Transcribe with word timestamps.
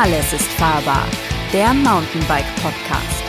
Alles 0.00 0.32
ist 0.32 0.46
fahrbar, 0.52 1.08
der 1.52 1.74
Mountainbike 1.74 2.46
Podcast. 2.62 3.24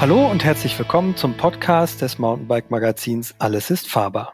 Hallo 0.00 0.28
und 0.28 0.42
herzlich 0.42 0.76
willkommen 0.76 1.16
zum 1.16 1.36
Podcast 1.36 2.02
des 2.02 2.18
Mountainbike 2.18 2.68
Magazins 2.72 3.36
Alles 3.38 3.70
ist 3.70 3.88
fahrbar. 3.88 4.32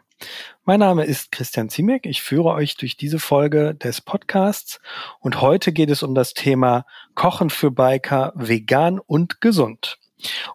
Mein 0.65 0.81
Name 0.81 1.05
ist 1.05 1.31
Christian 1.31 1.69
Ziemek. 1.69 2.07
Ich 2.07 2.23
führe 2.23 2.55
euch 2.55 2.79
durch 2.79 2.97
diese 2.97 3.19
Folge 3.19 3.75
des 3.75 4.01
Podcasts 4.01 4.81
und 5.21 5.43
heute 5.43 5.73
geht 5.73 5.91
es 5.91 6.03
um 6.03 6.15
das 6.15 6.33
Thema 6.33 6.87
Kochen 7.15 7.51
für 7.51 7.71
Biker 7.71 8.33
vegan 8.35 8.99
und 8.99 9.43
gesund. 9.43 9.99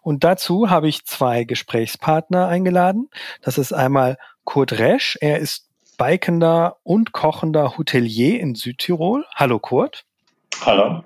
Und 0.02 0.24
dazu 0.24 0.72
habe 0.72 0.88
ich 0.88 1.06
zwei 1.06 1.44
Gesprächspartner 1.44 2.48
eingeladen. 2.48 3.12
Das 3.44 3.60
ist 3.60 3.72
einmal 3.72 4.18
Kurt 4.46 4.80
Resch. 4.80 5.16
Er 5.22 5.38
ist 5.38 5.67
bikender 5.98 6.78
und 6.84 7.12
kochender 7.12 7.78
Hotelier 7.78 8.40
in 8.40 8.56
Südtirol. 8.56 9.26
Hallo 9.36 9.60
Kurt. 9.60 10.06
Hallo. 10.66 11.04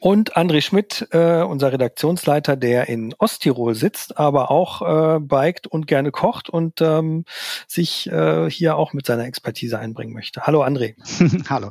Und 0.00 0.36
André 0.36 0.62
Schmidt, 0.62 1.06
äh, 1.12 1.42
unser 1.42 1.72
Redaktionsleiter, 1.72 2.56
der 2.56 2.88
in 2.88 3.14
Osttirol 3.18 3.76
sitzt, 3.76 4.18
aber 4.18 4.50
auch 4.50 4.82
äh, 4.82 5.20
biked 5.20 5.68
und 5.68 5.86
gerne 5.86 6.10
kocht 6.10 6.48
und 6.50 6.80
ähm, 6.80 7.24
sich 7.68 8.10
äh, 8.10 8.50
hier 8.50 8.76
auch 8.76 8.94
mit 8.94 9.06
seiner 9.06 9.26
Expertise 9.26 9.78
einbringen 9.78 10.12
möchte. 10.12 10.44
Hallo 10.44 10.64
André. 10.64 10.96
Hallo. 11.48 11.70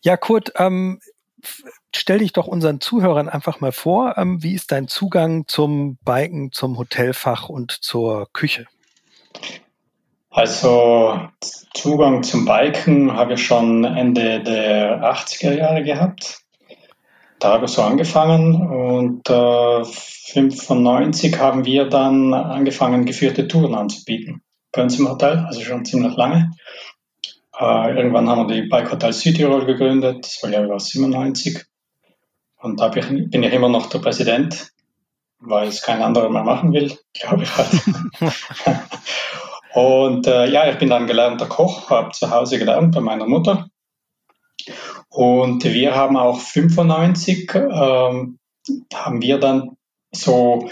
Ja, 0.00 0.16
Kurt, 0.16 0.52
ähm, 0.56 1.00
stell 1.94 2.20
dich 2.20 2.32
doch 2.32 2.46
unseren 2.46 2.80
Zuhörern 2.80 3.28
einfach 3.28 3.60
mal 3.60 3.72
vor. 3.72 4.16
Ähm, 4.16 4.42
wie 4.42 4.54
ist 4.54 4.72
dein 4.72 4.88
Zugang 4.88 5.46
zum 5.46 5.98
Biken, 5.98 6.50
zum 6.52 6.78
Hotelfach 6.78 7.50
und 7.50 7.72
zur 7.72 8.32
Küche? 8.32 8.66
Also 10.36 11.18
Zugang 11.72 12.22
zum 12.22 12.44
Biken 12.44 13.14
habe 13.14 13.32
ich 13.32 13.46
schon 13.46 13.84
Ende 13.84 14.42
der 14.42 15.02
80er 15.02 15.54
Jahre 15.54 15.82
gehabt. 15.82 16.42
Da 17.38 17.54
habe 17.54 17.64
ich 17.64 17.70
so 17.70 17.80
angefangen 17.80 18.54
und 18.54 19.30
äh, 19.30 19.84
95 19.84 21.38
haben 21.38 21.64
wir 21.64 21.86
dann 21.86 22.34
angefangen, 22.34 23.06
geführte 23.06 23.48
Touren 23.48 23.74
anzubieten 23.74 24.42
bei 24.72 24.82
uns 24.82 24.98
im 24.98 25.08
Hotel, 25.08 25.38
also 25.38 25.62
schon 25.62 25.86
ziemlich 25.86 26.14
lange. 26.16 26.52
Äh, 27.58 27.96
irgendwann 27.96 28.28
haben 28.28 28.46
wir 28.46 28.56
die 28.56 28.68
Bike 28.68 28.92
Hotel 28.92 29.14
Südtirol 29.14 29.64
gegründet, 29.64 30.26
das 30.26 30.42
war 30.42 30.50
glaube 30.50 30.76
ich 30.76 30.82
97. 30.82 31.64
Und 32.60 32.78
da 32.78 32.88
bin 32.88 33.16
ich, 33.16 33.30
bin 33.30 33.42
ich 33.42 33.54
immer 33.54 33.70
noch 33.70 33.86
der 33.88 34.00
Präsident, 34.00 34.70
weil 35.38 35.68
es 35.68 35.80
kein 35.80 36.02
anderer 36.02 36.28
mehr 36.28 36.44
machen 36.44 36.74
will, 36.74 36.94
glaube 37.14 37.44
ich 37.44 37.56
halt. 37.56 37.70
Und 39.76 40.26
äh, 40.26 40.48
ja, 40.48 40.70
ich 40.70 40.78
bin 40.78 40.88
dann 40.88 41.06
gelernter 41.06 41.44
Koch, 41.44 41.90
habe 41.90 42.10
zu 42.12 42.30
Hause 42.30 42.58
gelernt 42.58 42.94
bei 42.94 43.02
meiner 43.02 43.26
Mutter. 43.26 43.68
Und 45.10 45.64
wir 45.64 45.94
haben 45.94 46.16
auch 46.16 46.40
95, 46.40 47.52
ähm, 47.54 48.38
haben 48.94 49.20
wir 49.20 49.38
dann 49.38 49.76
so 50.12 50.70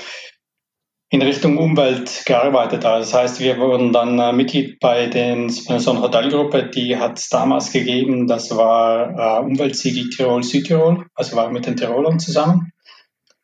in 1.11 1.21
Richtung 1.21 1.59
Umwelt 1.59 2.23
gearbeitet. 2.25 2.87
Also 2.87 3.13
das 3.13 3.21
heißt, 3.21 3.41
wir 3.41 3.59
wurden 3.59 3.93
dann 3.93 4.19
äh, 4.19 4.33
Mitglied 4.33 4.81
bei, 4.81 5.09
den, 5.09 5.55
einer 5.69 6.01
Hotelgruppe, 6.01 6.71
die 6.71 6.97
hat 6.97 7.19
es 7.19 7.29
damals 7.29 7.73
gegeben, 7.73 8.27
das 8.27 8.57
war 8.57 9.43
äh, 9.43 9.45
Umweltsiegel 9.45 10.09
Tirol 10.09 10.43
Südtirol, 10.43 11.05
also 11.15 11.37
war 11.37 11.51
mit 11.51 11.67
den 11.67 11.77
Tirolern 11.77 12.19
zusammen. 12.19 12.73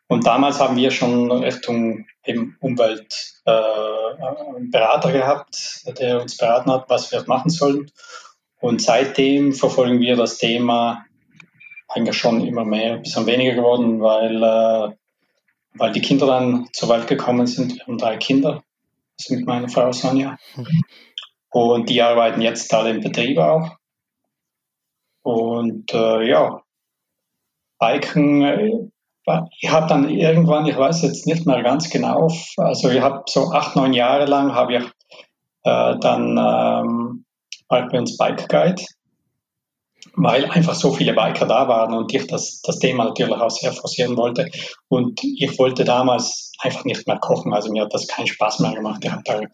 Und 0.09 0.27
damals 0.27 0.59
haben 0.59 0.77
wir 0.77 0.91
schon 0.91 1.31
Richtung 1.31 2.07
eben 2.25 2.57
Umweltberater 2.61 5.09
äh, 5.09 5.13
gehabt, 5.13 5.85
der 5.99 6.21
uns 6.21 6.37
beraten 6.37 6.71
hat, 6.71 6.89
was 6.89 7.11
wir 7.13 7.25
machen 7.27 7.51
sollen. 7.51 7.91
Und 8.61 8.83
seitdem 8.83 9.53
verfolgen 9.53 10.01
wir 10.01 10.17
das 10.17 10.39
Thema 10.39 11.05
eigentlich 11.89 12.17
schon 12.17 12.47
immer 12.47 12.65
mehr, 12.65 12.95
ein 12.95 13.03
bisschen 13.03 13.27
weniger 13.27 13.55
geworden, 13.55 14.01
weil, 14.01 14.43
äh, 14.43 14.95
weil 15.75 15.93
die 15.93 16.01
Kinder 16.01 16.27
dann 16.27 16.69
zur 16.73 16.89
Welt 16.89 17.09
gekommen 17.09 17.47
sind. 17.47 17.77
Wir 17.77 17.87
haben 17.87 17.99
drei 17.99 18.17
Kinder, 18.17 18.63
das 19.17 19.31
mit 19.31 19.47
meiner 19.47 19.69
Frau 19.69 19.93
Sonja. 19.93 20.39
Und 21.51 21.89
die 21.89 22.01
arbeiten 22.01 22.43
jetzt 22.43 22.73
alle 22.73 22.91
im 22.91 23.01
Betrieb 23.01 23.39
auch. 23.39 23.77
Und 25.23 25.93
äh, 25.93 26.29
ja, 26.29 26.63
Biken 27.79 28.90
ich 29.61 29.71
habe 29.71 29.87
dann 29.87 30.09
irgendwann, 30.09 30.67
ich 30.67 30.77
weiß 30.77 31.03
jetzt 31.03 31.27
nicht 31.27 31.47
mehr 31.47 31.63
ganz 31.63 31.91
genau, 31.91 32.29
also 32.57 32.91
ich 32.91 33.01
habe 33.01 33.23
so 33.27 33.51
acht, 33.53 33.77
neun 33.77 33.93
Jahre 33.93 34.27
lang 34.27 34.55
habe 34.55 34.77
ich 34.77 34.85
äh, 35.65 35.97
dann 35.99 36.39
ähm, 36.39 37.25
bei 37.69 37.87
uns 37.99 38.17
Bike 38.17 38.49
Guide, 38.49 38.83
weil 40.15 40.47
einfach 40.47 40.75
so 40.75 40.93
viele 40.93 41.13
Biker 41.13 41.47
da 41.47 41.69
waren 41.69 41.95
und 41.95 42.13
ich 42.13 42.27
das, 42.27 42.61
das 42.63 42.79
Thema 42.79 43.05
natürlich 43.05 43.35
auch 43.35 43.51
sehr 43.51 43.73
forcieren 43.73 44.17
wollte. 44.17 44.51
Und 44.89 45.23
ich 45.23 45.59
wollte 45.59 45.85
damals 45.85 46.53
einfach 46.61 46.85
nicht 46.85 47.07
mehr 47.07 47.19
kochen, 47.19 47.53
also 47.53 47.71
mir 47.71 47.83
hat 47.83 47.95
das 47.95 48.09
keinen 48.09 48.27
Spaß 48.27 48.61
mehr 48.61 48.75
gemacht. 48.75 49.05
Ich 49.05 49.11
habe 49.11 49.49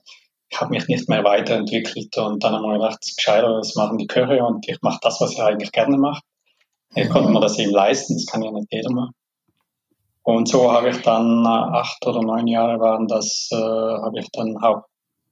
habe 0.54 0.70
mich 0.70 0.86
nicht 0.88 1.08
mehr 1.08 1.24
weiterentwickelt 1.24 2.16
und 2.18 2.42
dann 2.42 2.54
haben 2.54 2.62
wir 2.62 2.78
gedacht, 2.78 2.98
es 3.02 3.10
ist 3.10 3.16
gescheiter, 3.16 3.56
das 3.56 3.74
machen 3.74 3.98
die 3.98 4.06
Köche 4.06 4.42
und 4.44 4.66
ich 4.68 4.80
mache 4.80 4.98
das, 5.02 5.20
was 5.20 5.32
ich 5.32 5.42
eigentlich 5.42 5.72
gerne 5.72 5.98
mache. 5.98 6.22
Ich 6.94 7.08
konnte 7.10 7.30
mir 7.30 7.40
das 7.40 7.58
eben 7.58 7.72
leisten, 7.72 8.14
das 8.14 8.26
kann 8.26 8.42
ja 8.42 8.50
nicht 8.52 8.68
jeder 8.70 8.90
machen. 8.90 9.12
Und 10.26 10.48
so 10.48 10.72
habe 10.72 10.88
ich 10.88 11.02
dann 11.02 11.46
acht 11.46 12.04
oder 12.04 12.20
neun 12.20 12.48
Jahre 12.48 12.80
waren 12.80 13.06
das, 13.06 13.48
äh, 13.52 13.56
habe 13.56 14.18
ich 14.18 14.28
dann 14.32 14.56
auch 14.56 14.82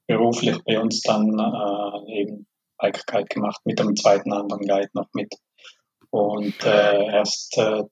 beruflich 0.06 0.62
bei 0.65 0.81
uns 0.81 1.00
dann 1.00 1.37
äh, 1.37 2.21
eben 2.21 2.47
Bike 2.78 3.05
Guide 3.05 3.25
gemacht 3.25 3.60
mit 3.65 3.81
einem 3.81 3.97
zweiten 3.97 4.32
anderen 4.32 4.65
Guide 4.65 4.91
noch 4.93 5.09
mit. 5.12 5.34
Und 6.10 6.65
äh, 6.65 7.06
erst 7.06 7.59
äh, 7.59 7.82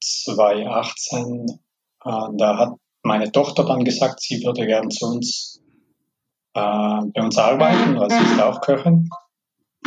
2018, 0.00 1.46
äh, 2.06 2.10
da 2.38 2.56
hat 2.56 2.72
meine 3.02 3.30
Tochter 3.30 3.64
dann 3.64 3.84
gesagt, 3.84 4.22
sie 4.22 4.42
würde 4.42 4.64
gern 4.64 4.90
zu 4.90 5.08
uns 5.08 5.60
äh, 6.54 6.60
bei 6.60 7.22
uns 7.22 7.36
arbeiten, 7.36 8.00
weil 8.00 8.10
sie 8.10 8.32
ist 8.32 8.40
auch 8.40 8.62
Köchin. 8.62 9.10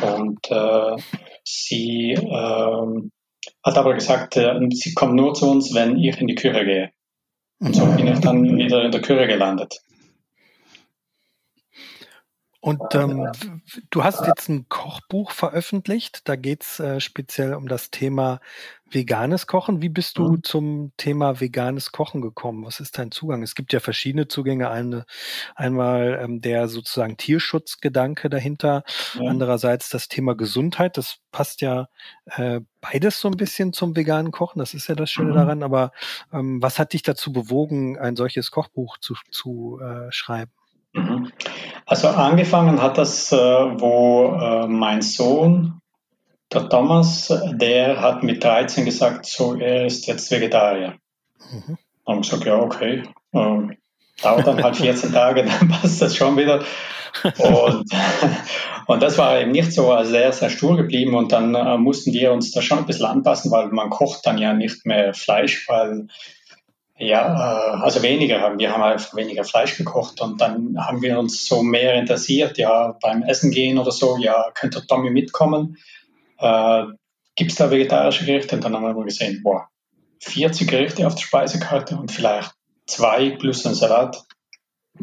Und 0.04 0.52
äh, 0.52 0.98
sie 1.44 2.12
äh, 2.12 3.10
hat 3.70 3.78
aber 3.78 3.94
gesagt, 3.94 4.36
äh, 4.38 4.60
sie 4.72 4.94
kommt 4.94 5.16
nur 5.16 5.34
zu 5.34 5.50
uns, 5.50 5.74
wenn 5.74 5.98
ich 5.98 6.20
in 6.20 6.28
die 6.28 6.36
Küche 6.36 6.66
gehe. 6.66 6.92
Und 7.60 7.76
so 7.76 7.86
bin 7.86 8.08
ich 8.08 8.20
dann 8.20 8.58
wieder 8.58 8.84
in 8.84 8.92
der 8.92 9.02
Küche 9.02 9.28
gelandet. 9.28 9.82
Und 12.62 12.94
ähm, 12.94 13.32
du 13.90 14.04
hast 14.04 14.28
jetzt 14.28 14.50
ein 14.50 14.68
Kochbuch 14.68 15.32
veröffentlicht. 15.32 16.28
Da 16.28 16.36
geht's 16.36 16.80
äh, 16.82 17.00
speziell 17.00 17.54
um 17.54 17.70
das 17.70 17.90
Thema 17.90 18.42
veganes 18.90 19.48
Kochen. 19.48 19.82
Wie 19.82 19.88
bist 19.88 20.18
du 20.18 20.32
mhm. 20.32 20.44
zum 20.44 20.92
Thema 20.98 21.40
veganes 21.40 21.94
Kochen 21.94 22.20
gekommen? 22.20 22.66
Was 22.66 22.82
ist 22.82 22.98
dein 22.98 23.12
Zugang? 23.12 23.44
Es 23.44 23.56
gibt 23.56 23.72
ja 23.72 23.80
verschiedene 23.80 24.28
Zugänge. 24.28 24.70
Eine, 24.70 25.06
einmal 25.56 26.20
ähm, 26.22 26.42
der 26.42 26.68
sozusagen 26.68 27.16
Tierschutzgedanke 27.16 28.30
dahinter. 28.30 28.84
Ja. 29.14 29.30
Andererseits 29.30 29.88
das 29.88 30.10
Thema 30.10 30.36
Gesundheit. 30.36 30.98
Das 30.98 31.20
passt 31.32 31.62
ja 31.62 31.88
äh, 32.26 32.60
beides 32.82 33.22
so 33.22 33.30
ein 33.30 33.38
bisschen 33.38 33.72
zum 33.72 33.96
veganen 33.96 34.34
Kochen. 34.34 34.60
Das 34.60 34.74
ist 34.74 34.90
ja 34.90 34.96
das 34.96 35.10
Schöne 35.10 35.32
mhm. 35.32 35.36
daran. 35.36 35.64
Aber 35.64 35.94
ähm, 36.34 36.62
was 36.62 36.78
hat 36.78 36.92
dich 36.92 37.04
dazu 37.04 37.32
bewogen, 37.32 37.98
ein 37.98 38.18
solches 38.18 38.52
Kochbuch 38.52 38.98
zu, 38.98 39.16
zu 39.32 39.80
äh, 39.80 40.12
schreiben? 40.12 40.52
Mhm. 40.94 41.32
Also 41.86 42.08
angefangen 42.08 42.82
hat 42.82 42.98
das, 42.98 43.32
äh, 43.32 43.36
wo 43.36 44.38
äh, 44.40 44.68
mein 44.68 45.02
Sohn, 45.02 45.82
der 46.52 46.70
Thomas, 46.70 47.34
der 47.52 48.02
hat 48.02 48.24
mit 48.24 48.44
13 48.44 48.86
gesagt, 48.86 49.26
so 49.26 49.56
er 49.56 49.86
ist 49.86 50.08
jetzt 50.08 50.32
Vegetarier. 50.32 50.96
Mhm. 51.52 51.78
Und 52.06 52.26
ich 52.26 52.30
gesagt, 52.30 52.46
ja, 52.46 52.56
okay. 52.56 53.04
Ähm, 53.34 53.78
dauert 54.22 54.48
dann 54.48 54.64
halt 54.64 54.78
14 54.78 55.14
Tage, 55.14 55.46
dann 55.60 55.70
passt 55.70 56.02
das 56.02 56.16
schon 56.16 56.38
wieder. 56.38 56.64
Und, 57.38 57.92
und 58.88 59.04
das 59.04 59.18
war 59.18 59.40
eben 59.40 59.52
nicht 59.52 59.74
so, 59.74 59.92
also 59.92 60.14
er 60.16 60.30
ist 60.30 60.40
sehr 60.40 60.50
stur 60.50 60.78
geblieben 60.78 61.16
und 61.16 61.32
dann 61.32 61.56
äh, 61.56 61.78
mussten 61.78 62.14
wir 62.14 62.32
uns 62.32 62.52
da 62.52 62.62
schon 62.62 62.80
ein 62.80 62.86
bisschen 62.86 63.06
anpassen, 63.06 63.52
weil 63.52 63.68
man 63.70 63.90
kocht 63.90 64.26
dann 64.26 64.38
ja 64.38 64.54
nicht 64.54 64.86
mehr 64.86 65.14
Fleisch, 65.14 65.68
weil 65.68 66.08
ja, 67.00 67.76
äh, 67.76 67.82
also 67.82 68.04
weniger 68.04 68.42
haben. 68.42 68.60
Wir 68.60 68.72
haben 68.72 68.84
einfach 68.84 69.16
weniger 69.16 69.44
Fleisch 69.44 69.78
gekocht 69.78 70.22
und 70.22 70.40
dann 70.42 70.76
haben 70.78 71.02
wir 71.02 71.18
uns 71.18 71.48
so 71.48 71.64
mehr 71.64 71.96
interessiert, 71.96 72.58
ja, 72.58 72.98
beim 73.02 73.24
Essen 73.24 73.52
gehen 73.52 73.78
oder 73.78 73.92
so, 73.92 74.18
ja, 74.18 74.52
könnte 74.54 74.86
Tommy 74.86 75.10
mitkommen? 75.10 75.78
Äh, 76.38 76.84
Gibt 77.36 77.52
es 77.52 77.58
da 77.58 77.72
vegetarische 77.72 78.26
Gerichte? 78.26 78.56
Und 78.56 78.66
dann 78.66 78.76
haben 78.76 78.98
wir 78.98 79.06
gesehen, 79.06 79.42
boah, 79.44 79.70
40 80.22 80.70
Gerichte 80.70 81.08
auf 81.08 81.16
der 81.16 81.22
Speisekarte 81.22 81.96
und 81.96 82.12
vielleicht 82.12 82.52
zwei 82.86 83.30
plus 83.30 83.66
ein 83.66 83.76
Salat 83.76 84.26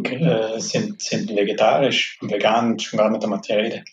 äh, 0.05 0.61
sind, 0.61 1.01
sind 1.01 1.35
vegetarisch 1.35 2.19
und 2.21 2.31
vegan, 2.31 2.79
schon 2.79 2.99
gar 2.99 3.09
nicht 3.09 3.25
einmal 3.25 3.41
die 3.41 3.53
Rede. 3.53 3.85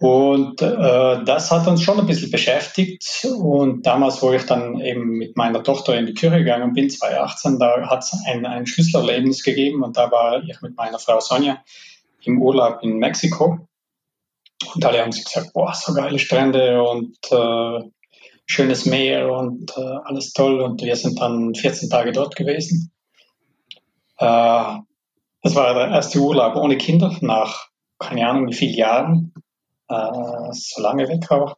Und 0.00 0.62
äh, 0.62 1.24
das 1.24 1.50
hat 1.50 1.66
uns 1.66 1.82
schon 1.82 1.98
ein 1.98 2.06
bisschen 2.06 2.30
beschäftigt. 2.30 3.26
Und 3.36 3.84
damals, 3.84 4.22
wo 4.22 4.32
ich 4.32 4.46
dann 4.46 4.80
eben 4.80 5.18
mit 5.18 5.36
meiner 5.36 5.64
Tochter 5.64 5.98
in 5.98 6.06
die 6.06 6.14
Kirche 6.14 6.38
gegangen 6.38 6.72
bin, 6.72 6.88
2018, 6.88 7.58
da 7.58 7.88
hat 7.88 8.04
es 8.04 8.16
ein, 8.26 8.46
ein 8.46 8.66
Schlüsselerlebnis 8.66 9.42
gegeben. 9.42 9.82
Und 9.82 9.96
da 9.96 10.10
war 10.10 10.42
ich 10.44 10.60
mit 10.62 10.76
meiner 10.76 11.00
Frau 11.00 11.18
Sonja 11.18 11.62
im 12.22 12.40
Urlaub 12.40 12.82
in 12.82 12.98
Mexiko. 12.98 13.68
Und 14.74 14.84
alle 14.84 15.00
haben 15.00 15.10
gesagt, 15.10 15.52
boah, 15.52 15.74
so 15.74 15.92
geile 15.92 16.18
Strände 16.18 16.82
und 16.82 17.16
äh, 17.32 17.90
schönes 18.46 18.86
Meer 18.86 19.32
und 19.32 19.76
äh, 19.76 19.96
alles 20.04 20.32
toll. 20.32 20.60
Und 20.60 20.80
wir 20.82 20.94
sind 20.94 21.20
dann 21.20 21.54
14 21.56 21.90
Tage 21.90 22.12
dort 22.12 22.36
gewesen. 22.36 22.92
Äh, 24.18 24.78
das 25.42 25.54
war 25.54 25.74
der 25.74 25.88
erste 25.88 26.20
Urlaub 26.20 26.54
ohne 26.56 26.76
Kinder 26.76 27.16
nach 27.20 27.68
keine 27.98 28.28
Ahnung 28.28 28.48
wie 28.48 28.54
vielen 28.54 28.74
Jahren. 28.74 29.34
Äh, 29.88 30.52
so 30.52 30.82
lange 30.82 31.08
weg 31.08 31.30
auch. 31.30 31.56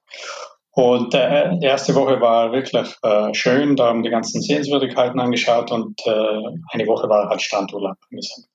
Und 0.73 1.15
äh, 1.15 1.59
die 1.59 1.67
erste 1.67 1.95
Woche 1.95 2.21
war 2.21 2.53
wirklich 2.53 2.95
äh, 3.03 3.35
schön, 3.35 3.77
da 3.77 3.87
haben 3.89 4.03
die 4.03 4.11
ganzen 4.11 4.41
Sehenswürdigkeiten 4.41 5.19
angeschaut 5.19 5.73
und 5.73 6.01
äh, 6.07 6.11
eine 6.73 6.87
Woche 6.87 7.09
war 7.09 7.29
halt 7.29 7.43
Strandurlaub 7.43 7.97
angesagt. 8.11 8.47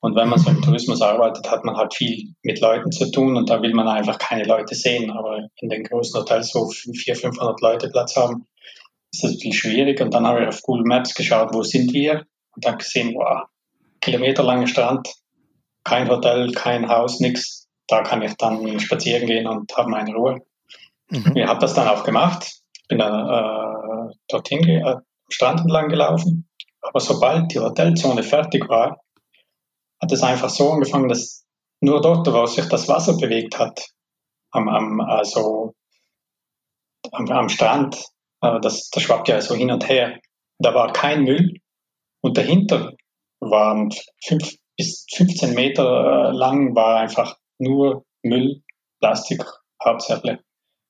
Und 0.00 0.16
wenn 0.16 0.28
man 0.28 0.38
so 0.38 0.50
im 0.50 0.62
Tourismus 0.62 1.02
arbeitet, 1.02 1.50
hat 1.50 1.64
man 1.64 1.76
halt 1.76 1.94
viel 1.94 2.34
mit 2.42 2.60
Leuten 2.60 2.90
zu 2.90 3.10
tun 3.10 3.36
und 3.36 3.50
da 3.50 3.60
will 3.60 3.74
man 3.74 3.86
einfach 3.86 4.18
keine 4.18 4.44
Leute 4.44 4.74
sehen. 4.74 5.10
Aber 5.10 5.46
in 5.56 5.68
den 5.68 5.84
großen 5.84 6.18
Hotels, 6.18 6.54
wo 6.54 6.68
400, 6.68 7.18
500 7.18 7.60
Leute 7.60 7.90
Platz 7.90 8.16
haben, 8.16 8.46
ist 9.12 9.24
das 9.24 9.36
viel 9.36 9.52
schwierig. 9.52 10.00
Und 10.00 10.14
dann 10.14 10.26
habe 10.26 10.42
ich 10.42 10.48
auf 10.48 10.62
Google 10.62 10.84
Maps 10.84 11.14
geschaut, 11.14 11.52
wo 11.52 11.62
sind 11.62 11.92
wir? 11.92 12.24
Und 12.54 12.64
dann 12.64 12.78
gesehen, 12.78 13.14
wow, 13.14 13.42
kilometerlanger 14.00 14.66
Strand, 14.66 15.06
kein 15.84 16.08
Hotel, 16.08 16.50
kein 16.52 16.88
Haus, 16.88 17.20
nichts. 17.20 17.59
Da 17.90 18.02
kann 18.02 18.22
ich 18.22 18.34
dann 18.36 18.78
spazieren 18.78 19.26
gehen 19.26 19.46
und 19.46 19.76
habe 19.76 19.90
meine 19.90 20.14
Ruhe. 20.14 20.40
Mhm. 21.10 21.36
Ich 21.36 21.46
habe 21.46 21.60
das 21.60 21.74
dann 21.74 21.88
auch 21.88 22.04
gemacht, 22.04 22.60
bin 22.88 22.98
dann 22.98 24.08
äh, 24.08 24.14
dorthin 24.28 24.62
äh, 24.68 24.96
Strand 25.28 25.60
entlang 25.60 25.88
gelaufen. 25.88 26.48
Aber 26.82 27.00
sobald 27.00 27.52
die 27.52 27.58
Hotelzone 27.58 28.22
fertig 28.22 28.68
war, 28.68 29.00
hat 30.00 30.12
es 30.12 30.22
einfach 30.22 30.48
so 30.48 30.70
angefangen, 30.70 31.08
dass 31.08 31.44
nur 31.80 32.00
dort, 32.00 32.26
wo 32.26 32.46
sich 32.46 32.66
das 32.66 32.88
Wasser 32.88 33.16
bewegt 33.16 33.58
hat, 33.58 33.88
am, 34.50 34.68
am, 34.68 35.00
also 35.00 35.74
am, 37.12 37.28
am 37.30 37.48
Strand, 37.48 37.96
äh, 38.40 38.60
das, 38.60 38.88
das 38.90 39.02
schwappt 39.02 39.28
ja 39.28 39.40
so 39.40 39.54
hin 39.54 39.70
und 39.70 39.88
her, 39.88 40.18
da 40.58 40.74
war 40.74 40.92
kein 40.92 41.24
Müll 41.24 41.54
und 42.20 42.36
dahinter 42.36 42.92
waren 43.40 43.90
fünf 44.24 44.54
bis 44.76 45.06
15 45.12 45.54
Meter 45.54 46.28
äh, 46.28 46.36
lang, 46.36 46.74
war 46.74 47.00
einfach 47.00 47.36
nur 47.60 48.04
Müll, 48.22 48.62
Plastik 49.00 49.44
hauptsächlich 49.84 50.38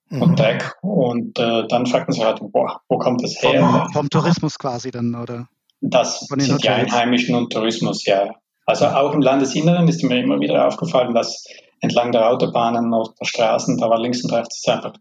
mhm. 0.09 0.23
und 0.23 0.39
Dreck. 0.39 0.75
Und 0.83 1.39
äh, 1.39 1.67
dann 1.69 1.87
fragt 1.87 2.09
man 2.09 2.15
sich 2.15 2.25
halt, 2.25 2.41
boah, 2.41 2.81
wo 2.89 2.99
kommt 2.99 3.23
das 3.23 3.41
her? 3.43 3.61
Vom, 3.61 3.93
vom 3.93 4.11
Tourismus 4.11 4.59
quasi 4.59 4.91
dann, 4.91 5.15
oder? 5.15 5.49
Das 5.81 6.21
sind 6.21 6.43
Hotels. 6.43 6.61
die 6.63 6.69
Einheimischen 6.69 7.35
und 7.35 7.53
Tourismus, 7.53 8.05
ja. 8.05 8.31
Also 8.67 8.87
auch 8.87 9.15
im 9.15 9.23
Landesinneren 9.23 9.89
ist 9.89 10.03
mir 10.03 10.23
immer 10.23 10.39
wieder 10.41 10.67
aufgefallen, 10.67 11.15
dass 11.15 11.45
entlang 11.81 12.13
der 12.13 12.29
Autobahnen 12.29 12.93
oder 12.93 13.13
der 13.19 13.25
Straßen, 13.25 13.79
da 13.79 13.89
war 13.89 13.99
links 13.99 14.23
und 14.23 14.33
rechts 14.33 14.67
einfach 14.69 14.93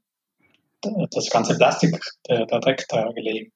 das 0.81 1.29
ganze 1.29 1.57
Plastik, 1.57 1.99
der, 2.29 2.45
der 2.45 2.59
Dreck 2.61 2.85
da 2.87 3.11
gelegen. 3.11 3.51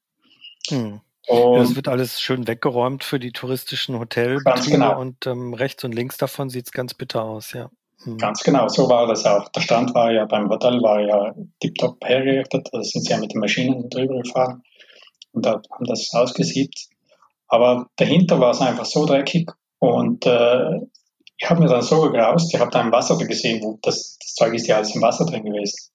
Hm. 0.68 1.00
Und 1.28 1.60
das 1.60 1.76
wird 1.76 1.88
alles 1.88 2.20
schön 2.20 2.48
weggeräumt 2.48 3.06
für 3.06 3.18
die 3.18 3.32
touristischen 3.32 3.98
Hotelbetriebe 3.98 4.72
genau. 4.72 5.00
und 5.00 5.26
ähm, 5.26 5.54
rechts 5.54 5.86
und 5.86 5.94
links 5.94 6.18
davon 6.18 6.50
sieht 6.50 6.66
es 6.66 6.72
ganz 6.74 6.94
bitter 6.94 7.24
aus, 7.24 7.54
ja. 7.54 7.70
Hm. 8.04 8.18
Ganz 8.18 8.44
genau, 8.44 8.68
so 8.68 8.90
war 8.90 9.08
das 9.08 9.26
auch. 9.26 9.50
Der 9.50 9.62
Stand 9.62 9.94
war 9.94 10.12
ja 10.12 10.26
beim 10.26 10.50
Hotel 10.50 10.82
war 10.82 11.02
ja 11.02 11.34
tiptop 11.60 12.04
hergerichtet, 12.04 12.70
da 12.72 12.84
sind 12.84 13.04
sie 13.06 13.12
ja 13.12 13.20
mit 13.20 13.34
den 13.34 13.40
Maschinen 13.40 13.90
drüber 13.90 14.22
gefahren 14.22 14.64
und 15.32 15.46
haben 15.46 15.62
das 15.82 16.14
ausgesiebt. 16.14 16.88
Aber 17.48 17.88
dahinter 17.98 18.40
war 18.40 18.52
es 18.52 18.62
einfach 18.62 18.86
so 18.86 19.06
dreckig 19.06 19.52
und 19.80 20.26
äh, 20.26 20.80
ich 21.38 21.50
habe 21.50 21.62
mir 21.62 21.68
dann 21.68 21.82
so 21.82 22.02
gegraust, 22.02 22.54
ich 22.54 22.60
habe 22.60 22.72
da 22.72 22.82
im 22.82 22.92
Wasser 22.92 23.18
gesehen, 23.18 23.62
wo 23.64 23.78
das, 23.82 24.18
das 24.20 24.34
Zeug 24.34 24.54
ist 24.54 24.68
ja 24.68 24.78
alles 24.78 24.96
im 24.96 25.02
Wasser 25.02 25.26
drin 25.26 25.44
gewesen. 25.44 25.92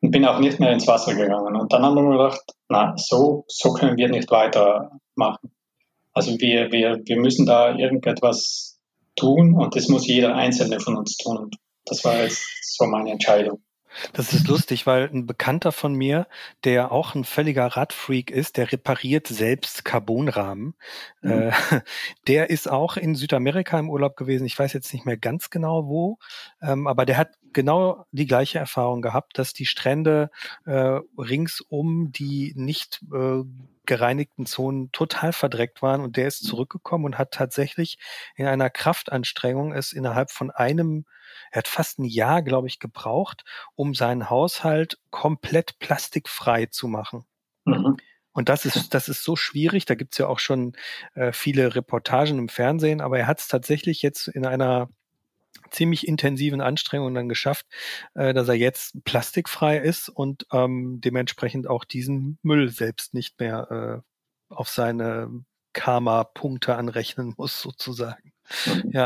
Und 0.00 0.12
bin 0.12 0.24
auch 0.24 0.38
nicht 0.38 0.60
mehr 0.60 0.72
ins 0.72 0.86
Wasser 0.86 1.14
gegangen. 1.14 1.56
Und 1.56 1.72
dann 1.72 1.82
haben 1.82 1.96
wir 1.96 2.10
gedacht, 2.10 2.40
na, 2.68 2.94
so, 2.96 3.44
so 3.48 3.72
können 3.72 3.96
wir 3.96 4.08
nicht 4.08 4.30
weitermachen. 4.30 5.50
Also 6.12 6.38
wir, 6.38 6.70
wir, 6.72 7.00
wir 7.04 7.20
müssen 7.20 7.46
da 7.46 7.76
irgendetwas 7.76 8.77
tun 9.18 9.54
und 9.54 9.76
das 9.76 9.88
muss 9.88 10.06
jeder 10.06 10.34
Einzelne 10.34 10.80
von 10.80 10.96
uns 10.96 11.16
tun. 11.16 11.36
Und 11.38 11.56
das 11.84 12.04
war 12.04 12.22
jetzt 12.22 12.76
so 12.76 12.86
meine 12.86 13.10
Entscheidung. 13.10 13.62
Das 14.12 14.32
ist 14.32 14.46
lustig, 14.48 14.86
weil 14.86 15.08
ein 15.12 15.26
Bekannter 15.26 15.72
von 15.72 15.94
mir, 15.94 16.26
der 16.64 16.92
auch 16.92 17.14
ein 17.14 17.24
völliger 17.24 17.66
Radfreak 17.66 18.30
ist, 18.30 18.56
der 18.56 18.70
repariert 18.70 19.26
selbst 19.26 19.84
Carbonrahmen. 19.84 20.74
Mhm. 21.22 21.30
Äh, 21.30 21.52
der 22.26 22.50
ist 22.50 22.70
auch 22.70 22.96
in 22.96 23.14
Südamerika 23.14 23.78
im 23.78 23.90
Urlaub 23.90 24.16
gewesen. 24.16 24.46
Ich 24.46 24.58
weiß 24.58 24.72
jetzt 24.72 24.92
nicht 24.92 25.06
mehr 25.06 25.16
ganz 25.16 25.50
genau 25.50 25.86
wo, 25.86 26.18
ähm, 26.62 26.86
aber 26.86 27.06
der 27.06 27.16
hat 27.16 27.30
genau 27.52 28.04
die 28.12 28.26
gleiche 28.26 28.58
Erfahrung 28.58 29.02
gehabt, 29.02 29.38
dass 29.38 29.52
die 29.52 29.66
Strände 29.66 30.30
äh, 30.66 31.00
ringsum 31.16 32.12
die 32.12 32.52
nicht 32.56 33.00
äh, 33.12 33.42
gereinigten 33.88 34.46
Zonen 34.46 34.92
total 34.92 35.32
verdreckt 35.32 35.82
waren 35.82 36.02
und 36.02 36.16
der 36.16 36.28
ist 36.28 36.44
mhm. 36.44 36.48
zurückgekommen 36.48 37.06
und 37.06 37.18
hat 37.18 37.32
tatsächlich 37.32 37.98
in 38.36 38.46
einer 38.46 38.70
Kraftanstrengung 38.70 39.72
es 39.72 39.92
innerhalb 39.92 40.30
von 40.30 40.52
einem 40.52 41.04
er 41.50 41.58
hat 41.58 41.68
fast 41.68 41.98
ein 41.98 42.04
Jahr, 42.04 42.42
glaube 42.42 42.68
ich, 42.68 42.78
gebraucht, 42.78 43.44
um 43.74 43.94
seinen 43.94 44.30
Haushalt 44.30 44.98
komplett 45.10 45.78
plastikfrei 45.78 46.66
zu 46.66 46.88
machen. 46.88 47.24
Mhm. 47.64 47.96
Und 48.32 48.48
das 48.48 48.64
ist, 48.64 48.94
das 48.94 49.08
ist 49.08 49.24
so 49.24 49.34
schwierig. 49.36 49.84
Da 49.84 49.94
gibt's 49.94 50.18
ja 50.18 50.26
auch 50.26 50.38
schon 50.38 50.74
äh, 51.14 51.32
viele 51.32 51.74
Reportagen 51.74 52.38
im 52.38 52.48
Fernsehen, 52.48 53.00
aber 53.00 53.18
er 53.18 53.26
hat 53.26 53.40
es 53.40 53.48
tatsächlich 53.48 54.02
jetzt 54.02 54.28
in 54.28 54.46
einer 54.46 54.88
ziemlich 55.70 56.06
intensiven 56.06 56.60
Anstrengung 56.60 57.14
dann 57.14 57.28
geschafft, 57.28 57.66
äh, 58.14 58.34
dass 58.34 58.48
er 58.48 58.54
jetzt 58.54 59.04
plastikfrei 59.04 59.78
ist 59.78 60.08
und 60.08 60.46
ähm, 60.52 61.00
dementsprechend 61.02 61.68
auch 61.68 61.84
diesen 61.84 62.38
Müll 62.42 62.68
selbst 62.68 63.14
nicht 63.14 63.38
mehr 63.40 64.02
äh, 64.50 64.54
auf 64.54 64.68
seine 64.68 65.28
Karma-Punkte 65.72 66.74
anrechnen 66.74 67.34
muss, 67.36 67.60
sozusagen. 67.60 68.32
Mhm. 68.66 68.90
Ja. 68.92 69.04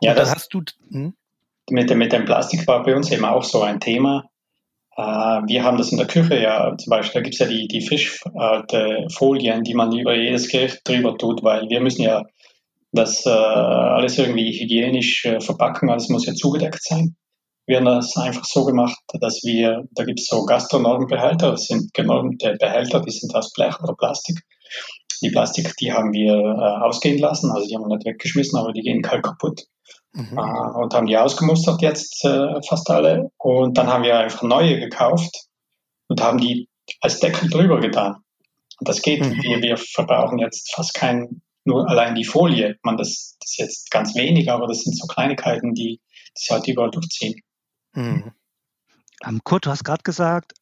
Und 0.00 0.06
ja, 0.06 0.14
dann 0.14 0.30
hast 0.30 0.52
du. 0.54 0.62
Hm? 0.90 1.14
mit, 1.70 1.94
mit 1.94 2.12
dem 2.12 2.24
Plastik 2.24 2.66
war 2.66 2.82
bei 2.82 2.94
uns 2.94 3.10
eben 3.10 3.24
auch 3.24 3.44
so 3.44 3.62
ein 3.62 3.80
Thema. 3.80 4.28
Äh, 4.96 5.02
wir 5.02 5.64
haben 5.64 5.78
das 5.78 5.92
in 5.92 5.98
der 5.98 6.06
Küche 6.06 6.40
ja, 6.40 6.76
zum 6.76 6.90
Beispiel, 6.90 7.20
da 7.20 7.22
gibt 7.22 7.34
es 7.34 7.40
ja 7.40 7.46
die, 7.46 7.68
die 7.68 7.82
Fischfolien, 7.82 9.64
die 9.64 9.74
man 9.74 9.96
über 9.96 10.14
jedes 10.14 10.48
Gericht 10.48 10.80
drüber 10.84 11.16
tut, 11.16 11.42
weil 11.42 11.68
wir 11.68 11.80
müssen 11.80 12.02
ja 12.02 12.24
das 12.92 13.24
äh, 13.26 13.30
alles 13.30 14.18
irgendwie 14.18 14.52
hygienisch 14.52 15.24
äh, 15.24 15.40
verpacken, 15.40 15.90
alles 15.90 16.08
muss 16.08 16.26
ja 16.26 16.34
zugedeckt 16.34 16.82
sein. 16.82 17.16
Wir 17.66 17.76
haben 17.76 17.84
das 17.84 18.16
einfach 18.16 18.44
so 18.44 18.64
gemacht, 18.64 18.98
dass 19.20 19.42
wir, 19.44 19.84
da 19.92 20.04
gibt 20.04 20.18
es 20.18 20.26
so 20.26 20.44
Gastronormbehälter, 20.44 21.52
das 21.52 21.66
sind 21.66 21.94
genormte 21.94 22.56
Behälter, 22.58 23.00
die 23.00 23.12
sind 23.12 23.34
aus 23.34 23.52
Blech 23.52 23.80
oder 23.80 23.94
Plastik. 23.94 24.40
Die 25.22 25.30
Plastik, 25.30 25.76
die 25.76 25.92
haben 25.92 26.12
wir 26.12 26.34
äh, 26.34 26.84
ausgehen 26.84 27.18
lassen, 27.18 27.50
also 27.52 27.68
die 27.68 27.74
haben 27.76 27.82
wir 27.82 27.96
nicht 27.96 28.06
weggeschmissen, 28.06 28.58
aber 28.58 28.72
die 28.72 28.80
gehen 28.80 29.02
kalt 29.02 29.22
kaputt. 29.22 29.66
Mhm. 30.12 30.36
Äh, 30.36 30.78
und 30.82 30.94
haben 30.94 31.06
die 31.06 31.16
ausgemustert 31.16 31.82
jetzt 31.82 32.24
äh, 32.24 32.60
fast 32.66 32.90
alle. 32.90 33.30
Und 33.38 33.78
dann 33.78 33.86
haben 33.86 34.02
wir 34.02 34.18
einfach 34.18 34.42
neue 34.42 34.80
gekauft 34.80 35.46
und 36.08 36.20
haben 36.20 36.38
die 36.38 36.68
als 37.00 37.20
Deckel 37.20 37.48
drüber 37.50 37.80
getan. 37.80 38.16
Und 38.80 38.88
das 38.88 39.02
geht. 39.02 39.20
Mhm. 39.20 39.42
Wir, 39.42 39.62
wir 39.62 39.76
verbrauchen 39.76 40.38
jetzt 40.38 40.74
fast 40.74 40.94
kein, 40.94 41.42
nur 41.64 41.88
allein 41.88 42.14
die 42.14 42.24
Folie. 42.24 42.78
Man, 42.82 42.96
das, 42.96 43.36
das 43.40 43.50
ist 43.50 43.58
jetzt 43.58 43.90
ganz 43.90 44.14
wenig, 44.14 44.50
aber 44.50 44.66
das 44.66 44.82
sind 44.82 44.96
so 44.96 45.06
Kleinigkeiten, 45.06 45.74
die, 45.74 46.00
die 46.00 46.40
sich 46.40 46.50
halt 46.50 46.66
überall 46.68 46.90
durchziehen. 46.90 47.40
Mhm. 47.92 48.32
Ähm, 49.24 49.40
Kurt, 49.44 49.66
du 49.66 49.70
hast 49.70 49.84
gerade 49.84 50.02
gesagt, 50.02 50.54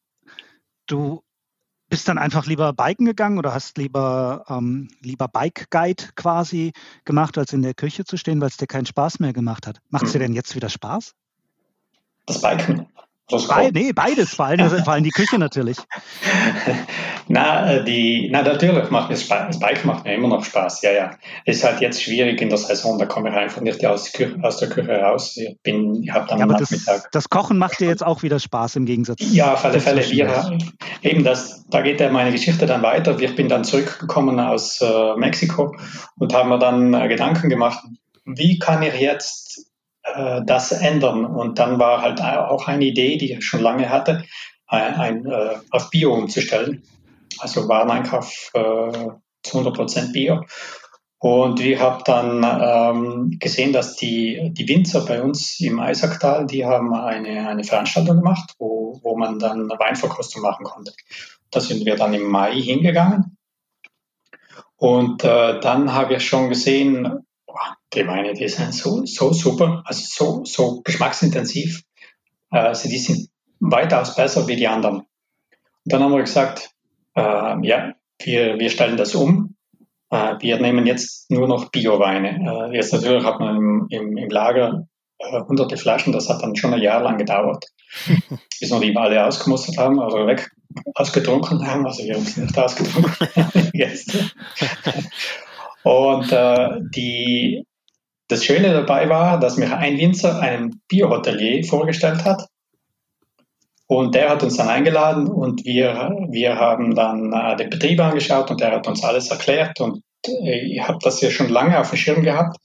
du 0.87 1.21
bist 1.89 2.07
dann 2.07 2.17
einfach 2.17 2.45
lieber 2.45 2.73
biken 2.73 3.05
gegangen 3.05 3.39
oder 3.39 3.53
hast 3.53 3.77
lieber, 3.77 4.45
ähm, 4.47 4.89
lieber 5.01 5.27
Bike 5.27 5.69
Guide 5.71 6.03
quasi 6.15 6.71
gemacht, 7.03 7.37
als 7.37 7.53
in 7.53 7.63
der 7.63 7.73
Küche 7.73 8.05
zu 8.05 8.17
stehen, 8.17 8.39
weil 8.41 8.49
es 8.49 8.57
dir 8.57 8.67
keinen 8.67 8.85
Spaß 8.85 9.19
mehr 9.19 9.33
gemacht 9.33 9.65
hat. 9.65 9.79
Macht 9.89 10.05
es 10.05 10.11
dir 10.11 10.19
hm. 10.19 10.27
denn 10.27 10.33
jetzt 10.33 10.55
wieder 10.55 10.69
Spaß? 10.69 11.15
Das 12.25 12.41
Biken. 12.41 12.87
Be 13.29 13.69
nee, 13.73 13.91
beides, 13.93 14.33
vor 14.33 14.45
allem, 14.45 14.69
vor 14.69 14.93
allem 14.93 15.03
die 15.03 15.11
Küche 15.11 15.37
natürlich. 15.37 15.77
na, 17.27 17.73
äh, 17.73 17.83
die, 17.83 18.29
na, 18.31 18.41
natürlich 18.41 18.89
macht 18.89 19.09
mir 19.09 19.17
Spaß. 19.17 19.47
Das 19.47 19.59
Bike 19.59 19.85
macht 19.85 20.03
mir 20.03 20.15
immer 20.15 20.27
noch 20.27 20.43
Spaß, 20.43 20.81
ja, 20.81 20.91
ja. 20.91 21.11
Es 21.45 21.57
ist 21.57 21.63
halt 21.63 21.79
jetzt 21.79 22.01
schwierig 22.01 22.41
in 22.41 22.49
der 22.49 22.57
Saison, 22.57 22.97
da 22.97 23.05
komme 23.05 23.29
ich 23.29 23.35
einfach 23.35 23.61
nicht 23.61 23.85
aus, 23.85 24.11
aus 24.41 24.57
der 24.57 24.69
Küche 24.69 24.99
raus. 24.99 25.37
Ich 25.37 25.55
bin, 25.61 26.03
ich 26.03 26.11
habe 26.11 26.27
dann 26.27 26.39
ja, 26.39 26.45
aber 26.45 26.53
Nachmittag. 26.59 27.03
Das, 27.03 27.09
das, 27.11 27.29
Kochen 27.29 27.57
macht 27.57 27.79
dir 27.79 27.87
jetzt 27.87 28.03
auch 28.03 28.23
wieder 28.23 28.39
Spaß 28.39 28.77
im 28.77 28.85
Gegensatz. 28.85 29.19
Ja, 29.19 29.53
auf 29.53 29.63
alle 29.63 29.79
Fälle. 29.79 30.09
Wir, 30.09 30.57
eben 31.03 31.23
das, 31.23 31.65
da 31.69 31.81
geht 31.81 31.99
ja 31.99 32.09
meine 32.09 32.31
Geschichte 32.31 32.65
dann 32.65 32.81
weiter. 32.81 33.19
Ich 33.19 33.35
bin 33.35 33.47
dann 33.47 33.63
zurückgekommen 33.63 34.39
aus 34.39 34.81
äh, 34.81 35.15
Mexiko 35.17 35.75
und 36.17 36.33
haben 36.33 36.49
mir 36.49 36.59
dann 36.59 36.93
äh, 36.95 37.07
Gedanken 37.07 37.49
gemacht, 37.49 37.83
wie 38.25 38.59
kann 38.59 38.81
ich 38.81 38.99
jetzt 38.99 39.68
äh, 40.15 40.41
das 40.45 40.71
ändern. 40.71 41.25
Und 41.25 41.59
dann 41.59 41.79
war 41.79 42.01
halt 42.01 42.21
auch 42.21 42.67
eine 42.67 42.85
Idee, 42.85 43.17
die 43.17 43.33
ich 43.33 43.45
schon 43.45 43.61
lange 43.61 43.89
hatte, 43.89 44.23
ein, 44.67 44.95
ein 44.95 45.25
äh, 45.25 45.55
auf 45.71 45.89
Bio 45.89 46.13
umzustellen. 46.13 46.83
Also 47.39 47.67
Wareneinkauf 47.67 48.51
äh, 48.53 49.09
zu 49.43 49.59
100% 49.59 50.11
Bio. 50.11 50.43
Und 51.21 51.59
wir 51.59 51.81
haben 51.81 52.01
dann 52.05 52.45
ähm, 52.61 53.37
gesehen, 53.39 53.73
dass 53.73 53.97
die, 53.97 54.51
die 54.53 54.67
Winzer 54.69 55.05
bei 55.05 55.21
uns 55.21 55.59
im 55.59 55.79
Eisacktal, 55.79 56.45
die 56.45 56.65
haben 56.65 56.95
eine, 56.95 57.49
eine 57.49 57.65
Veranstaltung 57.65 58.17
gemacht, 58.17 58.53
wo, 58.57 58.99
wo 59.03 59.17
man 59.17 59.37
dann 59.37 59.69
Weinverkostung 59.69 60.41
machen 60.41 60.63
konnte. 60.63 60.93
Da 61.51 61.59
sind 61.59 61.85
wir 61.85 61.97
dann 61.97 62.13
im 62.13 62.23
Mai 62.23 62.53
hingegangen. 62.53 63.37
Und 64.77 65.25
äh, 65.25 65.59
dann 65.59 65.93
habe 65.93 66.15
ich 66.15 66.25
schon 66.25 66.47
gesehen, 66.47 67.25
boah, 67.51 67.77
die 67.93 68.07
Weine, 68.07 68.33
die 68.33 68.47
sind 68.47 68.73
so, 68.73 69.05
so 69.05 69.33
super, 69.33 69.83
also 69.85 70.01
so, 70.05 70.45
so 70.45 70.81
geschmacksintensiv. 70.81 71.83
Also 72.49 72.89
die 72.89 72.97
sind 72.97 73.29
weitaus 73.59 74.15
besser 74.15 74.47
wie 74.47 74.55
die 74.55 74.67
anderen. 74.67 74.97
Und 74.99 75.05
dann 75.85 76.03
haben 76.03 76.13
wir 76.13 76.21
gesagt, 76.21 76.71
äh, 77.15 77.21
ja, 77.21 77.93
wir, 78.21 78.59
wir 78.59 78.69
stellen 78.69 78.97
das 78.97 79.15
um 79.15 79.55
äh, 80.09 80.35
wir 80.39 80.59
nehmen 80.59 80.85
jetzt 80.85 81.29
nur 81.29 81.47
noch 81.47 81.69
Bio-Weine. 81.71 82.71
Äh, 82.71 82.75
jetzt 82.75 82.93
natürlich 82.93 83.23
hat 83.23 83.39
man 83.39 83.55
im, 83.55 83.87
im, 83.89 84.17
im 84.17 84.29
Lager 84.29 84.87
äh, 85.19 85.41
hunderte 85.41 85.77
Flaschen, 85.77 86.13
das 86.13 86.29
hat 86.29 86.41
dann 86.41 86.55
schon 86.55 86.73
ein 86.73 86.81
Jahr 86.81 87.01
lang 87.01 87.17
gedauert, 87.17 87.65
bis 88.59 88.71
wir 88.71 88.79
die 88.79 88.95
alle 88.95 89.25
ausgemustert 89.25 89.77
haben, 89.77 89.99
also 89.99 90.25
weg 90.27 90.49
ausgetrunken 90.95 91.65
haben, 91.65 91.85
also 91.85 92.03
wir 92.03 92.15
haben 92.15 92.25
sie 92.25 92.41
nicht 92.41 92.57
ausgetrunken. 92.57 93.13
Und 95.83 96.31
äh, 96.31 96.81
die, 96.95 97.65
das 98.27 98.43
Schöne 98.43 98.73
dabei 98.73 99.09
war, 99.09 99.39
dass 99.39 99.57
mir 99.57 99.75
ein 99.77 99.97
Winzer 99.97 100.39
einen 100.39 100.81
Bio-Hotelier 100.87 101.63
vorgestellt 101.63 102.25
hat. 102.25 102.47
Und 103.87 104.13
der 104.13 104.29
hat 104.29 104.43
uns 104.43 104.57
dann 104.57 104.67
eingeladen 104.67 105.27
und 105.27 105.65
wir, 105.65 106.15
wir 106.29 106.57
haben 106.57 106.93
dann 106.93 107.33
äh, 107.33 107.55
den 107.55 107.71
Betrieb 107.71 107.99
angeschaut 107.99 108.51
und 108.51 108.61
der 108.61 108.71
hat 108.71 108.87
uns 108.87 109.03
alles 109.03 109.31
erklärt 109.31 109.81
und 109.81 110.03
äh, 110.27 110.73
ich 110.73 110.87
habe 110.87 110.99
das 111.01 111.21
ja 111.21 111.31
schon 111.31 111.49
lange 111.49 111.79
auf 111.79 111.89
dem 111.89 111.97
Schirm 111.97 112.21
gehabt. 112.21 112.57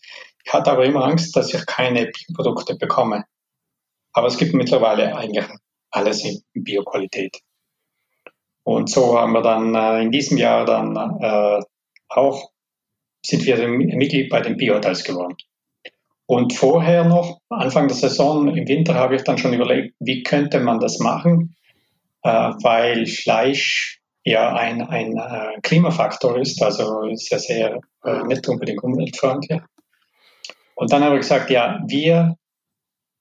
Ich 0.44 0.52
hatte 0.52 0.70
aber 0.70 0.84
immer 0.84 1.04
Angst, 1.04 1.34
dass 1.34 1.54
ich 1.54 1.64
keine 1.64 2.10
Bioprodukte 2.10 2.76
bekomme. 2.76 3.24
Aber 4.12 4.26
es 4.26 4.36
gibt 4.36 4.52
mittlerweile 4.52 5.16
eigentlich 5.16 5.46
alles 5.90 6.24
in 6.24 6.42
Bioqualität. 6.52 7.38
Und 8.62 8.90
so 8.90 9.18
haben 9.18 9.32
wir 9.32 9.42
dann 9.42 9.74
äh, 9.74 10.02
in 10.02 10.10
diesem 10.10 10.36
Jahr 10.36 10.66
dann 10.66 10.94
äh, 11.20 11.62
auch 12.08 12.50
sind 13.24 13.44
wir 13.46 13.56
Mitglied 13.68 14.28
bei 14.28 14.40
den 14.40 14.56
Biohotels 14.56 15.04
geworden. 15.04 15.36
Und 16.26 16.54
vorher 16.54 17.04
noch, 17.04 17.40
Anfang 17.50 17.88
der 17.88 17.96
Saison, 17.96 18.54
im 18.54 18.66
Winter, 18.66 18.94
habe 18.94 19.16
ich 19.16 19.24
dann 19.24 19.38
schon 19.38 19.52
überlegt, 19.52 19.94
wie 20.00 20.22
könnte 20.22 20.60
man 20.60 20.80
das 20.80 20.98
machen, 20.98 21.56
äh, 22.22 22.30
weil 22.30 23.06
Fleisch 23.06 24.00
ja 24.24 24.54
ein, 24.54 24.80
ein 24.82 25.18
äh, 25.18 25.60
Klimafaktor 25.62 26.38
ist, 26.38 26.62
also 26.62 27.02
ist 27.02 27.30
ja 27.30 27.38
sehr 27.38 27.80
äh, 28.04 28.22
nicht 28.24 28.48
unbedingt 28.48 28.82
umweltfreundlich. 28.82 29.60
Und 30.74 30.92
dann 30.92 31.04
habe 31.04 31.16
ich 31.16 31.22
gesagt, 31.22 31.50
ja, 31.50 31.80
wir 31.86 32.36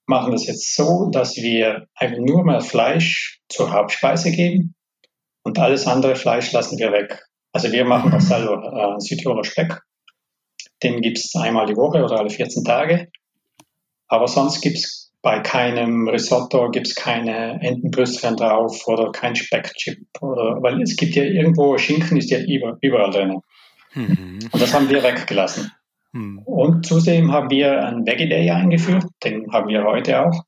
machen 0.06 0.32
das 0.32 0.48
jetzt 0.48 0.76
so, 0.76 1.10
dass 1.12 1.36
wir 1.36 1.88
einfach 1.96 2.18
nur 2.18 2.44
mehr 2.46 2.62
Fleisch 2.62 3.42
zur 3.50 3.72
Hauptspeise 3.72 4.32
geben 4.32 4.76
und 5.44 5.60
alles 5.60 5.88
andere 5.88 6.16
Fleisch 6.16 6.52
lassen 6.54 6.80
wir 6.80 6.92
weg. 6.92 7.26
Also 7.52 7.72
wir 7.72 7.86
machen 7.86 8.12
das 8.12 8.28
selber, 8.28 8.96
äh, 8.96 9.00
Südtiroler 9.00 9.44
Speck. 9.44 9.82
Den 10.84 11.02
gibt 11.02 11.18
es 11.18 11.34
einmal 11.36 11.66
die 11.66 11.76
Woche 11.76 12.04
oder 12.04 12.20
alle 12.20 12.30
14 12.30 12.64
Tage. 12.64 13.08
Aber 14.08 14.28
sonst 14.28 14.62
gibt 14.62 14.78
es 14.78 15.04
bei 15.24 15.40
keinem 15.40 16.10
Risotto 16.10 16.70
gibt 16.70 16.88
es 16.88 16.96
keine 16.96 17.62
Entenbrüstchen 17.62 18.36
drauf 18.36 18.86
oder 18.88 19.12
kein 19.14 19.36
Speckchip. 19.38 20.06
Oder, 20.20 20.62
weil 20.62 20.82
es 20.82 20.98
gibt 20.98 21.16
ja 21.16 21.24
irgendwo, 21.24 21.78
Schinken 21.78 22.18
ist 22.18 22.30
ja 22.30 22.40
überall 22.40 23.10
drin. 23.10 23.40
Mhm. 23.94 24.40
Und 24.52 24.62
das 24.62 24.74
haben 24.74 24.90
wir 24.90 25.02
weggelassen. 25.02 25.72
Mhm. 26.12 26.40
Und 26.40 26.86
zudem 26.86 27.32
haben 27.32 27.50
wir 27.50 27.86
ein 27.86 28.06
Veggie 28.06 28.28
Day 28.28 28.52
eingeführt, 28.52 29.06
den 29.24 29.50
haben 29.52 29.70
wir 29.70 29.86
heute 29.86 30.26
auch, 30.26 30.44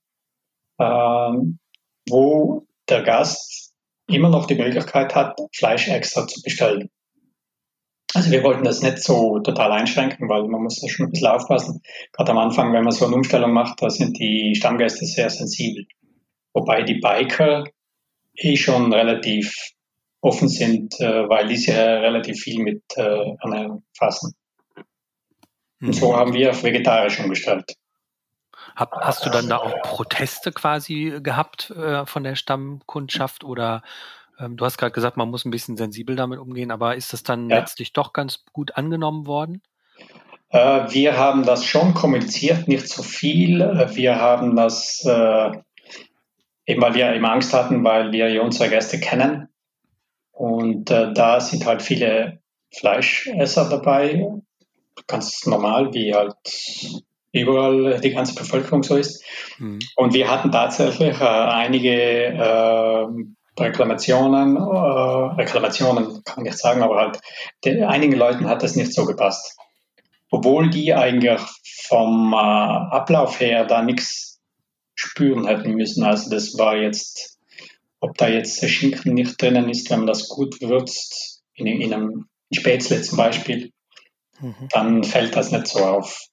ähm, 0.77 1.57
wo 2.09 2.67
der 2.89 3.01
Gast 3.03 3.73
immer 4.07 4.29
noch 4.29 4.45
die 4.45 4.55
Möglichkeit 4.55 5.15
hat, 5.15 5.39
Fleisch 5.55 5.87
extra 5.87 6.27
zu 6.27 6.41
bestellen. 6.41 6.89
Also 8.15 8.31
wir 8.31 8.43
wollten 8.43 8.63
das 8.63 8.81
nicht 8.81 8.99
so 8.99 9.39
total 9.39 9.73
einschränken, 9.73 10.29
weil 10.29 10.43
man 10.43 10.63
muss 10.63 10.79
da 10.79 10.87
schon 10.87 11.07
ein 11.07 11.11
bisschen 11.11 11.27
aufpassen. 11.27 11.81
Gerade 12.13 12.31
am 12.31 12.37
Anfang, 12.37 12.71
wenn 12.71 12.85
man 12.85 12.93
so 12.93 13.05
eine 13.05 13.15
Umstellung 13.15 13.51
macht, 13.51 13.81
da 13.81 13.89
sind 13.89 14.17
die 14.17 14.55
Stammgäste 14.55 15.05
sehr 15.05 15.29
sensibel. 15.29 15.85
Wobei 16.53 16.83
die 16.83 17.01
Biker 17.01 17.65
eh 18.35 18.55
schon 18.55 18.93
relativ 18.93 19.53
offen 20.21 20.47
sind, 20.47 20.97
äh, 21.01 21.27
weil 21.27 21.47
die 21.47 21.57
sich 21.57 21.75
relativ 21.75 22.39
viel 22.39 22.63
mit 22.63 22.83
äh, 22.95 23.35
Ernährung 23.41 23.83
fassen. 23.97 24.33
Und 25.81 25.93
so 25.93 26.13
mhm. 26.13 26.15
haben 26.15 26.33
wir 26.33 26.51
auf 26.51 26.63
vegetarisch 26.63 27.19
umgestellt. 27.19 27.75
hast 28.77 29.25
du 29.25 29.29
dann 29.29 29.49
da 29.49 29.57
auch 29.57 29.81
Proteste 29.81 30.53
quasi 30.53 31.19
gehabt 31.21 31.69
äh, 31.71 32.05
von 32.05 32.23
der 32.23 32.35
Stammkundschaft 32.35 33.43
oder 33.43 33.83
ähm, 34.39 34.57
du 34.57 34.65
hast 34.65 34.77
gerade 34.77 34.91
gesagt, 34.91 35.17
man 35.17 35.29
muss 35.29 35.45
ein 35.45 35.51
bisschen 35.51 35.77
sensibel 35.77 36.15
damit 36.15 36.39
umgehen, 36.39 36.71
aber 36.71 36.95
ist 36.95 37.13
das 37.13 37.23
dann 37.23 37.49
ja. 37.49 37.57
letztlich 37.57 37.93
doch 37.93 38.13
ganz 38.13 38.43
gut 38.51 38.75
angenommen 38.75 39.25
worden? 39.25 39.61
Äh, 40.49 40.91
wir 40.91 41.17
haben 41.17 41.45
das 41.45 41.65
schon 41.65 41.93
kommuniziert, 41.93 42.67
nicht 42.67 42.87
so 42.87 43.03
viel. 43.03 43.61
Äh, 43.61 43.95
wir 43.95 44.19
haben 44.19 44.55
das, 44.55 45.03
äh, 45.05 45.51
eben 46.65 46.81
weil 46.81 46.95
wir 46.95 47.13
immer 47.13 47.31
Angst 47.31 47.53
hatten, 47.53 47.83
weil 47.83 48.11
wir 48.11 48.29
ja 48.29 48.41
unsere 48.41 48.69
Gäste 48.69 48.99
kennen. 48.99 49.49
Und 50.31 50.91
äh, 50.91 51.13
da 51.13 51.39
sind 51.39 51.65
halt 51.65 51.81
viele 51.81 52.39
Fleischesser 52.73 53.69
dabei, 53.69 54.27
ganz 55.07 55.45
normal, 55.45 55.93
wie 55.93 56.13
halt 56.13 56.35
überall 57.31 57.99
die 58.01 58.11
ganze 58.11 58.35
Bevölkerung 58.35 58.83
so 58.83 58.95
ist. 58.95 59.23
Mhm. 59.59 59.79
Und 59.95 60.13
wir 60.13 60.29
hatten 60.29 60.51
tatsächlich 60.51 61.19
äh, 61.19 61.25
einige 61.25 61.91
äh, 61.91 63.07
Reklamationen, 63.59 64.57
äh, 64.57 64.59
Reklamationen 64.59 66.23
kann 66.23 66.35
man 66.37 66.43
nicht 66.43 66.57
sagen, 66.57 66.81
aber 66.81 66.97
halt 66.97 67.19
den, 67.63 67.83
einigen 67.83 68.15
Leuten 68.15 68.47
hat 68.47 68.63
das 68.63 68.75
nicht 68.75 68.93
so 68.93 69.05
gepasst. 69.05 69.57
Obwohl 70.29 70.69
die 70.69 70.93
eigentlich 70.93 71.41
vom 71.87 72.33
äh, 72.33 72.35
Ablauf 72.35 73.39
her 73.39 73.65
da 73.65 73.81
nichts 73.81 74.41
spüren 74.95 75.47
hätten 75.47 75.75
müssen. 75.75 76.03
Also 76.03 76.29
das 76.29 76.57
war 76.57 76.75
jetzt, 76.77 77.37
ob 77.99 78.17
da 78.17 78.27
jetzt 78.27 78.61
der 78.61 78.67
Schinken 78.67 79.13
nicht 79.13 79.41
drinnen 79.41 79.69
ist, 79.69 79.89
wenn 79.89 79.99
man 79.99 80.07
das 80.07 80.27
gut 80.27 80.61
würzt, 80.61 81.43
in, 81.53 81.67
in 81.67 81.93
einem 81.93 82.27
Spätzle 82.51 83.01
zum 83.01 83.17
Beispiel, 83.17 83.71
mhm. 84.39 84.67
dann 84.71 85.03
fällt 85.03 85.35
das 85.35 85.51
nicht 85.51 85.67
so 85.67 85.79
auf. 85.79 86.27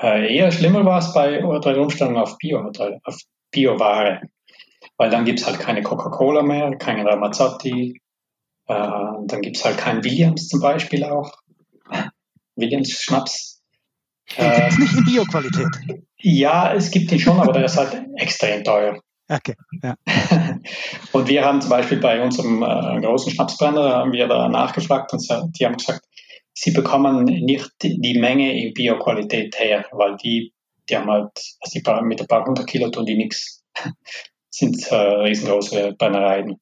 Äh, 0.00 0.36
eher 0.36 0.52
schlimmer 0.52 0.84
war 0.84 0.98
es 0.98 1.12
bei 1.12 1.38
der 1.38 1.78
Umstellung 1.78 2.16
auf 2.16 2.38
Bio, 2.38 2.70
auf 3.04 3.18
Bioware 3.50 4.22
weil 4.98 5.10
dann 5.10 5.24
gibt 5.24 5.40
es 5.40 5.46
halt 5.46 5.58
keine 5.58 5.82
Coca-Cola 5.82 6.42
mehr, 6.42 6.76
keine 6.76 7.06
Ramazzotti, 7.06 8.00
äh, 8.66 8.74
dann 8.74 9.40
gibt 9.40 9.56
es 9.56 9.64
halt 9.64 9.78
keinen 9.78 10.04
Williams 10.04 10.48
zum 10.48 10.60
Beispiel 10.60 11.04
auch. 11.04 11.32
Williams 12.56 12.90
Schnaps. 12.92 13.62
Den 14.36 14.52
gibt 14.52 14.72
es 14.72 14.78
nicht 14.78 14.94
in 14.94 15.04
Bio-Qualität. 15.04 15.68
Ja, 16.18 16.74
es 16.74 16.90
gibt 16.90 17.10
ihn 17.12 17.20
schon, 17.20 17.40
aber 17.40 17.52
der 17.52 17.64
ist 17.64 17.78
halt 17.78 18.04
extrem 18.16 18.62
teuer. 18.62 19.00
Okay, 19.30 19.54
ja. 19.82 19.94
und 21.12 21.28
wir 21.28 21.44
haben 21.44 21.60
zum 21.60 21.70
Beispiel 21.70 21.98
bei 21.98 22.20
unserem 22.20 22.62
äh, 22.62 23.00
großen 23.00 23.32
Schnapsbrenner 23.32 23.96
haben 23.96 24.12
wir 24.12 24.26
da 24.26 24.48
nachgefragt 24.48 25.12
und 25.12 25.22
die 25.58 25.64
haben 25.64 25.76
gesagt, 25.76 26.02
sie 26.54 26.72
bekommen 26.72 27.24
nicht 27.24 27.70
die 27.82 28.18
Menge 28.18 28.60
in 28.60 28.74
Bio-Qualität 28.74 29.58
her, 29.60 29.84
weil 29.92 30.16
die, 30.16 30.52
die 30.88 30.96
haben 30.96 31.10
halt, 31.10 31.30
also 31.60 31.78
die 31.78 32.04
mit 32.04 32.20
ein 32.20 32.26
paar 32.26 32.44
hundert 32.44 32.66
Kilo 32.66 32.90
tun 32.90 33.06
die 33.06 33.16
nichts 33.16 33.62
sind 34.58 34.90
äh, 34.90 34.94
riesengroße 34.94 35.94
Brennereien. 35.98 36.60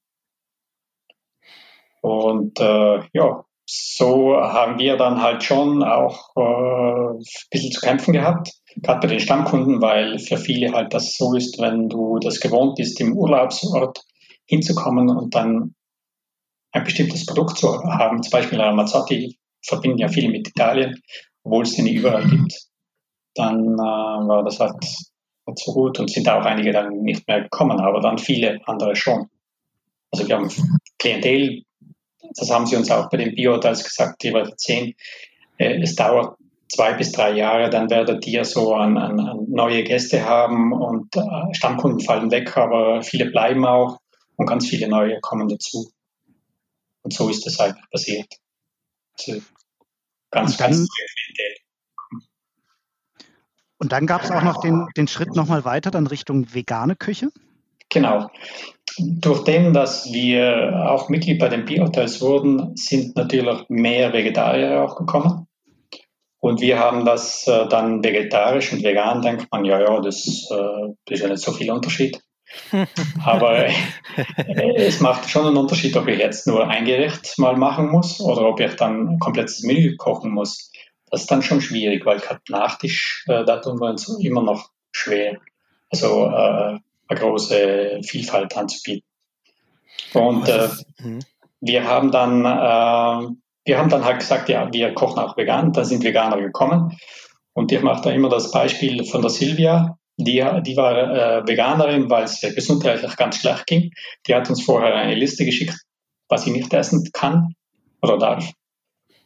Und 2.03 2.61
äh, 2.61 3.01
ja, 3.13 3.45
so 3.69 4.37
haben 4.37 4.79
wir 4.79 4.97
dann 4.97 5.21
halt 5.21 5.43
schon 5.43 5.83
auch 5.83 6.31
äh, 6.37 7.19
ein 7.19 7.25
bisschen 7.51 7.73
zu 7.73 7.81
kämpfen 7.81 8.13
gehabt, 8.13 8.53
gerade 8.77 9.01
bei 9.01 9.09
den 9.09 9.21
Stammkunden, 9.21 9.81
weil 9.81 10.19
für 10.19 10.37
viele 10.37 10.73
halt 10.73 10.95
das 10.95 11.17
so 11.17 11.35
ist, 11.35 11.59
wenn 11.61 11.89
du 11.89 12.19
das 12.21 12.41
gewohnt 12.41 12.77
bist, 12.77 13.01
im 13.01 13.17
Urlaubsort 13.17 14.05
hinzukommen 14.47 15.11
und 15.11 15.35
dann 15.35 15.75
ein 16.73 16.85
bestimmtes 16.85 17.27
Produkt 17.27 17.59
zu 17.59 17.83
haben, 17.83 18.23
zum 18.23 18.31
Beispiel 18.31 18.61
Ramazzotti, 18.61 19.37
verbinden 19.65 19.99
ja 19.99 20.09
viele 20.09 20.29
mit 20.29 20.49
Italien, 20.49 21.01
obwohl 21.43 21.65
es 21.65 21.75
den 21.75 21.89
überall 21.89 22.29
gibt, 22.29 22.69
dann 23.35 23.75
äh, 23.75 24.29
war 24.29 24.45
das 24.45 24.61
halt 24.61 24.77
nicht 25.47 25.59
so 25.59 25.73
gut 25.73 25.99
und 25.99 26.11
sind 26.11 26.29
auch 26.29 26.45
einige 26.45 26.73
dann 26.73 27.03
nicht 27.03 27.27
mehr 27.27 27.43
gekommen, 27.43 27.81
aber 27.81 28.01
dann 28.01 28.19
viele 28.19 28.61
andere 28.67 28.97
schon. 28.97 29.29
Also 30.11 30.27
wir 30.27 30.37
haben 30.37 30.51
Klientel, 30.99 31.63
das 32.37 32.51
haben 32.51 32.67
sie 32.67 32.77
uns 32.77 32.91
auch 32.91 33.11
bei 33.11 33.19
den 33.19 33.35
Bio-Hotels 33.35 33.85
gesagt, 33.85 34.23
die 34.23 34.33
wir 34.33 34.53
sehen, 34.57 34.95
äh, 35.59 35.81
es 35.81 35.95
dauert 35.95 36.37
zwei 36.69 36.95
bis 36.95 37.13
drei 37.13 37.33
Jahre, 37.33 37.71
dann 37.71 37.91
werdet 37.91 38.27
ihr 38.27 38.45
so 38.45 38.75
an, 38.75 38.97
an, 38.99 39.21
an 39.21 39.47
neue 39.49 39.85
Gäste 39.85 40.25
haben 40.25 40.73
und 40.73 41.15
äh, 41.17 41.55
Stammkunden 41.55 42.01
fallen 42.01 42.31
weg, 42.31 42.57
aber 42.57 43.03
viele 43.03 43.27
bleiben 43.27 43.65
auch 43.65 43.99
und 44.37 44.47
ganz 44.47 44.67
viele 44.67 44.89
neue 44.89 45.21
kommen 45.21 45.49
dazu. 45.49 45.91
Und 47.03 47.13
so 47.13 47.29
ist 47.29 47.47
das 47.47 47.61
einfach 47.61 47.89
passiert. 47.91 48.27
Also 49.19 49.41
ganz, 50.31 50.53
und 50.53 50.59
ganz 50.59 50.89
Und 53.79 53.93
dann 53.93 54.07
gab 54.07 54.23
es 54.23 54.31
auch 54.31 54.43
noch 54.43 54.61
den, 54.61 54.87
den 54.97 55.09
Schritt 55.09 55.35
nochmal 55.35 55.65
weiter, 55.65 55.91
dann 55.91 56.07
Richtung 56.07 56.55
vegane 56.55 56.97
Küche? 56.97 57.29
Genau. 57.91 58.29
Durch 58.99 59.45
den, 59.45 59.75
dass 59.75 60.13
wir 60.13 60.87
auch 60.89 61.09
Mitglied 61.09 61.39
bei 61.39 61.49
den 61.49 61.67
Biohotels 61.67 62.21
wurden, 62.23 62.75
sind 62.77 63.17
natürlich 63.17 63.69
mehr 63.69 64.13
Vegetarier 64.13 64.83
auch 64.83 64.97
gekommen. 64.97 65.47
Und 66.41 66.61
wir 66.61 66.79
haben 66.79 67.05
das 67.05 67.47
äh, 67.49 67.67
dann 67.69 68.05
vegetarisch 68.05 68.73
und 68.73 68.83
vegan, 68.83 69.21
denkt 69.23 69.49
man, 69.51 69.65
ja, 69.65 69.81
ja, 69.81 70.01
das, 70.01 70.49
äh, 70.51 71.13
ist 71.13 71.21
ja 71.23 71.29
nicht 71.29 71.43
so 71.43 71.53
viel 71.53 71.71
Unterschied. 71.71 72.21
Aber 73.25 73.67
äh, 73.67 73.73
es 74.77 75.01
macht 75.01 75.29
schon 75.29 75.47
einen 75.47 75.57
Unterschied, 75.57 75.97
ob 75.97 76.07
ich 76.09 76.19
jetzt 76.19 76.47
nur 76.47 76.69
ein 76.69 76.85
Gericht 76.85 77.39
mal 77.39 77.57
machen 77.57 77.91
muss 77.91 78.21
oder 78.21 78.49
ob 78.49 78.61
ich 78.61 78.75
dann 78.75 79.09
ein 79.09 79.19
komplettes 79.19 79.63
Menü 79.63 79.97
kochen 79.97 80.31
muss. 80.33 80.71
Das 81.11 81.23
ist 81.23 81.31
dann 81.31 81.43
schon 81.43 81.61
schwierig, 81.61 82.05
weil 82.05 82.19
gerade 82.19 82.41
Nachtisch, 82.49 83.25
äh, 83.29 83.45
da 83.45 83.59
tun 83.59 83.81
wir 83.81 83.91
uns 83.91 84.09
immer 84.21 84.43
noch 84.43 84.71
schwer. 84.93 85.39
Also 85.91 86.27
äh, 86.27 86.79
eine 87.09 87.21
große 87.21 88.01
Vielfalt 88.03 88.57
anzubieten. 88.57 89.07
Und 90.13 90.49
äh, 90.49 90.69
mhm. 90.99 91.21
wir 91.61 91.85
haben 91.85 92.11
dann 92.11 92.45
äh, 92.45 93.37
wir 93.67 93.79
haben 93.79 93.91
dann 93.91 94.05
halt 94.05 94.21
gesagt, 94.21 94.49
ja, 94.49 94.73
wir 94.73 94.95
kochen 94.95 95.19
auch 95.19 95.37
vegan. 95.37 95.73
Da 95.73 95.85
sind 95.85 96.05
Veganer 96.05 96.41
gekommen. 96.41 96.97
Und 97.53 97.73
ich 97.73 97.83
mache 97.83 98.03
da 98.03 98.11
immer 98.13 98.29
das 98.29 98.53
Beispiel 98.53 99.05
von 99.05 99.23
der 99.23 99.31
Silvia. 99.31 99.99
Die, 100.19 100.45
die 100.63 100.77
war 100.77 100.97
äh, 100.97 101.47
Veganerin, 101.47 102.09
weil 102.09 102.25
es 102.25 102.41
gesundheitlich 102.41 103.17
ganz 103.17 103.39
schlecht 103.39 103.67
ging. 103.67 103.91
Die 104.27 104.35
hat 104.35 104.49
uns 104.49 104.63
vorher 104.63 104.95
eine 104.95 105.17
Liste 105.17 105.45
geschickt, 105.45 105.77
was 106.29 106.45
sie 106.45 106.53
nicht 106.53 106.73
essen 106.73 107.11
kann 107.13 107.55
oder 108.01 108.17
darf. 108.19 108.51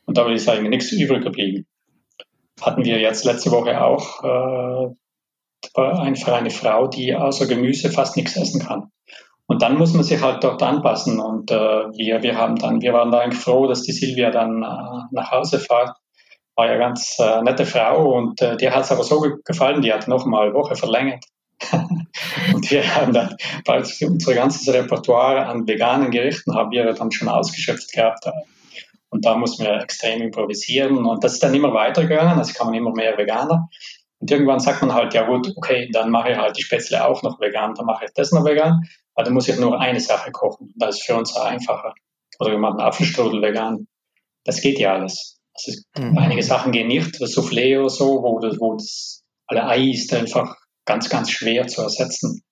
Und 0.06 0.16
da 0.16 0.28
ist 0.32 0.48
eigentlich 0.48 0.70
nichts 0.70 0.92
übrig 0.92 1.22
geblieben. 1.22 1.66
Hatten 2.60 2.84
wir 2.84 2.98
jetzt 2.98 3.24
letzte 3.24 3.50
Woche 3.50 3.82
auch 3.82 4.24
äh, 4.24 5.80
einfach 5.80 6.32
eine 6.32 6.50
Frau, 6.50 6.86
die 6.86 7.14
außer 7.14 7.46
Gemüse 7.46 7.90
fast 7.90 8.16
nichts 8.16 8.36
essen 8.36 8.60
kann. 8.60 8.90
Und 9.46 9.62
dann 9.62 9.78
muss 9.78 9.94
man 9.94 10.04
sich 10.04 10.22
halt 10.22 10.44
dort 10.44 10.62
anpassen. 10.62 11.18
Und 11.18 11.50
äh, 11.50 11.54
wir, 11.54 12.22
wir 12.22 12.36
haben 12.36 12.56
dann, 12.56 12.80
wir 12.80 12.92
waren 12.92 13.10
da 13.10 13.18
eigentlich 13.18 13.42
froh, 13.42 13.66
dass 13.66 13.82
die 13.82 13.92
Silvia 13.92 14.30
dann 14.30 14.62
äh, 14.62 15.02
nach 15.10 15.32
Hause 15.32 15.58
fährt. 15.58 15.96
War 16.54 16.66
ja 16.66 16.76
ganz 16.76 17.16
äh, 17.18 17.42
nette 17.42 17.66
Frau 17.66 18.16
und 18.16 18.40
äh, 18.42 18.56
dir 18.56 18.72
hat 18.74 18.84
es 18.84 18.92
aber 18.92 19.02
so 19.02 19.20
gefallen, 19.44 19.82
die 19.82 19.92
hat 19.92 20.06
noch 20.06 20.24
mal 20.24 20.46
eine 20.46 20.54
Woche 20.54 20.76
verlängert. 20.76 21.24
und 22.54 22.70
wir 22.70 22.94
haben 22.94 23.12
dann 23.12 23.36
bald 23.64 23.92
unser 24.02 24.34
ganzes 24.34 24.72
Repertoire 24.72 25.46
an 25.46 25.66
veganen 25.66 26.10
Gerichten 26.10 26.54
haben 26.54 26.70
wir 26.70 26.92
dann 26.92 27.10
schon 27.10 27.28
ausgeschöpft 27.28 27.92
gehabt. 27.92 28.26
Und 29.10 29.24
da 29.24 29.36
muss 29.36 29.58
man 29.58 29.80
extrem 29.80 30.22
improvisieren. 30.22 31.04
Und 31.04 31.22
das 31.22 31.34
ist 31.34 31.42
dann 31.42 31.54
immer 31.54 31.74
weitergegangen. 31.74 32.38
Also 32.38 32.52
kann 32.54 32.68
man 32.68 32.76
immer 32.76 32.92
mehr 32.92 33.18
Veganer. 33.18 33.68
Und 34.20 34.30
irgendwann 34.30 34.60
sagt 34.60 34.82
man 34.82 34.94
halt, 34.94 35.14
ja 35.14 35.26
gut, 35.26 35.52
okay, 35.56 35.88
dann 35.92 36.10
mache 36.10 36.32
ich 36.32 36.36
halt 36.36 36.56
die 36.56 36.62
Spätzle 36.62 37.04
auch 37.06 37.22
noch 37.22 37.40
vegan, 37.40 37.74
dann 37.74 37.86
mache 37.86 38.04
ich 38.04 38.10
das 38.14 38.32
noch 38.32 38.44
vegan, 38.44 38.86
weil 39.14 39.24
dann 39.24 39.32
muss 39.32 39.48
ich 39.48 39.58
nur 39.58 39.80
eine 39.80 39.98
Sache 39.98 40.30
kochen. 40.30 40.74
Das 40.76 40.96
ist 40.96 41.06
für 41.06 41.16
uns 41.16 41.34
einfacher. 41.34 41.94
Oder 42.38 42.52
wir 42.52 42.58
machen 42.58 42.80
Apfelstrudel 42.80 43.40
vegan. 43.40 43.86
Das 44.44 44.60
geht 44.60 44.78
ja 44.78 44.94
alles. 44.94 45.40
Also 45.54 45.80
mhm. 45.96 46.18
Einige 46.18 46.42
Sachen 46.42 46.70
gehen 46.70 46.88
nicht, 46.88 47.20
das 47.20 47.34
Soufflé 47.34 47.78
oder 47.78 47.90
so, 47.90 48.22
wo 48.22 48.38
das, 48.38 48.60
wo 48.60 48.74
das 48.74 49.22
alle 49.46 49.66
Ei 49.66 49.90
ist 49.90 50.12
einfach 50.14 50.56
ganz, 50.84 51.08
ganz 51.08 51.30
schwer 51.30 51.66
zu 51.66 51.82
ersetzen. 51.82 52.42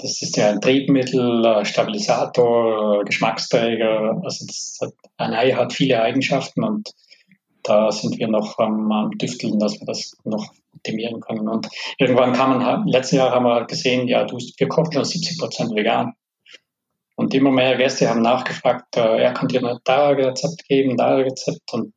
Das 0.00 0.22
ist 0.22 0.36
ja 0.36 0.50
ein 0.50 0.60
Triebmittel, 0.60 1.64
Stabilisator, 1.64 3.04
Geschmacksträger. 3.04 4.20
Also 4.22 4.46
das, 4.46 4.78
ein 5.16 5.34
Ei 5.34 5.52
hat 5.52 5.72
viele 5.72 6.00
Eigenschaften 6.00 6.62
und 6.62 6.90
da 7.64 7.90
sind 7.90 8.18
wir 8.18 8.28
noch 8.28 8.58
am, 8.58 8.90
am 8.92 9.10
Düfteln, 9.18 9.58
dass 9.58 9.78
wir 9.80 9.86
das 9.86 10.16
noch 10.24 10.52
optimieren 10.74 11.20
können. 11.20 11.48
Und 11.48 11.68
irgendwann 11.98 12.32
kam 12.32 12.58
man, 12.58 12.86
letztes 12.86 13.18
Jahr 13.18 13.32
haben 13.32 13.44
wir 13.44 13.64
gesehen, 13.66 14.06
ja, 14.06 14.24
du, 14.24 14.38
wir 14.38 14.68
kochen 14.68 14.92
schon 14.92 15.04
70 15.04 15.38
Prozent 15.38 15.74
vegan. 15.74 16.14
Und 17.16 17.34
immer 17.34 17.50
mehr 17.50 17.76
Gäste 17.76 18.08
haben 18.08 18.22
nachgefragt, 18.22 18.96
äh, 18.96 19.22
er 19.22 19.34
kann 19.34 19.48
dir 19.48 19.60
da 19.84 20.08
ein 20.10 20.14
Rezept 20.14 20.68
geben, 20.68 20.96
da 20.96 21.16
ein 21.16 21.24
Rezept. 21.24 21.72
Und 21.72 21.92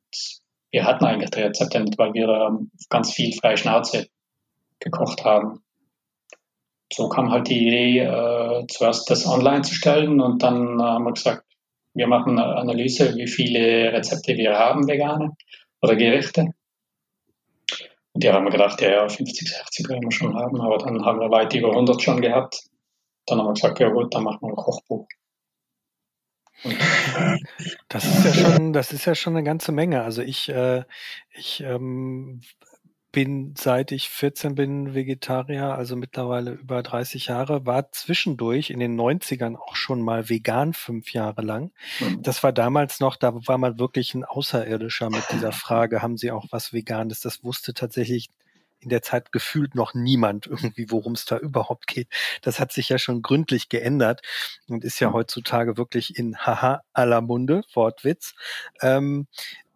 wir 0.72 0.84
hatten 0.84 1.06
eigentlich 1.06 1.30
die 1.30 1.42
Rezepte 1.42 1.80
nicht, 1.80 1.98
weil 2.00 2.14
wir 2.14 2.26
da 2.26 2.58
ganz 2.90 3.12
viel 3.14 3.32
freie 3.34 3.58
Schnauze 3.58 4.08
gekocht 4.80 5.24
haben. 5.24 5.62
So 6.94 7.08
kam 7.10 7.32
halt 7.32 7.48
die 7.48 7.68
Idee, 7.68 8.00
äh, 8.00 8.68
zuerst 8.68 9.10
das 9.10 9.26
online 9.26 9.62
zu 9.62 9.74
stellen 9.74 10.20
und 10.20 10.44
dann 10.44 10.80
äh, 10.80 10.84
haben 10.84 11.06
wir 11.06 11.14
gesagt, 11.14 11.46
wir 11.94 12.08
machen 12.08 12.40
eine 12.40 12.56
Analyse, 12.56 13.16
wie 13.16 13.28
viele 13.28 13.94
Rezepte 13.94 14.38
wir 14.38 14.58
haben, 14.58 14.88
vegane 14.88 15.36
oder 15.82 15.96
Gerichte. 15.96 16.54
Und 18.14 18.24
die 18.24 18.30
haben 18.30 18.46
wir 18.46 18.52
gedacht, 18.52 18.82
ja, 18.82 18.92
ja, 18.92 19.10
50, 19.10 19.50
60 19.50 19.90
werden 19.90 20.04
wir 20.04 20.12
schon 20.12 20.36
haben, 20.36 20.60
aber 20.60 20.78
dann 20.78 21.06
haben 21.06 21.20
wir 21.20 21.32
weit 21.32 21.54
über 21.54 21.70
100 21.70 22.02
schon 22.02 22.22
gehabt. 22.22 22.64
Dann 23.26 23.40
haben 23.40 23.48
wir 23.48 23.54
gesagt, 23.54 23.80
ja 23.80 23.90
gut, 23.90 24.14
dann 24.14 24.24
machen 24.24 24.40
wir 24.42 24.50
ein 24.50 24.56
Kochbuch. 24.56 25.08
Das 27.88 28.06
ist 28.06 28.26
ja 28.26 28.34
schon, 28.34 28.74
das 28.74 28.92
ist 28.92 29.06
ja 29.06 29.16
schon 29.16 29.36
eine 29.36 29.44
ganze 29.44 29.72
Menge. 29.72 30.04
Also 30.04 30.22
ich, 30.22 30.50
äh, 30.50 30.84
ich 31.32 31.62
ähm, 31.62 32.42
bin, 33.12 33.54
seit 33.58 33.92
ich 33.92 34.10
14 34.10 34.56
bin, 34.56 34.94
Vegetarier, 34.94 35.76
also 35.76 35.96
mittlerweile 35.96 36.52
über 36.52 36.82
30 36.82 37.28
Jahre, 37.28 37.66
war 37.66 37.92
zwischendurch 37.92 38.70
in 38.70 38.80
den 38.80 39.00
90ern 39.00 39.56
auch 39.56 39.76
schon 39.76 40.02
mal 40.02 40.30
vegan 40.30 40.74
fünf 40.74 41.14
Jahre 41.14 41.42
lang. 41.42 41.72
Mhm. 42.00 42.22
Das 42.22 42.44
war 42.44 42.54
damals 42.54 43.00
noch, 43.00 43.16
da 43.16 43.34
war 43.34 43.58
man 43.58 43.80
wirklich 43.80 44.14
ein 44.14 44.24
Außerirdischer 44.24 45.10
mit 45.10 45.24
dieser 45.32 45.52
Frage, 45.52 46.02
haben 46.02 46.18
Sie 46.18 46.32
auch 46.32 46.46
was 46.52 46.74
Veganes? 46.74 47.20
Das 47.20 47.44
wusste 47.44 47.74
tatsächlich 47.74 48.30
in 48.82 48.90
der 48.90 49.02
Zeit 49.02 49.32
gefühlt 49.32 49.76
noch 49.76 49.94
niemand 49.94 50.48
irgendwie, 50.48 50.90
worum 50.90 51.14
es 51.14 51.26
da 51.26 51.38
überhaupt 51.38 51.88
geht. 51.88 52.08
Das 52.42 52.60
hat 52.60 52.72
sich 52.72 52.90
ja 52.90 52.98
schon 52.98 53.22
gründlich 53.22 53.70
geändert 53.70 54.22
und 54.68 54.84
ist 54.84 55.00
ja 55.00 55.10
mhm. 55.10 55.14
heutzutage 55.14 55.78
wirklich 55.78 56.18
in 56.18 56.38
Haha 56.38 56.82
aller 56.94 57.22
Munde, 57.22 57.64
Wortwitz. 57.74 58.34
Ähm, 58.82 59.28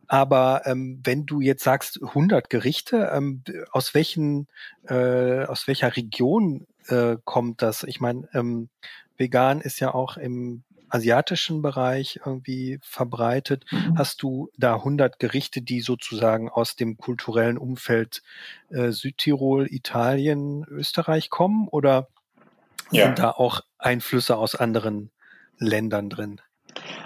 aber 0.08 0.62
ähm, 0.66 1.02
wenn 1.04 1.26
du 1.26 1.42
jetzt 1.42 1.64
sagst 1.64 2.00
100 2.02 2.50
Gerichte, 2.50 3.12
ähm, 3.14 3.44
aus 3.72 3.94
welchen, 3.94 4.48
äh, 4.88 5.46
aus 5.46 5.68
welcher 5.68 5.96
Region 5.96 6.68
äh, 6.88 7.18
kommt 7.24 7.62
das? 7.62 7.84
Ich 7.84 8.00
meine, 8.00 8.28
ähm, 8.34 8.70
vegan 9.18 9.62
ist 9.62 9.80
ja 9.80 9.94
auch 9.94 10.18
im 10.18 10.64
asiatischen 10.90 11.62
Bereich 11.62 12.20
irgendwie 12.26 12.80
verbreitet. 12.82 13.66
Mhm. 13.72 13.98
Hast 13.98 14.22
du 14.22 14.50
da 14.58 14.76
100 14.76 15.20
Gerichte, 15.20 15.62
die 15.62 15.82
sozusagen 15.82 16.50
aus 16.50 16.76
dem 16.76 16.98
kulturellen 16.98 17.58
Umfeld 17.58 18.22
äh, 18.70 18.92
Südtirol, 18.92 19.68
Italien, 19.72 20.66
Österreich 20.66 21.30
kommen? 21.30 21.68
Oder 21.68 22.08
ja. 22.92 23.06
sind 23.06 23.20
da 23.20 23.32
auch 23.32 23.62
Einflüsse 23.78 24.38
aus 24.38 24.56
anderen 24.56 25.12
Ländern 25.58 26.10
drin? 26.10 26.42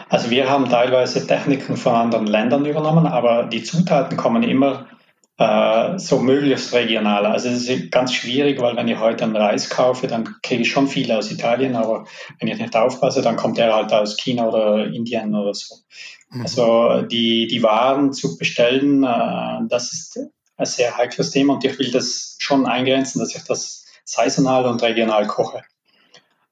Also 0.09 0.31
wir 0.31 0.49
haben 0.49 0.69
teilweise 0.69 1.25
Techniken 1.27 1.77
von 1.77 1.93
anderen 1.93 2.25
Ländern 2.25 2.65
übernommen, 2.65 3.05
aber 3.05 3.43
die 3.43 3.63
Zutaten 3.63 4.17
kommen 4.17 4.41
immer 4.41 4.87
äh, 5.37 5.97
so 5.99 6.19
möglichst 6.19 6.73
regional. 6.73 7.25
Also 7.25 7.49
es 7.49 7.69
ist 7.69 7.91
ganz 7.91 8.13
schwierig, 8.13 8.59
weil 8.59 8.75
wenn 8.75 8.87
ich 8.87 8.99
heute 8.99 9.23
einen 9.23 9.35
Reis 9.35 9.69
kaufe, 9.69 10.07
dann 10.07 10.35
kriege 10.41 10.63
ich 10.63 10.71
schon 10.71 10.87
viele 10.87 11.17
aus 11.17 11.31
Italien, 11.31 11.75
aber 11.75 12.05
wenn 12.39 12.47
ich 12.47 12.59
nicht 12.59 12.75
aufpasse, 12.75 13.21
dann 13.21 13.37
kommt 13.37 13.57
der 13.57 13.73
halt 13.73 13.93
aus 13.93 14.17
China 14.17 14.49
oder 14.49 14.87
Indien 14.87 15.33
oder 15.35 15.53
so. 15.53 15.75
Mhm. 16.31 16.41
Also 16.41 17.01
die, 17.03 17.47
die 17.47 17.63
Waren 17.63 18.11
zu 18.11 18.37
bestellen, 18.37 19.03
äh, 19.03 19.67
das 19.69 19.93
ist 19.93 20.19
ein 20.57 20.65
sehr 20.65 20.97
heikles 20.97 21.31
Thema 21.31 21.53
und 21.53 21.63
ich 21.63 21.79
will 21.79 21.91
das 21.91 22.35
schon 22.39 22.65
eingrenzen, 22.65 23.19
dass 23.19 23.35
ich 23.35 23.43
das 23.43 23.85
saisonal 24.03 24.65
und 24.65 24.81
regional 24.81 25.27
koche. 25.27 25.61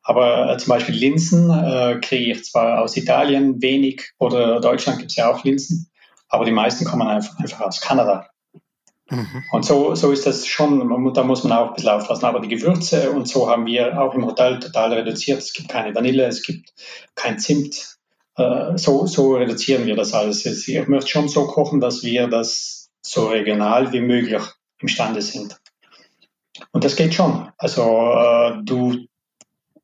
Aber 0.08 0.54
äh, 0.54 0.58
zum 0.58 0.70
Beispiel 0.70 0.96
Linsen 0.96 1.50
äh, 1.50 2.00
kriege 2.00 2.32
ich 2.32 2.46
zwar 2.46 2.82
aus 2.82 2.96
Italien 2.96 3.62
wenig 3.62 4.14
oder 4.20 4.62
Deutschland 4.62 5.00
gibt 5.00 5.12
es 5.12 5.18
ja 5.18 5.30
auch 5.30 5.44
Linsen, 5.44 5.92
aber 6.30 6.46
die 6.46 6.52
meisten 6.52 6.86
kommen 6.86 7.06
einfach, 7.06 7.38
einfach 7.40 7.60
aus 7.60 7.82
Kanada. 7.82 8.30
Mhm. 9.10 9.44
Und 9.52 9.66
so, 9.66 9.96
so 9.96 10.14
ist 10.14 10.26
das 10.26 10.48
schon, 10.48 10.80
da 11.14 11.24
muss 11.24 11.44
man 11.44 11.52
auch 11.52 11.68
ein 11.68 11.74
bisschen 11.74 11.90
aufpassen. 11.90 12.24
Aber 12.24 12.40
die 12.40 12.48
Gewürze 12.48 13.12
und 13.12 13.28
so 13.28 13.50
haben 13.50 13.66
wir 13.66 14.02
auch 14.02 14.14
im 14.14 14.26
Hotel 14.26 14.60
total 14.62 14.94
reduziert. 14.94 15.40
Es 15.40 15.52
gibt 15.52 15.68
keine 15.68 15.94
Vanille, 15.94 16.26
es 16.26 16.42
gibt 16.42 16.74
kein 17.16 17.38
Zimt. 17.38 17.98
Äh, 18.38 18.78
so, 18.78 19.08
so 19.08 19.36
reduzieren 19.36 19.88
wir 19.88 19.98
das 19.98 20.14
alles. 20.14 20.46
Ich 20.46 20.88
möchte 20.88 21.10
schon 21.10 21.28
so 21.28 21.48
kochen, 21.48 21.82
dass 21.82 22.04
wir 22.04 22.30
das 22.30 22.92
so 23.02 23.28
regional 23.28 23.92
wie 23.92 24.02
möglich 24.02 24.42
imstande 24.80 25.22
sind. 25.22 25.60
Und 26.72 26.86
das 26.86 26.96
geht 26.96 27.14
schon. 27.14 27.50
Also 27.58 27.84
äh, 27.84 28.64
du 28.64 29.06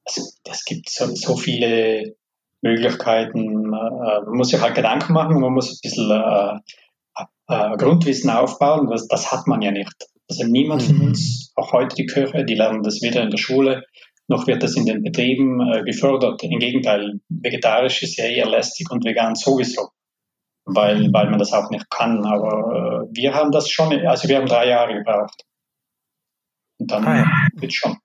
es, 0.05 0.41
es 0.49 0.65
gibt 0.65 0.89
so, 0.89 1.07
so 1.15 1.35
viele 1.35 2.15
Möglichkeiten. 2.61 3.73
Äh, 3.73 4.21
man 4.25 4.37
muss 4.37 4.49
sich 4.49 4.61
halt 4.61 4.75
Gedanken 4.75 5.13
machen, 5.13 5.39
man 5.39 5.53
muss 5.53 5.71
ein 5.71 5.79
bisschen 5.81 6.11
äh, 6.11 6.59
äh, 7.47 7.77
Grundwissen 7.77 8.29
aufbauen. 8.29 8.89
Das, 8.89 9.07
das 9.07 9.31
hat 9.31 9.47
man 9.47 9.61
ja 9.61 9.71
nicht. 9.71 10.07
Also 10.29 10.45
niemand 10.45 10.83
von 10.83 10.97
mhm. 10.97 11.07
uns, 11.07 11.51
auch 11.55 11.73
heute 11.73 11.95
die 11.95 12.05
Köche, 12.05 12.45
die 12.45 12.55
lernen 12.55 12.83
das 12.83 13.01
weder 13.01 13.21
in 13.21 13.29
der 13.29 13.37
Schule, 13.37 13.83
noch 14.27 14.47
wird 14.47 14.63
das 14.63 14.75
in 14.75 14.85
den 14.85 15.03
Betrieben 15.03 15.59
äh, 15.61 15.83
gefördert. 15.83 16.41
Im 16.43 16.59
Gegenteil, 16.59 17.19
vegetarisch 17.29 18.01
ist 18.03 18.17
ja 18.17 18.25
eher 18.25 18.47
lästig 18.47 18.89
und 18.89 19.03
vegan 19.03 19.35
sowieso, 19.35 19.89
weil, 20.65 21.11
weil 21.11 21.29
man 21.29 21.39
das 21.39 21.51
auch 21.51 21.69
nicht 21.69 21.89
kann. 21.89 22.25
Aber 22.25 23.07
äh, 23.11 23.15
wir 23.15 23.33
haben 23.33 23.51
das 23.51 23.69
schon, 23.69 23.93
also 24.07 24.29
wir 24.29 24.37
haben 24.37 24.47
drei 24.47 24.69
Jahre 24.69 24.93
gebraucht, 24.93 25.43
Und 26.79 26.89
dann 26.89 27.05
ah, 27.05 27.25
ja. 27.61 27.69
schon. 27.69 27.97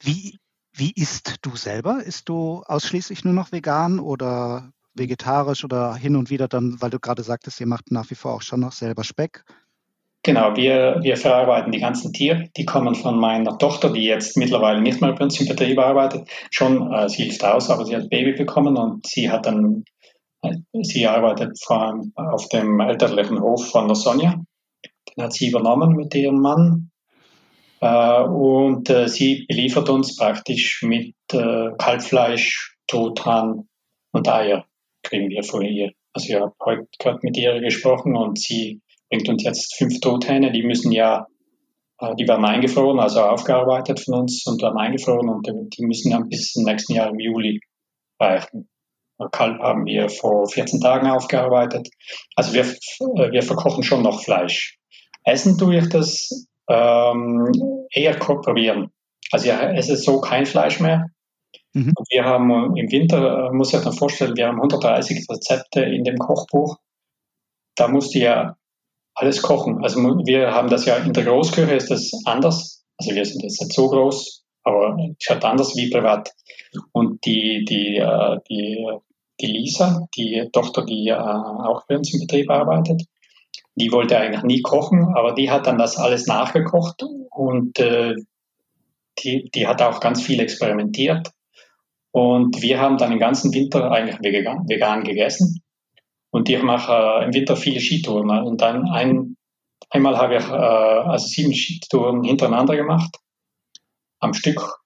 Wie, 0.00 0.37
wie 0.78 0.92
isst 0.94 1.36
du 1.42 1.56
selber? 1.56 2.02
Isst 2.04 2.28
du 2.28 2.62
ausschließlich 2.66 3.24
nur 3.24 3.34
noch 3.34 3.52
vegan 3.52 3.98
oder 3.98 4.72
vegetarisch 4.94 5.64
oder 5.64 5.94
hin 5.94 6.16
und 6.16 6.30
wieder 6.30 6.48
dann, 6.48 6.80
weil 6.80 6.90
du 6.90 6.98
gerade 6.98 7.22
sagtest, 7.22 7.60
ihr 7.60 7.66
macht 7.66 7.90
nach 7.90 8.10
wie 8.10 8.14
vor 8.14 8.34
auch 8.34 8.42
schon 8.42 8.60
noch 8.60 8.72
selber 8.72 9.04
Speck? 9.04 9.44
Genau, 10.24 10.56
wir, 10.56 10.98
wir 11.00 11.16
verarbeiten 11.16 11.72
die 11.72 11.80
ganzen 11.80 12.12
Tiere. 12.12 12.48
Die 12.56 12.64
kommen 12.64 12.94
von 12.94 13.18
meiner 13.18 13.56
Tochter, 13.56 13.92
die 13.92 14.04
jetzt 14.04 14.36
mittlerweile 14.36 14.80
nicht 14.80 15.00
mehr 15.00 15.12
bei 15.12 15.24
uns 15.24 15.40
im 15.40 15.48
Betrieb 15.48 15.78
arbeitet. 15.78 16.28
Schon, 16.50 16.92
äh, 16.92 17.08
sie 17.08 17.24
hilft 17.24 17.44
aus, 17.44 17.70
aber 17.70 17.84
sie 17.86 17.96
hat 17.96 18.10
Baby 18.10 18.32
bekommen 18.32 18.76
und 18.76 19.06
sie 19.06 19.30
hat 19.30 19.46
dann, 19.46 19.84
äh, 20.42 20.56
sie 20.82 21.06
arbeitet 21.06 21.58
vor 21.64 21.82
allem 21.82 22.12
auf 22.16 22.48
dem 22.48 22.78
elterlichen 22.80 23.40
Hof 23.40 23.70
von 23.70 23.86
der 23.86 23.94
Sonja. 23.94 24.34
Den 25.16 25.24
hat 25.24 25.32
sie 25.32 25.48
übernommen 25.48 25.94
mit 25.94 26.14
ihrem 26.14 26.40
Mann. 26.40 26.90
Äh, 27.80 28.22
und 28.22 28.90
äh, 28.90 29.08
sie 29.08 29.46
beliefert 29.46 29.88
uns 29.88 30.16
praktisch 30.16 30.82
mit 30.82 31.14
äh, 31.32 31.70
Kalbfleisch, 31.78 32.76
Truthahn 32.86 33.68
und 34.12 34.28
Eier 34.28 34.64
kriegen 35.02 35.30
wir 35.30 35.44
von 35.44 35.62
ihr. 35.62 35.92
Also 36.12 36.28
ich 36.28 36.34
habe 36.34 36.52
heute 36.64 36.88
gerade 36.98 37.20
mit 37.22 37.36
ihr 37.36 37.60
gesprochen 37.60 38.16
und 38.16 38.38
sie 38.38 38.80
bringt 39.10 39.28
uns 39.28 39.44
jetzt 39.44 39.76
fünf 39.76 40.00
Tothähne, 40.00 40.50
die 40.50 40.62
müssen 40.62 40.90
ja, 40.92 41.26
die 42.18 42.28
werden 42.28 42.44
eingefroren, 42.44 42.98
also 42.98 43.22
aufgearbeitet 43.22 44.00
von 44.00 44.14
uns 44.14 44.46
und 44.46 44.60
werden 44.62 44.78
eingefroren 44.78 45.28
und 45.28 45.46
die 45.46 45.86
müssen 45.86 46.10
dann 46.10 46.28
bis 46.28 46.52
zum 46.52 46.64
nächsten 46.64 46.94
Jahr 46.94 47.10
im 47.10 47.18
Juli 47.18 47.60
reichen. 48.20 48.68
Kalb 49.32 49.60
haben 49.60 49.84
wir 49.86 50.08
vor 50.08 50.48
14 50.48 50.80
Tagen 50.80 51.08
aufgearbeitet. 51.08 51.88
Also 52.36 52.52
wir, 52.54 52.64
wir 52.64 53.42
verkochen 53.42 53.82
schon 53.82 54.02
noch 54.02 54.22
Fleisch. 54.22 54.78
Essen 55.24 55.58
tue 55.58 55.78
ich 55.78 55.88
das 55.88 56.47
ähm, 56.68 57.52
eher 57.90 58.14
probieren. 58.14 58.90
Also 59.30 59.48
ja, 59.48 59.70
es 59.72 59.88
ist 59.88 60.04
so 60.04 60.20
kein 60.20 60.46
Fleisch 60.46 60.80
mehr. 60.80 61.10
Mhm. 61.74 61.92
wir 62.10 62.24
haben 62.24 62.76
im 62.76 62.90
Winter, 62.90 63.48
äh, 63.48 63.52
muss 63.52 63.72
ich 63.72 63.80
dann 63.80 63.92
vorstellen, 63.92 64.36
wir 64.36 64.48
haben 64.48 64.56
130 64.56 65.26
Rezepte 65.28 65.82
in 65.82 66.04
dem 66.04 66.18
Kochbuch. 66.18 66.78
Da 67.76 67.88
musst 67.88 68.14
du 68.14 68.20
ja 68.20 68.56
alles 69.14 69.42
kochen. 69.42 69.82
Also 69.82 70.00
wir 70.00 70.52
haben 70.52 70.70
das 70.70 70.86
ja 70.86 70.96
in 70.96 71.12
der 71.12 71.24
Großküche 71.24 71.74
ist 71.74 71.90
das 71.90 72.12
anders. 72.24 72.84
Also 72.96 73.14
wir 73.14 73.24
sind 73.24 73.42
jetzt 73.42 73.60
nicht 73.60 73.72
so 73.72 73.88
groß, 73.88 74.44
aber 74.64 74.96
es 75.18 75.28
halt 75.28 75.44
anders 75.44 75.76
wie 75.76 75.90
privat. 75.90 76.32
Und 76.92 77.24
die, 77.24 77.64
die, 77.68 77.96
äh, 77.96 78.38
die, 78.48 78.86
die 79.40 79.46
Lisa, 79.46 80.06
die 80.16 80.48
Tochter, 80.52 80.84
die 80.84 81.08
äh, 81.08 81.14
auch 81.14 81.86
bei 81.86 81.96
uns 81.96 82.12
im 82.14 82.20
Betrieb 82.20 82.50
arbeitet, 82.50 83.02
die 83.78 83.92
wollte 83.92 84.18
eigentlich 84.18 84.42
nie 84.42 84.62
kochen, 84.62 85.14
aber 85.14 85.32
die 85.32 85.50
hat 85.50 85.66
dann 85.66 85.78
das 85.78 85.96
alles 85.96 86.26
nachgekocht 86.26 87.02
und 87.30 87.78
äh, 87.78 88.14
die, 89.22 89.50
die 89.54 89.66
hat 89.66 89.82
auch 89.82 90.00
ganz 90.00 90.22
viel 90.22 90.40
experimentiert. 90.40 91.30
Und 92.10 92.62
wir 92.62 92.80
haben 92.80 92.96
dann 92.96 93.10
den 93.10 93.18
ganzen 93.18 93.52
Winter 93.52 93.90
eigentlich 93.90 94.18
vegan, 94.20 94.68
vegan 94.68 95.04
gegessen. 95.04 95.62
Und 96.30 96.48
ich 96.48 96.62
mache 96.62 96.92
äh, 96.92 97.24
im 97.24 97.34
Winter 97.34 97.56
viele 97.56 97.80
Skitouren. 97.80 98.30
Und 98.30 98.60
dann 98.60 98.88
ein, 98.88 99.36
einmal 99.90 100.16
habe 100.18 100.36
ich 100.36 100.48
äh, 100.48 100.52
also 100.52 101.26
sieben 101.26 101.54
Skitouren 101.54 102.24
hintereinander 102.24 102.76
gemacht, 102.76 103.16
am 104.20 104.34
Stück. 104.34 104.78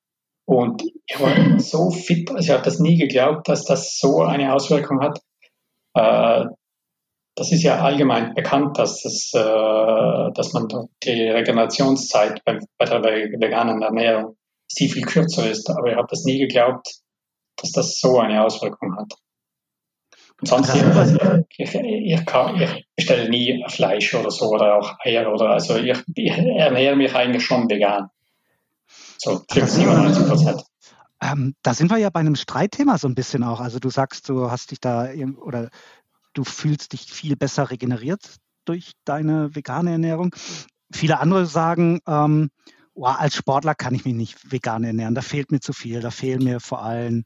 Und 0.44 0.82
ich 1.06 1.20
war 1.20 1.58
so 1.60 1.90
fit, 1.90 2.30
also 2.30 2.42
ich 2.42 2.50
habe 2.50 2.64
das 2.64 2.80
nie 2.80 2.98
geglaubt, 2.98 3.48
dass 3.48 3.64
das 3.64 3.98
so 3.98 4.22
eine 4.22 4.52
Auswirkung 4.52 5.00
hat. 5.00 5.20
Äh, 5.94 6.46
das 7.34 7.50
ist 7.50 7.62
ja 7.62 7.82
allgemein 7.82 8.34
bekannt, 8.34 8.78
dass, 8.78 9.02
das, 9.02 9.32
äh, 9.34 10.32
dass 10.34 10.52
man 10.52 10.68
die 11.02 11.28
Regenerationszeit 11.28 12.44
bei, 12.44 12.58
bei 12.78 12.84
der 12.84 13.02
veganen 13.02 13.82
Ernährung 13.82 14.36
viel, 14.70 14.90
viel 14.90 15.04
kürzer 15.04 15.50
ist. 15.50 15.70
Aber 15.70 15.90
ich 15.90 15.96
habe 15.96 16.08
das 16.10 16.24
nie 16.24 16.38
geglaubt, 16.38 16.88
dass 17.56 17.72
das 17.72 17.98
so 17.98 18.18
eine 18.18 18.44
Auswirkung 18.44 18.96
hat. 18.96 19.14
Und 20.40 20.48
sonst, 20.48 20.74
ich, 21.56 21.74
ich, 21.74 22.26
kann, 22.26 22.60
ich 22.60 22.86
bestelle 22.96 23.30
nie 23.30 23.64
Fleisch 23.68 24.12
oder 24.14 24.30
so 24.30 24.50
oder 24.50 24.76
auch 24.76 24.98
Eier 25.04 25.32
oder 25.32 25.50
also 25.50 25.76
ich, 25.76 25.96
ich 26.16 26.32
ernähre 26.32 26.96
mich 26.96 27.14
eigentlich 27.14 27.44
schon 27.44 27.70
vegan. 27.70 28.10
So 29.18 29.40
97 29.48 30.26
Prozent. 30.26 30.64
Ähm, 31.22 31.54
da 31.62 31.74
sind 31.74 31.92
wir 31.92 31.98
ja 31.98 32.10
bei 32.10 32.18
einem 32.18 32.34
Streitthema 32.34 32.98
so 32.98 33.06
ein 33.06 33.14
bisschen 33.14 33.44
auch. 33.44 33.60
Also 33.60 33.78
du 33.78 33.88
sagst, 33.88 34.28
du 34.28 34.50
hast 34.50 34.72
dich 34.72 34.80
da 34.80 35.08
oder 35.40 35.70
du 36.32 36.44
fühlst 36.44 36.92
dich 36.92 37.12
viel 37.12 37.36
besser 37.36 37.70
regeneriert 37.70 38.36
durch 38.64 38.92
deine 39.04 39.54
vegane 39.54 39.92
Ernährung. 39.92 40.34
Viele 40.92 41.20
andere 41.20 41.46
sagen, 41.46 42.00
ähm, 42.06 42.50
oh, 42.94 43.06
als 43.06 43.36
Sportler 43.36 43.74
kann 43.74 43.94
ich 43.94 44.04
mich 44.04 44.14
nicht 44.14 44.52
vegan 44.52 44.84
ernähren, 44.84 45.14
da 45.14 45.22
fehlt 45.22 45.50
mir 45.50 45.60
zu 45.60 45.72
viel, 45.72 46.00
da 46.00 46.10
fehlen 46.10 46.44
mir 46.44 46.60
vor 46.60 46.82
allem 46.82 47.24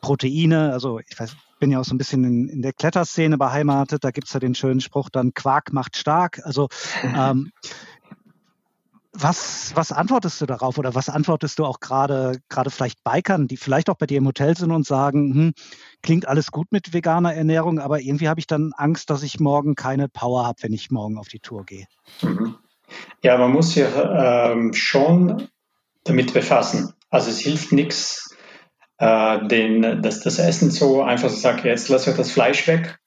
Proteine. 0.00 0.72
Also 0.72 1.00
ich 1.00 1.18
weiß, 1.18 1.36
bin 1.58 1.70
ja 1.70 1.80
auch 1.80 1.84
so 1.84 1.94
ein 1.94 1.98
bisschen 1.98 2.24
in, 2.24 2.48
in 2.48 2.62
der 2.62 2.72
Kletterszene 2.72 3.38
beheimatet, 3.38 4.04
da 4.04 4.10
gibt 4.10 4.26
es 4.26 4.34
ja 4.34 4.40
den 4.40 4.54
schönen 4.54 4.80
Spruch 4.80 5.08
dann, 5.08 5.32
Quark 5.32 5.72
macht 5.72 5.96
stark. 5.96 6.40
Also 6.44 6.68
ähm, 7.02 7.50
was, 9.14 9.72
was 9.74 9.92
antwortest 9.92 10.40
du 10.40 10.46
darauf 10.46 10.76
oder 10.76 10.94
was 10.94 11.08
antwortest 11.08 11.58
du 11.58 11.64
auch 11.64 11.80
gerade 11.80 12.38
gerade 12.48 12.70
vielleicht 12.70 13.02
Bikern, 13.04 13.46
die 13.46 13.56
vielleicht 13.56 13.88
auch 13.88 13.96
bei 13.96 14.06
dir 14.06 14.18
im 14.18 14.26
Hotel 14.26 14.56
sind 14.56 14.72
und 14.72 14.86
sagen, 14.86 15.32
hm, 15.34 15.52
klingt 16.02 16.26
alles 16.26 16.50
gut 16.50 16.72
mit 16.72 16.92
veganer 16.92 17.34
Ernährung, 17.34 17.78
aber 17.78 18.00
irgendwie 18.00 18.28
habe 18.28 18.40
ich 18.40 18.46
dann 18.46 18.72
Angst, 18.76 19.10
dass 19.10 19.22
ich 19.22 19.38
morgen 19.38 19.76
keine 19.76 20.08
Power 20.08 20.44
habe, 20.44 20.62
wenn 20.62 20.72
ich 20.72 20.90
morgen 20.90 21.16
auf 21.16 21.28
die 21.28 21.38
Tour 21.38 21.64
gehe. 21.64 21.86
Mhm. 22.22 22.56
Ja, 23.22 23.38
man 23.38 23.52
muss 23.52 23.72
sich 23.72 23.86
ähm, 23.96 24.72
schon 24.74 25.48
damit 26.04 26.34
befassen. 26.34 26.92
Also 27.08 27.30
es 27.30 27.38
hilft 27.38 27.72
nichts, 27.72 28.36
äh, 28.98 30.00
das, 30.00 30.20
das 30.20 30.38
Essen 30.38 30.70
so 30.70 31.02
einfach 31.02 31.28
zu 31.28 31.36
sagen, 31.36 31.60
jetzt 31.64 31.88
lasse 31.88 32.10
ich 32.10 32.16
das 32.16 32.32
Fleisch 32.32 32.66
weg 32.66 32.98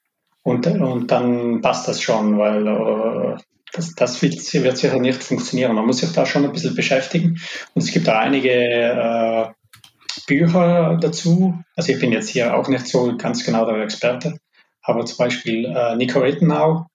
und, 0.42 0.66
und 0.66 1.10
dann 1.10 1.60
passt 1.60 1.86
das 1.86 2.00
schon, 2.00 2.38
weil 2.38 2.66
äh, 2.66 3.36
das, 3.72 3.94
das 3.94 4.22
wird, 4.22 4.34
wird, 4.52 4.78
sicher 4.78 4.98
nicht 4.98 5.22
funktionieren. 5.22 5.74
Man 5.74 5.86
muss 5.86 5.98
sich 5.98 6.12
da 6.12 6.26
schon 6.26 6.44
ein 6.44 6.52
bisschen 6.52 6.74
beschäftigen. 6.74 7.40
Und 7.74 7.82
es 7.82 7.92
gibt 7.92 8.08
da 8.08 8.18
einige 8.18 8.50
äh, 8.50 9.46
Bücher 10.26 10.98
dazu. 11.00 11.58
Also 11.76 11.92
ich 11.92 12.00
bin 12.00 12.12
jetzt 12.12 12.28
hier 12.28 12.56
auch 12.56 12.68
nicht 12.68 12.86
so 12.86 13.16
ganz 13.16 13.44
genau 13.44 13.66
der 13.66 13.82
Experte, 13.82 14.38
aber 14.82 15.04
zum 15.04 15.18
Beispiel 15.18 15.64
äh, 15.66 15.96
Nico 15.96 16.20
Rittenau 16.20 16.86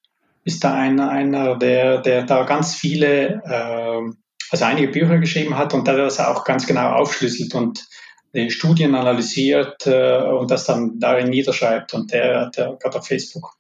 ist 0.46 0.64
da 0.64 0.74
einer, 0.74 1.10
einer 1.10 1.58
der, 1.58 2.00
der 2.00 2.24
da 2.24 2.44
ganz 2.44 2.76
viele, 2.76 3.42
äh, 3.46 4.14
also 4.52 4.66
einige 4.66 4.90
Bücher 4.90 5.18
geschrieben 5.20 5.58
hat 5.58 5.74
und 5.74 5.88
der 5.88 5.98
das 5.98 6.20
auch 6.20 6.44
ganz 6.44 6.66
genau 6.66 6.92
aufschlüsselt 6.92 7.56
und 7.56 7.86
die 8.34 8.50
Studien 8.50 8.96
analysiert 8.96 9.86
äh, 9.86 10.22
und 10.24 10.50
das 10.50 10.66
dann 10.66 11.00
darin 11.00 11.30
niederschreibt. 11.30 11.94
Und 11.94 12.12
der, 12.12 12.50
der 12.50 12.76
gerade 12.82 12.98
auf 12.98 13.08
Facebook 13.08 13.54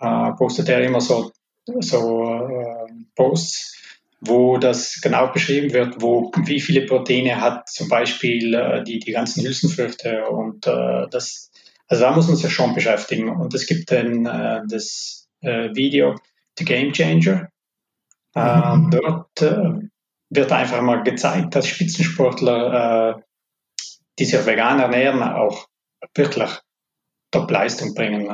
äh, 0.00 0.32
postet 0.32 0.68
er 0.68 0.82
immer 0.82 1.00
so 1.00 1.32
so 1.66 2.24
äh, 2.24 2.92
Posts, 3.16 3.76
wo 4.20 4.58
das 4.58 5.00
genau 5.02 5.28
beschrieben 5.32 5.72
wird, 5.72 6.00
wo 6.00 6.30
wie 6.44 6.60
viele 6.60 6.86
Proteine 6.86 7.40
hat 7.40 7.68
zum 7.68 7.88
Beispiel 7.88 8.54
äh, 8.54 8.82
die, 8.84 8.98
die 8.98 9.12
ganzen 9.12 9.44
Hülsenfrüchte 9.44 10.26
und 10.26 10.66
äh, 10.66 11.06
das, 11.10 11.50
also 11.88 12.04
da 12.04 12.12
muss 12.12 12.28
man 12.28 12.36
sich 12.36 12.52
schon 12.52 12.74
beschäftigen. 12.74 13.28
Und 13.28 13.54
es 13.54 13.66
gibt 13.66 13.90
dann 13.90 14.26
äh, 14.26 14.62
das 14.68 15.28
äh, 15.40 15.74
Video 15.74 16.16
The 16.58 16.64
Game 16.64 16.92
Changer. 16.92 17.48
Äh, 18.34 18.76
mhm. 18.76 18.90
dort 18.90 19.42
äh, 19.42 19.88
wird 20.30 20.52
einfach 20.52 20.82
mal 20.82 21.02
gezeigt, 21.02 21.54
dass 21.54 21.68
Spitzensportler, 21.68 23.22
die 24.18 24.24
sich 24.24 24.44
vegan 24.46 24.80
ernähren, 24.80 25.22
auch 25.22 25.68
wirklich 26.14 26.50
Top-Leistung 27.30 27.94
bringen. 27.94 28.28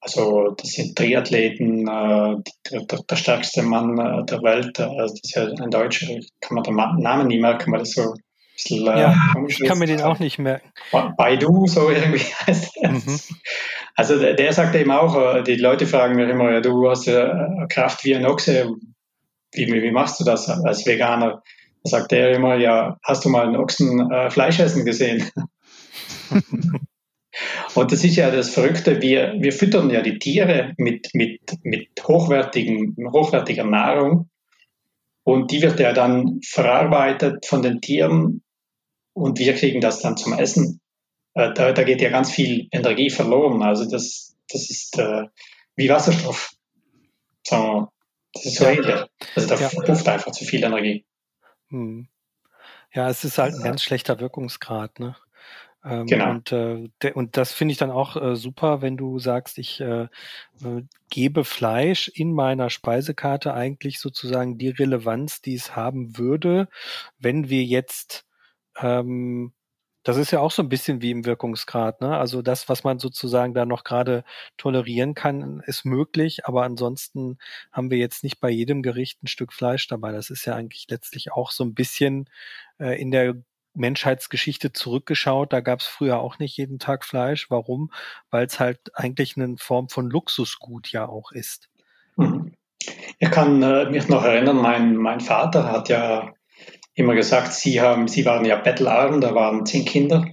Also 0.00 0.54
das 0.56 0.70
sind 0.70 0.96
Triathleten, 0.96 1.88
äh, 1.88 2.36
der, 2.70 3.02
der, 3.10 3.16
stärkste 3.16 3.62
Mann 3.62 3.98
äh, 3.98 4.24
der 4.24 4.42
Welt, 4.42 4.78
äh, 4.78 4.84
also 4.84 5.14
das 5.14 5.20
ist 5.24 5.34
ja 5.34 5.46
ein 5.46 5.70
Deutscher, 5.70 6.06
kann 6.40 6.54
man 6.54 6.62
den 6.62 6.76
Namen 6.76 7.26
nie 7.26 7.40
merken, 7.40 7.72
weil 7.72 7.80
das 7.80 7.92
so 7.92 8.12
ein 8.12 8.14
bisschen 8.54 8.86
ja, 8.86 9.34
Ich 9.48 9.60
kann 9.64 9.78
mir 9.78 9.86
den 9.86 10.00
auch 10.02 10.20
nicht 10.20 10.38
merken. 10.38 10.70
Baidu, 11.16 11.66
so 11.66 11.90
irgendwie 11.90 12.24
heißt 12.46 12.76
er. 12.80 12.92
Mhm. 12.92 13.18
Also 13.96 14.18
der, 14.18 14.34
der, 14.34 14.52
sagt 14.52 14.76
eben 14.76 14.92
auch, 14.92 15.42
die 15.42 15.56
Leute 15.56 15.86
fragen 15.86 16.14
mich 16.14 16.28
immer, 16.28 16.52
ja, 16.52 16.60
du 16.60 16.88
hast 16.88 17.06
ja 17.06 17.66
Kraft 17.68 18.04
wie 18.04 18.14
ein 18.14 18.26
Ochse, 18.26 18.70
wie, 19.52 19.66
wie 19.66 19.90
machst 19.90 20.20
du 20.20 20.24
das 20.24 20.48
als 20.48 20.86
Veganer? 20.86 21.42
Da 21.82 21.90
sagt 21.90 22.12
er 22.12 22.30
immer, 22.30 22.54
ja, 22.54 22.98
hast 23.02 23.24
du 23.24 23.30
mal 23.30 23.46
einen 23.46 23.56
Ochsen 23.56 24.10
äh, 24.12 24.30
Fleisch 24.30 24.60
essen 24.60 24.84
gesehen? 24.84 25.28
Und 27.74 27.92
das 27.92 28.04
ist 28.04 28.16
ja 28.16 28.30
das 28.30 28.50
Verrückte, 28.50 29.00
wir, 29.00 29.34
wir 29.38 29.52
füttern 29.52 29.90
ja 29.90 30.02
die 30.02 30.18
Tiere 30.18 30.74
mit, 30.76 31.10
mit, 31.14 31.40
mit 31.62 31.88
hochwertigen, 32.02 32.96
hochwertiger 33.12 33.64
Nahrung 33.64 34.28
und 35.24 35.50
die 35.50 35.62
wird 35.62 35.78
ja 35.78 35.92
dann 35.92 36.40
verarbeitet 36.42 37.46
von 37.46 37.62
den 37.62 37.80
Tieren 37.80 38.42
und 39.12 39.38
wir 39.38 39.54
kriegen 39.54 39.80
das 39.80 40.00
dann 40.00 40.16
zum 40.16 40.32
Essen. 40.32 40.80
Äh, 41.34 41.52
da, 41.52 41.72
da 41.72 41.82
geht 41.82 42.00
ja 42.00 42.10
ganz 42.10 42.30
viel 42.30 42.68
Energie 42.72 43.10
verloren. 43.10 43.62
Also 43.62 43.88
das, 43.88 44.36
das 44.48 44.70
ist 44.70 44.98
äh, 44.98 45.24
wie 45.76 45.88
Wasserstoff. 45.88 46.52
So, 47.46 47.88
Das 48.32 48.46
ist 48.46 48.56
so 48.56 48.64
ja. 48.64 48.70
ähnlich. 48.70 49.04
Also 49.34 49.48
da 49.48 49.54
ja. 49.56 49.68
verpufft 49.68 50.08
einfach 50.08 50.32
zu 50.32 50.44
viel 50.44 50.64
Energie. 50.64 51.04
Hm. 51.68 52.08
Ja, 52.92 53.10
es 53.10 53.24
ist 53.24 53.38
halt 53.38 53.54
ein 53.54 53.62
ganz 53.62 53.82
schlechter 53.82 54.18
Wirkungsgrad, 54.20 54.98
ne? 54.98 55.14
Ähm, 55.84 56.06
genau. 56.06 56.30
Und, 56.30 56.52
äh, 56.52 56.88
de, 57.02 57.12
und 57.12 57.36
das 57.36 57.52
finde 57.52 57.72
ich 57.72 57.78
dann 57.78 57.90
auch 57.90 58.16
äh, 58.16 58.36
super, 58.36 58.82
wenn 58.82 58.96
du 58.96 59.18
sagst, 59.18 59.58
ich 59.58 59.80
äh, 59.80 60.08
äh, 60.62 60.82
gebe 61.10 61.44
Fleisch 61.44 62.08
in 62.08 62.32
meiner 62.32 62.70
Speisekarte 62.70 63.54
eigentlich 63.54 64.00
sozusagen 64.00 64.58
die 64.58 64.70
Relevanz, 64.70 65.40
die 65.40 65.54
es 65.54 65.76
haben 65.76 66.18
würde, 66.18 66.68
wenn 67.18 67.48
wir 67.48 67.64
jetzt 67.64 68.26
ähm, 68.80 69.52
das 70.08 70.16
ist 70.16 70.30
ja 70.30 70.40
auch 70.40 70.52
so 70.52 70.62
ein 70.62 70.70
bisschen 70.70 71.02
wie 71.02 71.10
im 71.10 71.26
Wirkungsgrad. 71.26 72.00
Ne? 72.00 72.16
Also 72.16 72.40
das, 72.40 72.68
was 72.70 72.82
man 72.82 72.98
sozusagen 72.98 73.52
da 73.52 73.66
noch 73.66 73.84
gerade 73.84 74.24
tolerieren 74.56 75.12
kann, 75.14 75.60
ist 75.66 75.84
möglich, 75.84 76.46
aber 76.46 76.62
ansonsten 76.62 77.36
haben 77.72 77.90
wir 77.90 77.98
jetzt 77.98 78.22
nicht 78.24 78.40
bei 78.40 78.48
jedem 78.48 78.82
Gericht 78.82 79.22
ein 79.22 79.26
Stück 79.26 79.52
Fleisch 79.52 79.86
dabei. 79.86 80.12
Das 80.12 80.30
ist 80.30 80.46
ja 80.46 80.54
eigentlich 80.54 80.86
letztlich 80.88 81.32
auch 81.32 81.50
so 81.50 81.62
ein 81.62 81.74
bisschen 81.74 82.30
äh, 82.78 82.98
in 82.98 83.10
der 83.10 83.34
Menschheitsgeschichte 83.74 84.72
zurückgeschaut, 84.72 85.52
da 85.52 85.60
gab 85.60 85.80
es 85.80 85.86
früher 85.86 86.18
auch 86.20 86.38
nicht 86.38 86.56
jeden 86.56 86.78
Tag 86.78 87.04
Fleisch. 87.04 87.50
Warum? 87.50 87.90
Weil 88.30 88.46
es 88.46 88.58
halt 88.58 88.80
eigentlich 88.94 89.36
eine 89.36 89.56
Form 89.58 89.88
von 89.88 90.10
Luxusgut 90.10 90.88
ja 90.88 91.08
auch 91.08 91.32
ist. 91.32 91.68
Mhm. 92.16 92.54
Ich 93.18 93.30
kann 93.30 93.62
äh, 93.62 93.90
mich 93.90 94.08
noch 94.08 94.24
erinnern, 94.24 94.56
mein, 94.56 94.96
mein 94.96 95.20
Vater 95.20 95.70
hat 95.70 95.88
ja 95.88 96.32
immer 96.94 97.14
gesagt, 97.14 97.52
sie, 97.52 97.80
haben, 97.80 98.08
sie 98.08 98.24
waren 98.24 98.44
ja 98.44 98.56
bettelarm, 98.56 99.20
da 99.20 99.34
waren 99.34 99.66
zehn 99.66 99.84
Kinder 99.84 100.26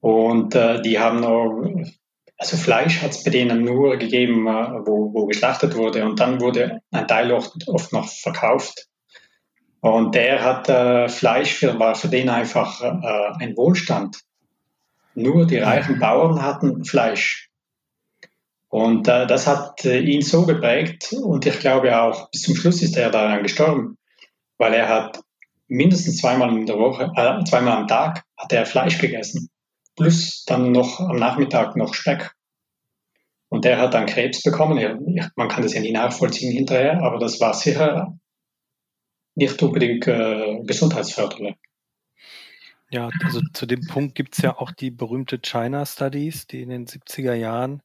und 0.00 0.54
äh, 0.54 0.82
die 0.82 0.98
haben 0.98 1.20
noch, 1.20 1.62
also 2.38 2.56
Fleisch 2.56 3.02
hat 3.02 3.10
es 3.10 3.24
bei 3.24 3.30
denen 3.30 3.64
nur 3.64 3.96
gegeben, 3.96 4.46
äh, 4.46 4.86
wo, 4.86 5.12
wo 5.14 5.26
geschlachtet 5.26 5.76
wurde 5.76 6.04
und 6.04 6.20
dann 6.20 6.40
wurde 6.40 6.80
ein 6.90 7.08
Teil 7.08 7.32
oft, 7.32 7.68
oft 7.68 7.92
noch 7.92 8.08
verkauft. 8.08 8.86
Und 9.84 10.14
der 10.14 10.42
hat 10.42 10.70
äh, 10.70 11.10
Fleisch 11.10 11.52
für, 11.52 11.78
war 11.78 11.94
für 11.94 12.08
den 12.08 12.30
einfach 12.30 12.80
äh, 12.80 13.44
ein 13.44 13.54
Wohlstand. 13.54 14.22
Nur 15.14 15.46
die 15.46 15.58
reichen 15.58 15.98
Bauern 15.98 16.40
hatten 16.40 16.86
Fleisch. 16.86 17.50
Und 18.70 19.08
äh, 19.08 19.26
das 19.26 19.46
hat 19.46 19.84
äh, 19.84 19.98
ihn 19.98 20.22
so 20.22 20.46
geprägt 20.46 21.12
und 21.12 21.44
ich 21.44 21.60
glaube 21.60 22.00
auch 22.00 22.30
bis 22.30 22.44
zum 22.44 22.56
Schluss 22.56 22.80
ist 22.80 22.96
er 22.96 23.10
daran 23.10 23.42
gestorben, 23.42 23.98
weil 24.56 24.72
er 24.72 24.88
hat 24.88 25.20
mindestens 25.68 26.16
zweimal 26.16 26.56
in 26.56 26.64
der 26.64 26.78
Woche, 26.78 27.12
äh, 27.14 27.44
zweimal 27.44 27.76
am 27.76 27.86
Tag 27.86 28.24
hat 28.38 28.54
er 28.54 28.64
Fleisch 28.64 28.96
gegessen. 28.96 29.50
Plus 29.96 30.46
dann 30.46 30.72
noch 30.72 30.98
am 30.98 31.16
Nachmittag 31.16 31.76
noch 31.76 31.92
Speck. 31.92 32.32
Und 33.50 33.66
der 33.66 33.78
hat 33.78 33.92
dann 33.92 34.06
Krebs 34.06 34.42
bekommen. 34.42 35.30
Man 35.36 35.48
kann 35.48 35.62
das 35.62 35.74
ja 35.74 35.82
nie 35.82 35.92
nachvollziehen 35.92 36.52
hinterher, 36.52 37.02
aber 37.02 37.18
das 37.18 37.38
war 37.38 37.52
sicher 37.52 38.14
nicht 39.34 39.62
unbedingt 39.62 40.06
äh, 40.06 40.60
gesundheitsförderlich. 40.64 41.56
Ja, 42.90 43.10
also 43.24 43.40
zu 43.52 43.66
dem 43.66 43.86
Punkt 43.88 44.14
gibt 44.14 44.36
es 44.36 44.42
ja 44.42 44.56
auch 44.56 44.70
die 44.70 44.92
berühmte 44.92 45.40
China 45.40 45.84
Studies, 45.84 46.46
die 46.46 46.62
in 46.62 46.68
den 46.68 46.86
70er 46.86 47.34
Jahren 47.34 47.82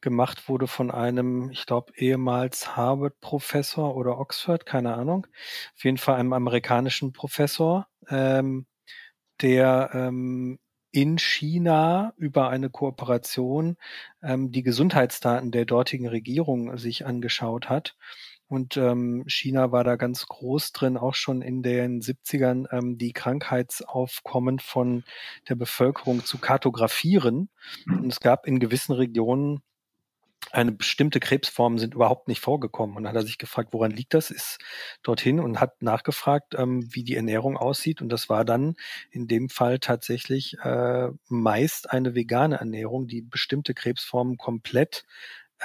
gemacht 0.00 0.48
wurde 0.48 0.66
von 0.66 0.90
einem, 0.90 1.50
ich 1.50 1.66
glaube, 1.66 1.92
ehemals 1.96 2.74
Harvard-Professor 2.74 3.94
oder 3.94 4.18
Oxford, 4.18 4.64
keine 4.64 4.94
Ahnung, 4.94 5.26
auf 5.74 5.84
jeden 5.84 5.98
Fall 5.98 6.14
einem 6.18 6.32
amerikanischen 6.32 7.12
Professor, 7.12 7.86
ähm, 8.08 8.66
der 9.42 9.90
ähm, 9.92 10.58
in 10.90 11.18
China 11.18 12.14
über 12.16 12.48
eine 12.48 12.70
Kooperation 12.70 13.76
ähm, 14.22 14.52
die 14.52 14.62
Gesundheitsdaten 14.62 15.50
der 15.50 15.66
dortigen 15.66 16.08
Regierung 16.08 16.78
sich 16.78 17.04
angeschaut 17.04 17.68
hat 17.68 17.94
und 18.48 18.76
ähm, 18.76 19.24
China 19.26 19.72
war 19.72 19.82
da 19.82 19.96
ganz 19.96 20.26
groß 20.26 20.72
drin, 20.72 20.96
auch 20.96 21.14
schon 21.14 21.42
in 21.42 21.62
den 21.62 22.00
70ern, 22.00 22.66
ähm, 22.70 22.96
die 22.96 23.12
Krankheitsaufkommen 23.12 24.60
von 24.60 25.02
der 25.48 25.56
Bevölkerung 25.56 26.24
zu 26.24 26.38
kartografieren. 26.38 27.48
Und 27.86 28.12
es 28.12 28.20
gab 28.20 28.46
in 28.46 28.60
gewissen 28.60 28.92
Regionen 28.92 29.62
eine 30.52 30.72
bestimmte 30.72 31.18
Krebsformen 31.18 31.78
sind 31.78 31.94
überhaupt 31.94 32.28
nicht 32.28 32.40
vorgekommen. 32.40 32.96
Und 32.96 33.02
dann 33.02 33.10
hat 33.14 33.22
er 33.22 33.26
sich 33.26 33.38
gefragt, 33.38 33.70
woran 33.72 33.90
liegt 33.90 34.14
das? 34.14 34.30
Ist 34.30 34.58
dorthin 35.02 35.40
und 35.40 35.60
hat 35.60 35.82
nachgefragt, 35.82 36.54
ähm, 36.56 36.86
wie 36.94 37.02
die 37.02 37.16
Ernährung 37.16 37.56
aussieht. 37.56 38.00
Und 38.00 38.10
das 38.10 38.28
war 38.28 38.44
dann 38.44 38.76
in 39.10 39.26
dem 39.26 39.48
Fall 39.48 39.78
tatsächlich 39.80 40.56
äh, 40.62 41.08
meist 41.28 41.90
eine 41.90 42.14
vegane 42.14 42.56
Ernährung, 42.56 43.08
die 43.08 43.22
bestimmte 43.22 43.74
Krebsformen 43.74 44.36
komplett 44.36 45.04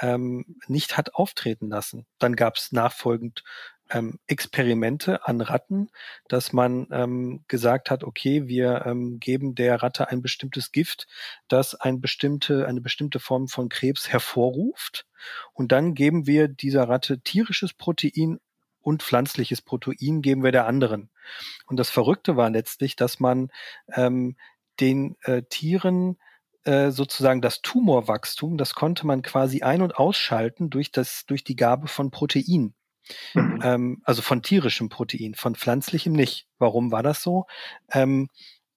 ähm, 0.00 0.56
nicht 0.66 0.96
hat 0.96 1.14
auftreten 1.14 1.68
lassen. 1.68 2.06
Dann 2.18 2.36
gab 2.36 2.56
es 2.56 2.72
nachfolgend 2.72 3.44
ähm, 3.90 4.18
Experimente 4.26 5.26
an 5.26 5.40
Ratten, 5.40 5.90
dass 6.28 6.52
man 6.52 6.86
ähm, 6.90 7.44
gesagt 7.48 7.90
hat, 7.90 8.04
okay, 8.04 8.48
wir 8.48 8.86
ähm, 8.86 9.20
geben 9.20 9.54
der 9.54 9.82
Ratte 9.82 10.08
ein 10.08 10.22
bestimmtes 10.22 10.72
Gift, 10.72 11.06
das 11.48 11.74
ein 11.74 12.00
bestimmte, 12.00 12.66
eine 12.66 12.80
bestimmte 12.80 13.20
Form 13.20 13.48
von 13.48 13.68
Krebs 13.68 14.08
hervorruft. 14.08 15.06
Und 15.52 15.72
dann 15.72 15.94
geben 15.94 16.26
wir 16.26 16.48
dieser 16.48 16.88
Ratte 16.88 17.20
tierisches 17.20 17.74
Protein 17.74 18.38
und 18.80 19.02
pflanzliches 19.02 19.62
Protein 19.62 20.22
geben 20.22 20.42
wir 20.42 20.52
der 20.52 20.66
anderen. 20.66 21.10
Und 21.66 21.76
das 21.76 21.90
Verrückte 21.90 22.36
war 22.36 22.50
letztlich, 22.50 22.96
dass 22.96 23.20
man 23.20 23.50
ähm, 23.94 24.36
den 24.80 25.16
äh, 25.22 25.42
Tieren 25.42 26.18
äh, 26.64 26.90
sozusagen 26.90 27.40
das 27.40 27.62
Tumorwachstum, 27.62 28.56
das 28.56 28.74
konnte 28.74 29.06
man 29.06 29.22
quasi 29.22 29.62
ein- 29.62 29.82
und 29.82 29.96
ausschalten 29.96 30.70
durch 30.70 30.92
das, 30.92 31.26
durch 31.26 31.44
die 31.44 31.56
Gabe 31.56 31.88
von 31.88 32.10
Protein. 32.10 32.74
Mhm. 33.34 33.60
Ähm, 33.62 34.02
also 34.04 34.22
von 34.22 34.42
tierischem 34.42 34.88
Protein, 34.88 35.34
von 35.34 35.54
pflanzlichem 35.54 36.12
nicht. 36.12 36.46
Warum 36.58 36.92
war 36.92 37.02
das 37.02 37.22
so? 37.22 37.46
Ähm, 37.92 38.28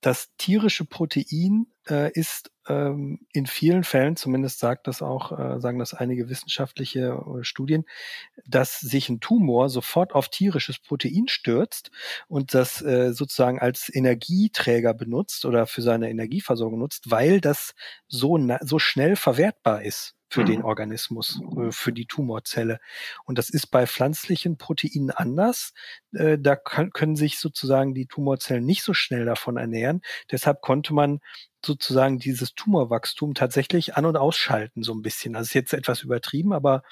das 0.05 0.35
tierische 0.37 0.85
Protein 0.85 1.65
äh, 1.89 2.11
ist 2.11 2.51
ähm, 2.67 3.25
in 3.33 3.47
vielen 3.47 3.83
Fällen, 3.83 4.15
zumindest 4.15 4.59
sagt 4.59 4.85
das 4.85 5.01
auch, 5.01 5.31
äh, 5.31 5.59
sagen 5.59 5.79
das 5.79 5.95
einige 5.95 6.29
wissenschaftliche 6.29 7.23
äh, 7.39 7.43
Studien, 7.43 7.85
dass 8.45 8.79
sich 8.79 9.09
ein 9.09 9.19
Tumor 9.19 9.67
sofort 9.69 10.13
auf 10.13 10.29
tierisches 10.29 10.77
Protein 10.77 11.27
stürzt 11.27 11.89
und 12.27 12.53
das 12.53 12.83
äh, 12.83 13.13
sozusagen 13.13 13.59
als 13.59 13.89
Energieträger 13.93 14.93
benutzt 14.93 15.43
oder 15.43 15.65
für 15.65 15.81
seine 15.81 16.11
Energieversorgung 16.11 16.77
nutzt, 16.77 17.09
weil 17.09 17.41
das 17.41 17.73
so, 18.07 18.39
so 18.61 18.77
schnell 18.77 19.15
verwertbar 19.15 19.81
ist 19.81 20.14
für 20.29 20.41
mhm. 20.41 20.45
den 20.47 20.63
Organismus, 20.63 21.41
äh, 21.57 21.71
für 21.71 21.93
die 21.93 22.05
Tumorzelle. 22.05 22.79
Und 23.25 23.37
das 23.37 23.49
ist 23.49 23.67
bei 23.67 23.87
pflanzlichen 23.87 24.57
Proteinen 24.57 25.11
anders. 25.11 25.73
Äh, 26.13 26.37
da 26.39 26.55
können 26.55 27.15
sich 27.15 27.39
sozusagen 27.39 27.93
die 27.93 28.07
Tumorzellen 28.07 28.65
nicht 28.65 28.83
so 28.83 28.93
schnell 28.93 29.25
davon 29.25 29.57
ernähren. 29.57 30.01
Deshalb 30.31 30.61
konnte 30.61 30.93
man 30.93 31.19
sozusagen 31.63 32.19
dieses 32.19 32.53
Tumorwachstum 32.53 33.33
tatsächlich 33.33 33.95
an- 33.95 34.05
und 34.05 34.17
ausschalten, 34.17 34.83
so 34.83 34.93
ein 34.93 35.01
bisschen. 35.01 35.33
Das 35.33 35.47
ist 35.47 35.53
jetzt 35.53 35.73
etwas 35.73 36.03
übertrieben, 36.03 36.53
aber 36.53 36.83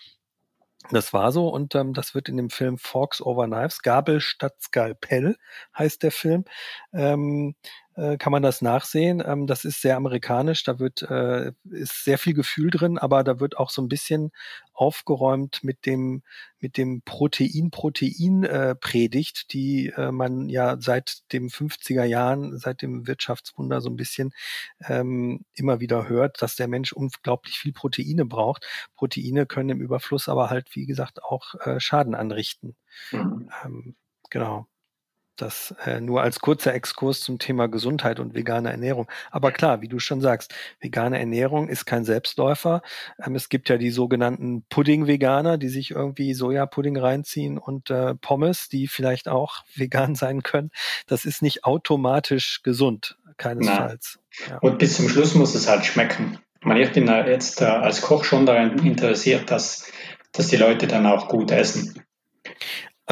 das 0.92 1.14
war 1.14 1.32
so 1.32 1.48
und 1.48 1.76
ähm, 1.76 1.94
das 1.94 2.14
wird 2.14 2.28
in 2.28 2.38
dem 2.38 2.50
Film 2.50 2.78
Forks 2.78 3.22
over 3.22 3.46
Knives, 3.46 3.82
Gabel 3.84 4.20
statt 4.20 4.56
Skalpell 4.62 5.38
heißt 5.78 6.04
der 6.04 6.12
Film. 6.12 6.44
Ähm, 6.92 7.56
äh, 7.96 8.18
kann 8.18 8.32
man 8.32 8.44
das 8.44 8.62
nachsehen. 8.62 9.22
Ähm, 9.26 9.48
das 9.48 9.66
ist 9.66 9.82
sehr 9.82 9.98
amerikanisch, 9.98 10.64
da 10.64 10.80
wird 10.80 11.04
äh, 11.04 11.52
ist 11.70 12.04
sehr 12.04 12.18
viel 12.18 12.34
Gefühl 12.34 12.70
drin, 12.70 12.98
aber 12.98 13.24
da 13.24 13.40
wird 13.40 13.58
auch 13.58 13.70
so 13.70 13.82
ein 13.82 13.88
bisschen 13.88 14.32
aufgeräumt 14.74 15.64
mit 15.64 15.86
dem 15.86 16.24
mit 16.60 16.78
dem 16.78 17.02
Protein 17.04 17.70
Protein 17.72 18.44
äh, 18.44 18.76
die 19.52 19.94
äh, 19.96 20.12
man 20.12 20.50
ja 20.50 20.78
seit 20.80 21.32
dem 21.32 21.50
50er 21.50 22.04
Jahren, 22.06 22.58
seit 22.58 22.82
dem 22.82 23.06
Wirtschaftswunder 23.08 23.82
so 23.82 23.90
ein 23.90 23.96
bisschen 23.96 24.34
ähm, 24.88 25.46
immer 25.54 25.80
wieder 25.80 26.08
hört, 26.10 26.42
dass 26.42 26.56
der 26.56 26.68
Mensch 26.68 26.94
unglaublich 26.94 27.60
viel 27.60 27.74
Proteine 27.74 28.26
braucht. 28.26 28.66
Proteine 28.96 29.46
können 29.46 29.70
im 29.70 29.82
Überfluss 29.82 30.30
aber 30.30 30.50
halt 30.50 30.76
wie 30.76 30.86
gesagt 30.86 31.24
auch 31.24 31.56
äh, 31.66 31.80
Schaden 31.80 32.16
anrichten. 32.16 32.76
Mhm. 33.12 33.50
Ähm, 33.64 33.96
genau. 34.30 34.68
Das 35.36 35.74
äh, 35.84 36.00
nur 36.00 36.22
als 36.22 36.40
kurzer 36.40 36.76
Exkurs 36.76 37.22
zum 37.22 37.40
Thema 37.40 37.68
Gesundheit 37.68 38.20
und 38.20 38.36
vegane 38.36 38.70
Ernährung. 38.70 39.10
Aber 39.32 39.52
klar, 39.52 39.82
wie 39.82 39.88
du 39.88 39.98
schon 39.98 40.22
sagst, 40.22 40.54
vegane 40.80 41.18
Ernährung 41.18 41.70
ist 41.70 41.86
kein 41.86 42.06
Selbstläufer. 42.06 42.84
Ähm, 43.24 43.34
es 43.34 43.50
gibt 43.50 43.68
ja 43.70 43.78
die 43.78 43.90
sogenannten 43.90 44.64
Pudding-Veganer, 44.70 45.58
die 45.58 45.70
sich 45.70 45.90
irgendwie 45.90 46.36
Sojapudding 46.36 46.98
reinziehen 46.98 47.58
und 47.58 47.90
äh, 47.90 48.14
Pommes, 48.14 48.70
die 48.70 48.88
vielleicht 48.88 49.28
auch 49.28 49.64
vegan 49.76 50.14
sein 50.14 50.44
können. 50.44 50.70
Das 51.08 51.26
ist 51.26 51.42
nicht 51.42 51.66
automatisch 51.66 52.62
gesund, 52.62 53.18
keinesfalls. 53.38 54.20
Ja. 54.50 54.60
Und 54.60 54.78
bis 54.78 54.96
zum 54.96 55.10
Schluss 55.10 55.34
muss 55.34 55.56
es 55.56 55.68
halt 55.68 55.86
schmecken. 55.86 56.38
Ich 56.64 56.92
bin 56.92 57.08
jetzt 57.08 57.62
äh, 57.62 57.66
als 57.66 58.02
Koch 58.02 58.24
schon 58.24 58.46
daran 58.46 58.78
interessiert, 58.86 59.52
dass, 59.52 59.92
dass 60.32 60.48
die 60.48 60.58
Leute 60.58 60.88
dann 60.88 61.06
auch 61.06 61.28
gut 61.28 61.52
essen. 61.52 62.04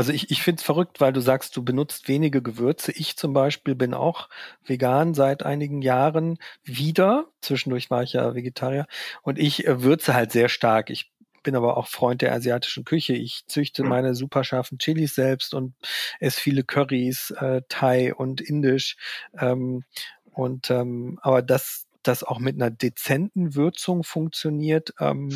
Also 0.02 0.14
ich, 0.14 0.32
ich 0.32 0.42
finde 0.42 0.60
es 0.60 0.66
verrückt, 0.66 1.00
weil 1.00 1.14
du 1.14 1.22
sagst, 1.22 1.56
du 1.56 1.64
benutzt 1.64 2.08
wenige 2.08 2.42
Gewürze. 2.42 2.92
Ich 2.92 3.18
zum 3.18 3.34
Beispiel 3.34 3.76
bin 3.76 3.94
auch 3.94 4.30
vegan 4.66 5.14
seit 5.14 5.44
einigen 5.44 5.84
Jahren 5.84 6.40
wieder. 6.64 7.28
Zwischendurch 7.40 7.92
war 7.92 8.02
ich 8.02 8.14
ja 8.14 8.34
Vegetarier 8.34 8.88
und 9.22 9.38
ich 9.38 9.68
äh, 9.68 9.84
würze 9.84 10.16
halt 10.16 10.32
sehr 10.32 10.50
stark. 10.50 10.90
Ich 10.90 11.12
bin 11.44 11.56
aber 11.56 11.78
auch 11.78 11.86
Freund 11.86 12.24
der 12.24 12.34
asiatischen 12.34 12.84
Küche. 12.84 13.14
Ich 13.14 13.44
züchte 13.46 13.84
meine 13.84 14.16
super 14.16 14.44
scharfen 14.44 14.80
Chilis 14.80 15.14
selbst 15.14 15.54
und 15.54 15.76
esse 16.20 16.42
viele 16.42 16.64
Currys, 16.64 17.30
äh, 17.38 17.62
Thai 17.70 18.16
und 18.16 18.42
Indisch. 18.42 18.98
Ähm, 19.38 19.84
und 20.32 20.72
ähm, 20.72 21.20
aber 21.22 21.44
dass 21.44 21.86
das 22.02 22.24
auch 22.24 22.40
mit 22.40 22.56
einer 22.56 22.72
dezenten 22.72 23.54
Würzung 23.54 24.04
funktioniert, 24.04 24.96
ähm, 25.00 25.30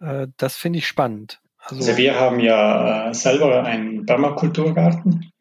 äh, 0.00 0.26
das 0.38 0.56
finde 0.56 0.80
ich 0.80 0.88
spannend. 0.88 1.40
Also, 1.68 1.76
also, 1.76 1.96
wir 1.96 2.18
haben 2.18 2.40
ja 2.40 3.10
äh, 3.10 3.14
selber 3.14 3.64
einen 3.64 4.06
Permakulturgarten 4.06 5.32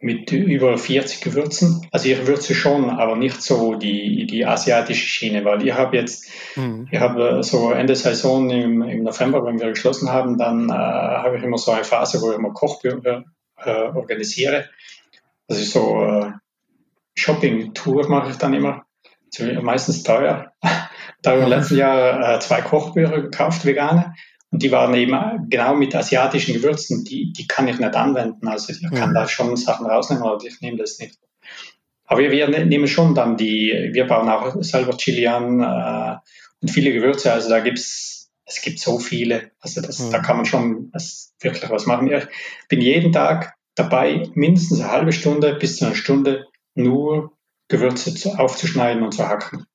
mit 0.00 0.32
über 0.32 0.78
40 0.78 1.20
Gewürzen. 1.20 1.86
Also 1.92 2.08
ich 2.08 2.26
würze 2.26 2.54
schon, 2.54 2.88
aber 2.88 3.16
nicht 3.16 3.42
so 3.42 3.74
die, 3.74 4.26
die 4.26 4.46
asiatische 4.46 5.06
Schiene, 5.06 5.44
weil 5.44 5.66
ich 5.66 5.74
habe 5.74 5.96
jetzt, 5.96 6.26
mhm. 6.56 6.88
ich 6.90 6.98
habe 6.98 7.42
so 7.42 7.70
Ende 7.70 7.94
Saison 7.94 8.48
im, 8.48 8.80
im 8.80 9.02
November, 9.02 9.44
wenn 9.44 9.60
wir 9.60 9.68
geschlossen 9.68 10.10
haben, 10.10 10.38
dann 10.38 10.70
äh, 10.70 10.72
habe 10.72 11.36
ich 11.36 11.42
immer 11.42 11.58
so 11.58 11.72
eine 11.72 11.84
Phase, 11.84 12.22
wo 12.22 12.30
ich 12.30 12.38
immer 12.38 12.54
Kochbücher 12.54 13.24
äh, 13.58 13.70
organisiere. 13.70 14.70
Also 15.48 15.62
so 15.64 16.02
äh, 16.02 16.32
Shopping-Tour 17.14 18.08
mache 18.08 18.30
ich 18.30 18.36
dann 18.36 18.54
immer. 18.54 18.86
meistens 19.60 20.02
teuer. 20.02 20.52
da 21.22 21.30
habe 21.30 21.40
ich 21.40 21.44
im 21.44 21.50
letzten 21.50 21.76
Jahr 21.76 22.36
äh, 22.36 22.40
zwei 22.40 22.62
Kochbücher 22.62 23.20
gekauft, 23.20 23.66
vegane. 23.66 24.14
Und 24.50 24.62
die 24.62 24.72
waren 24.72 24.94
eben 24.94 25.48
genau 25.48 25.76
mit 25.76 25.94
asiatischen 25.94 26.54
Gewürzen, 26.54 27.04
die, 27.04 27.32
die 27.32 27.46
kann 27.46 27.68
ich 27.68 27.78
nicht 27.78 27.94
anwenden. 27.94 28.48
Also 28.48 28.72
ich 28.72 28.82
kann 28.90 29.10
mhm. 29.10 29.14
da 29.14 29.28
schon 29.28 29.56
Sachen 29.56 29.86
rausnehmen, 29.86 30.24
aber 30.24 30.42
ich 30.44 30.60
nehme 30.60 30.76
das 30.76 30.98
nicht. 30.98 31.18
Aber 32.04 32.20
wir, 32.20 32.32
wir 32.32 32.48
nehmen 32.66 32.88
schon 32.88 33.14
dann 33.14 33.36
die, 33.36 33.90
wir 33.92 34.06
bauen 34.08 34.28
auch 34.28 34.60
selber 34.62 34.96
Chili 34.96 35.28
an 35.28 35.60
äh, 35.60 36.16
und 36.60 36.68
viele 36.68 36.92
Gewürze. 36.92 37.32
Also 37.32 37.48
da 37.48 37.60
gibt's, 37.60 38.32
es 38.44 38.60
gibt 38.60 38.80
so 38.80 38.98
viele. 38.98 39.52
Also 39.60 39.80
das, 39.80 40.00
mhm. 40.00 40.10
da 40.10 40.18
kann 40.18 40.36
man 40.36 40.46
schon 40.46 40.90
das, 40.92 41.32
wirklich 41.38 41.70
was 41.70 41.86
machen. 41.86 42.12
Ich 42.12 42.24
bin 42.68 42.80
jeden 42.80 43.12
Tag 43.12 43.54
dabei, 43.76 44.28
mindestens 44.34 44.80
eine 44.80 44.90
halbe 44.90 45.12
Stunde 45.12 45.54
bis 45.54 45.76
zu 45.76 45.86
einer 45.86 45.94
Stunde 45.94 46.46
nur 46.74 47.32
Gewürze 47.68 48.14
zu, 48.14 48.30
aufzuschneiden 48.30 49.04
und 49.04 49.12
zu 49.12 49.28
hacken. 49.28 49.66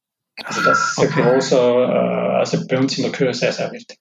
Also 0.43 0.61
das 0.61 0.91
ist 0.91 0.97
okay. 0.97 1.21
ein 1.21 1.31
großer, 1.31 1.83
äh, 1.83 2.35
also 2.39 2.67
bei 2.67 2.77
uns 2.77 2.97
in 2.97 3.03
der 3.03 3.13
Küche 3.13 3.33
sehr, 3.33 3.53
sehr 3.53 3.71
wichtig. 3.71 3.99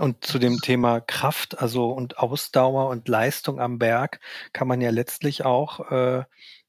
Und 0.00 0.24
zu 0.24 0.38
dem 0.38 0.60
Thema 0.60 1.00
Kraft, 1.00 1.60
also 1.60 1.90
und 1.90 2.18
Ausdauer 2.18 2.88
und 2.88 3.08
Leistung 3.08 3.60
am 3.60 3.78
Berg 3.78 4.20
kann 4.52 4.66
man 4.66 4.80
ja 4.80 4.90
letztlich 4.90 5.44
auch 5.44 5.90
äh, 5.90 6.24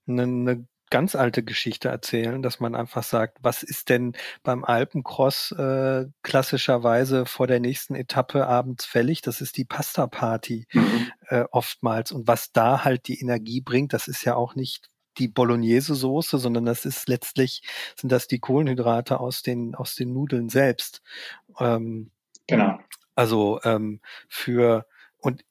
eine, 0.07 0.23
eine 0.23 0.67
ganz 0.91 1.15
alte 1.15 1.41
Geschichte 1.41 1.87
erzählen, 1.87 2.43
dass 2.43 2.59
man 2.59 2.75
einfach 2.75 3.03
sagt, 3.03 3.37
was 3.41 3.63
ist 3.63 3.89
denn 3.89 4.13
beim 4.43 4.63
Alpencross 4.63 5.53
äh, 5.53 6.05
klassischerweise 6.21 7.25
vor 7.25 7.47
der 7.47 7.59
nächsten 7.59 7.95
Etappe 7.95 8.45
abends 8.45 8.85
fällig? 8.85 9.21
Das 9.21 9.41
ist 9.41 9.57
die 9.57 9.65
Pasta-Party 9.65 10.67
mhm. 10.73 11.11
äh, 11.29 11.45
oftmals. 11.51 12.11
Und 12.11 12.27
was 12.27 12.51
da 12.51 12.83
halt 12.83 13.07
die 13.07 13.19
Energie 13.19 13.61
bringt, 13.61 13.93
das 13.93 14.07
ist 14.07 14.25
ja 14.25 14.35
auch 14.35 14.55
nicht 14.55 14.89
die 15.17 15.29
Bolognese-Soße, 15.29 16.37
sondern 16.37 16.65
das 16.65 16.85
ist 16.85 17.07
letztlich, 17.07 17.63
sind 17.97 18.11
das 18.11 18.27
die 18.27 18.39
Kohlenhydrate 18.39 19.19
aus 19.19 19.41
den, 19.41 19.75
aus 19.75 19.95
den 19.95 20.13
Nudeln 20.13 20.49
selbst. 20.49 21.01
Ähm, 21.59 22.11
genau. 22.47 22.79
Also 23.15 23.59
ähm, 23.63 24.01
für 24.27 24.85
und 25.17 25.43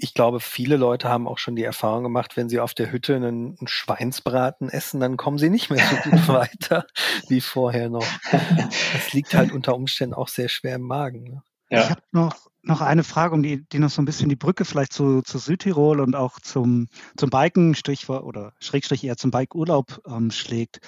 ich 0.00 0.14
glaube, 0.14 0.38
viele 0.38 0.76
Leute 0.76 1.08
haben 1.08 1.26
auch 1.26 1.38
schon 1.38 1.56
die 1.56 1.64
Erfahrung 1.64 2.04
gemacht, 2.04 2.36
wenn 2.36 2.48
sie 2.48 2.60
auf 2.60 2.72
der 2.72 2.92
Hütte 2.92 3.16
einen, 3.16 3.58
einen 3.58 3.66
Schweinsbraten 3.66 4.68
essen, 4.68 5.00
dann 5.00 5.16
kommen 5.16 5.38
sie 5.38 5.50
nicht 5.50 5.70
mehr 5.70 5.84
so 5.84 6.10
gut 6.10 6.28
weiter 6.28 6.86
wie 7.28 7.40
vorher 7.40 7.90
noch. 7.90 8.06
Das 8.30 9.12
liegt 9.12 9.34
halt 9.34 9.50
unter 9.50 9.74
Umständen 9.74 10.14
auch 10.14 10.28
sehr 10.28 10.48
schwer 10.48 10.76
im 10.76 10.82
Magen. 10.82 11.24
Ne? 11.24 11.42
Ja. 11.70 11.82
Ich 11.82 11.90
habe 11.90 12.02
noch, 12.12 12.36
noch 12.62 12.80
eine 12.80 13.02
Frage, 13.02 13.34
um 13.34 13.42
die, 13.42 13.68
die 13.68 13.80
noch 13.80 13.90
so 13.90 14.00
ein 14.00 14.04
bisschen 14.04 14.28
die 14.28 14.36
Brücke 14.36 14.64
vielleicht 14.64 14.92
zu, 14.92 15.22
zu 15.22 15.38
Südtirol 15.38 16.00
und 16.00 16.14
auch 16.14 16.38
zum, 16.38 16.86
zum 17.16 17.30
Biken, 17.30 17.74
Strich 17.74 18.08
oder 18.08 18.52
Schrägstrich 18.60 19.02
eher 19.02 19.16
zum 19.16 19.32
Bike-Urlaub 19.32 20.00
ähm, 20.06 20.30
schlägt. 20.30 20.78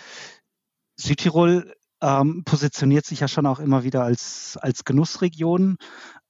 Südtirol 0.96 1.74
ähm, 2.02 2.42
positioniert 2.44 3.06
sich 3.06 3.20
ja 3.20 3.28
schon 3.28 3.46
auch 3.46 3.58
immer 3.58 3.84
wieder 3.84 4.02
als, 4.02 4.56
als 4.60 4.84
Genussregion, 4.84 5.76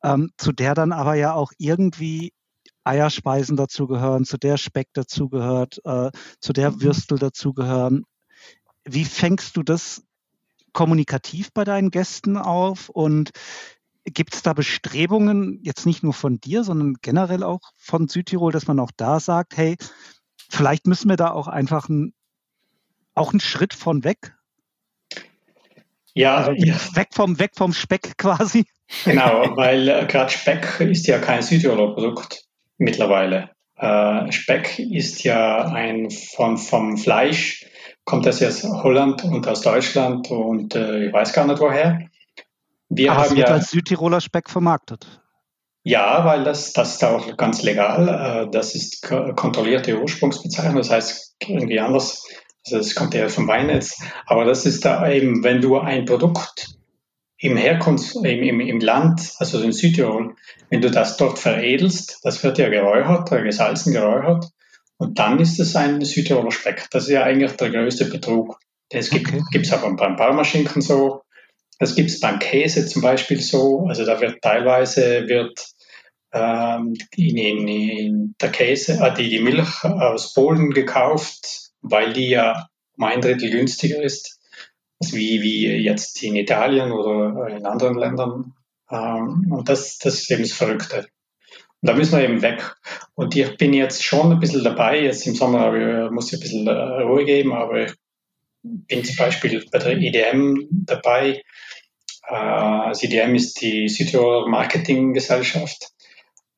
ähm, 0.02 0.30
zu 0.36 0.52
der 0.52 0.74
dann 0.74 0.92
aber 0.92 1.14
ja 1.14 1.34
auch 1.34 1.52
irgendwie 1.58 2.32
Eierspeisen 2.84 3.56
dazugehören, 3.56 4.24
zu 4.24 4.38
der 4.38 4.56
Speck 4.56 4.88
dazugehört, 4.94 5.80
äh, 5.84 6.10
zu 6.40 6.52
der 6.52 6.72
mhm. 6.72 6.82
Würstel 6.82 7.18
dazugehören. 7.18 8.04
Wie 8.84 9.04
fängst 9.04 9.56
du 9.56 9.62
das 9.62 10.02
kommunikativ 10.72 11.52
bei 11.52 11.64
deinen 11.64 11.90
Gästen 11.90 12.36
auf 12.36 12.88
und 12.88 13.30
gibt 14.04 14.34
es 14.34 14.42
da 14.42 14.54
Bestrebungen, 14.54 15.60
jetzt 15.62 15.84
nicht 15.84 16.02
nur 16.02 16.14
von 16.14 16.40
dir, 16.40 16.64
sondern 16.64 16.94
generell 17.02 17.42
auch 17.42 17.60
von 17.76 18.08
Südtirol, 18.08 18.52
dass 18.52 18.66
man 18.66 18.80
auch 18.80 18.90
da 18.96 19.20
sagt, 19.20 19.56
hey, 19.56 19.76
vielleicht 20.48 20.86
müssen 20.86 21.08
wir 21.08 21.16
da 21.16 21.30
auch 21.30 21.48
einfach 21.48 21.88
ein, 21.88 22.14
auch 23.14 23.32
einen 23.32 23.40
Schritt 23.40 23.74
von 23.74 24.04
weg 24.04 24.34
ja, 26.14 26.36
also 26.36 26.50
weg, 26.94 27.08
vom, 27.12 27.38
weg 27.38 27.52
vom 27.56 27.72
Speck 27.72 28.16
quasi. 28.18 28.64
Genau, 29.04 29.56
weil 29.56 29.88
äh, 29.88 30.06
gerade 30.06 30.30
Speck 30.30 30.80
ist 30.80 31.06
ja 31.06 31.18
kein 31.18 31.42
Südtiroler 31.42 31.94
Produkt 31.94 32.44
mittlerweile. 32.78 33.50
Äh, 33.76 34.30
Speck 34.32 34.78
ist 34.78 35.22
ja 35.22 35.64
ein 35.66 36.10
von, 36.10 36.58
vom 36.58 36.96
Fleisch, 36.96 37.66
kommt 38.04 38.26
das 38.26 38.42
aus 38.42 38.64
Holland 38.64 39.24
und 39.24 39.46
aus 39.46 39.62
Deutschland 39.62 40.30
und 40.30 40.74
äh, 40.74 41.06
ich 41.06 41.12
weiß 41.12 41.32
gar 41.32 41.46
nicht 41.46 41.60
woher. 41.60 42.00
Wir 42.88 43.12
Aber 43.12 43.20
haben 43.20 43.28
es 43.28 43.36
wird 43.36 43.48
ja, 43.48 43.54
als 43.54 43.70
Südtiroler 43.70 44.20
Speck 44.20 44.50
vermarktet. 44.50 45.20
Ja, 45.82 46.24
weil 46.26 46.44
das, 46.44 46.72
das 46.72 46.96
ist 46.96 47.04
auch 47.04 47.36
ganz 47.36 47.62
legal. 47.62 48.46
Äh, 48.46 48.50
das 48.50 48.74
ist 48.74 49.02
kontrollierte 49.02 49.98
Ursprungsbezeichnung, 49.98 50.76
das 50.76 50.90
heißt 50.90 51.36
irgendwie 51.40 51.80
anders 51.80 52.26
also 52.66 52.78
das 52.78 52.94
kommt 52.94 53.14
ja 53.14 53.28
vom 53.28 53.48
Weinnetz. 53.48 54.00
Aber 54.26 54.44
das 54.44 54.66
ist 54.66 54.84
da 54.84 55.10
eben, 55.10 55.42
wenn 55.44 55.60
du 55.60 55.78
ein 55.78 56.04
Produkt 56.04 56.74
im 57.38 57.56
Herkunfts, 57.56 58.16
im, 58.16 58.42
im, 58.42 58.60
im 58.60 58.80
Land, 58.80 59.32
also 59.38 59.60
in 59.62 59.72
Südtirol, 59.72 60.34
wenn 60.68 60.82
du 60.82 60.90
das 60.90 61.16
dort 61.16 61.38
veredelst, 61.38 62.20
das 62.22 62.42
wird 62.44 62.58
ja 62.58 62.68
geräuchert, 62.68 63.30
gesalzen, 63.30 63.92
geräuchert, 63.92 64.50
und 65.00 65.18
dann 65.18 65.40
ist 65.40 65.58
es 65.58 65.74
ein 65.76 66.04
Südtiroler 66.04 66.50
Speck. 66.50 66.88
Das 66.90 67.04
ist 67.04 67.10
ja 67.10 67.22
eigentlich 67.22 67.52
der 67.52 67.70
größte 67.70 68.04
Betrug. 68.04 68.58
Das 68.90 69.08
gibt 69.08 69.32
es 69.32 69.72
okay. 69.72 69.86
auch 69.86 69.96
beim 69.96 70.16
Parmaschinken 70.16 70.82
so. 70.82 71.22
Das 71.78 71.94
gibt 71.94 72.10
es 72.10 72.20
beim 72.20 72.38
Käse 72.38 72.86
zum 72.86 73.00
Beispiel 73.00 73.40
so. 73.40 73.86
Also 73.88 74.04
da 74.04 74.20
wird 74.20 74.42
teilweise 74.42 75.26
wird 75.26 75.58
ähm, 76.34 76.94
in, 77.16 77.36
in, 77.38 77.68
in 77.68 78.34
der 78.38 78.50
Käse, 78.50 78.98
äh, 79.00 79.14
die, 79.14 79.30
die 79.30 79.38
Milch 79.38 79.82
aus 79.84 80.34
Polen 80.34 80.70
gekauft, 80.70 81.69
weil 81.82 82.12
die 82.12 82.28
ja 82.28 82.68
um 82.96 83.04
ein 83.04 83.20
Drittel 83.20 83.50
günstiger 83.50 84.02
ist, 84.02 84.40
wie, 85.00 85.40
wie 85.42 85.66
jetzt 85.66 86.22
in 86.22 86.36
Italien 86.36 86.92
oder 86.92 87.48
in 87.48 87.64
anderen 87.64 87.98
Ländern. 87.98 88.54
Ähm, 88.90 89.50
und 89.50 89.68
das, 89.68 89.98
das 89.98 90.14
ist 90.14 90.30
eben 90.30 90.42
das 90.42 90.52
Verrückte. 90.52 91.08
Und 91.82 91.88
da 91.88 91.94
müssen 91.94 92.18
wir 92.18 92.24
eben 92.24 92.42
weg. 92.42 92.76
Und 93.14 93.34
ich 93.34 93.56
bin 93.56 93.72
jetzt 93.72 94.04
schon 94.04 94.32
ein 94.32 94.40
bisschen 94.40 94.64
dabei. 94.64 95.00
Jetzt 95.00 95.26
im 95.26 95.34
Sommer 95.34 96.10
muss 96.10 96.32
ich 96.32 96.38
ein 96.38 96.40
bisschen 96.40 96.66
äh, 96.66 97.02
Ruhe 97.02 97.24
geben, 97.24 97.54
aber 97.54 97.86
ich 97.86 97.92
bin 98.62 99.04
zum 99.04 99.16
Beispiel 99.16 99.64
bei 99.72 99.78
der 99.78 99.96
IDM 99.96 100.68
dabei. 100.70 101.42
Äh, 102.28 102.34
also 102.34 103.06
IDM 103.06 103.34
ist 103.34 103.62
die 103.62 103.88
Südtiroler 103.88 104.48
Marketinggesellschaft. 104.48 105.92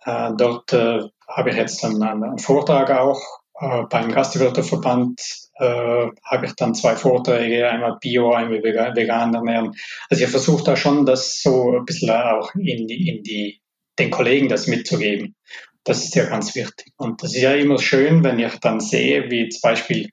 Äh, 0.04 0.30
dort 0.36 0.72
habe 0.72 1.50
ich 1.50 1.56
jetzt 1.56 1.84
einen, 1.84 2.38
Vortrag 2.38 2.90
auch 2.90 3.41
beim 3.88 4.10
Gastwirteverband 4.10 5.20
äh, 5.54 6.06
habe 6.24 6.46
ich 6.46 6.52
dann 6.56 6.74
zwei 6.74 6.96
Vorträge, 6.96 7.68
einmal 7.68 7.96
Bio, 8.00 8.32
einmal 8.32 8.62
vegan 8.62 9.34
ernähren. 9.34 9.74
Also 10.08 10.24
ich 10.24 10.30
versuche 10.30 10.64
da 10.64 10.76
schon, 10.76 11.06
das 11.06 11.40
so 11.40 11.76
ein 11.78 11.84
bisschen 11.84 12.10
auch 12.10 12.54
in 12.54 12.86
die, 12.88 13.08
in 13.08 13.22
die, 13.22 13.60
den 13.98 14.10
Kollegen 14.10 14.48
das 14.48 14.66
mitzugeben. 14.66 15.36
Das 15.84 16.04
ist 16.04 16.14
ja 16.14 16.24
ganz 16.26 16.54
wichtig. 16.54 16.92
Und 16.96 17.22
das 17.22 17.34
ist 17.34 17.42
ja 17.42 17.54
immer 17.54 17.78
schön, 17.78 18.24
wenn 18.24 18.38
ich 18.38 18.58
dann 18.60 18.80
sehe, 18.80 19.30
wie 19.30 19.48
zum 19.48 19.60
Beispiel 19.62 20.08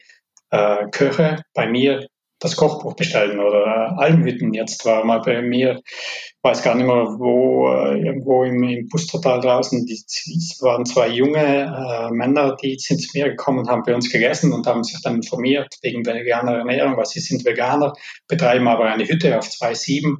äh, 0.51 0.87
Köche 0.91 1.43
bei 1.53 1.67
mir 1.67 2.07
das 2.39 2.55
Kochbuch 2.55 2.95
bestellen 2.95 3.39
oder 3.39 3.65
äh, 3.65 4.01
Almhütten. 4.01 4.53
Jetzt 4.53 4.85
war 4.85 5.03
mal 5.03 5.19
bei 5.19 5.41
mir, 5.41 5.81
weiß 6.41 6.63
gar 6.63 6.75
nicht 6.75 6.85
mehr 6.85 7.15
wo, 7.19 7.69
äh, 7.69 7.99
irgendwo 7.99 8.43
im, 8.43 8.63
im 8.63 8.87
Pustertal 8.87 9.41
draußen, 9.41 9.85
die, 9.85 10.01
waren 10.61 10.85
zwei 10.85 11.09
junge 11.09 11.39
äh, 11.39 12.11
Männer, 12.11 12.55
die 12.55 12.77
sind 12.79 13.01
zu 13.01 13.09
mir 13.13 13.29
gekommen 13.29 13.59
und 13.59 13.69
haben 13.69 13.83
bei 13.83 13.93
uns 13.93 14.09
gegessen 14.09 14.53
und 14.53 14.65
haben 14.65 14.83
sich 14.83 15.01
dann 15.01 15.17
informiert 15.17 15.75
wegen 15.81 16.05
veganer 16.05 16.59
Ernährung, 16.59 16.97
was 16.97 17.11
sie 17.11 17.19
sind 17.19 17.45
Veganer, 17.45 17.93
betreiben 18.27 18.67
aber 18.67 18.85
eine 18.85 19.07
Hütte 19.07 19.37
auf 19.37 19.45
2,7 19.45 20.15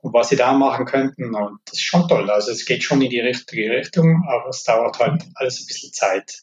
und 0.00 0.12
was 0.12 0.28
sie 0.28 0.36
da 0.36 0.52
machen 0.52 0.84
könnten. 0.84 1.34
Und 1.34 1.60
das 1.64 1.74
ist 1.74 1.84
schon 1.84 2.06
toll. 2.08 2.30
Also 2.30 2.52
es 2.52 2.66
geht 2.66 2.82
schon 2.82 3.02
in 3.02 3.10
die 3.10 3.20
richtige 3.20 3.70
Richtung, 3.70 4.22
aber 4.28 4.50
es 4.50 4.64
dauert 4.64 4.98
halt 4.98 5.24
alles 5.34 5.60
ein 5.60 5.66
bisschen 5.66 5.92
Zeit. 5.92 6.42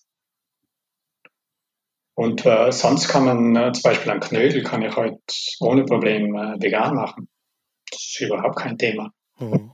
Und 2.16 2.45
äh, 2.45 2.72
sonst 2.72 3.09
kann 3.09 3.26
man 3.26 3.55
äh, 3.55 3.74
zum 3.74 3.84
Beispiel 3.84 4.11
ein 4.11 4.22
Knödel 4.22 4.63
kann 4.63 4.82
ich 4.82 4.95
heute 4.95 5.20
ohne 5.59 5.84
Problem 5.84 6.34
äh, 6.36 6.61
vegan 6.61 6.95
machen. 6.95 7.28
Das 7.91 7.99
ist 7.99 8.22
überhaupt 8.22 8.57
kein 8.57 8.78
Thema. 8.78 9.11
Mhm. 9.38 9.72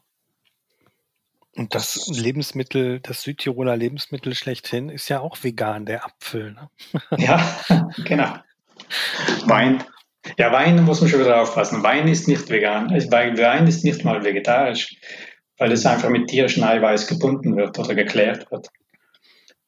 Und 1.56 1.76
das 1.76 2.08
Lebensmittel, 2.08 3.00
das 3.02 3.22
Südtiroler 3.22 3.78
Lebensmittel 3.78 4.34
schlechthin 4.34 4.90
ist 4.90 5.10
ja 5.10 5.20
auch 5.20 5.44
vegan, 5.44 5.86
der 5.86 6.06
Apfel. 6.06 6.54
Ne? 6.54 6.70
Ja, 7.18 7.60
genau. 8.06 8.34
Wein. 9.46 9.84
Ja, 10.38 10.52
Wein 10.52 10.84
muss 10.84 11.02
man 11.02 11.10
schon 11.10 11.20
wieder 11.20 11.42
aufpassen. 11.42 11.84
Wein 11.84 12.08
ist 12.08 12.28
nicht 12.28 12.50
vegan. 12.50 12.90
Wein 12.90 13.68
ist 13.68 13.84
nicht 13.84 14.04
mal 14.04 14.24
vegetarisch, 14.24 14.96
weil 15.58 15.72
es 15.72 15.86
einfach 15.86 16.10
mit 16.10 16.30
tierischen 16.30 16.64
Eiweiß 16.64 17.08
gebunden 17.08 17.56
wird 17.56 17.78
oder 17.78 17.94
geklärt 17.94 18.50
wird. 18.50 18.70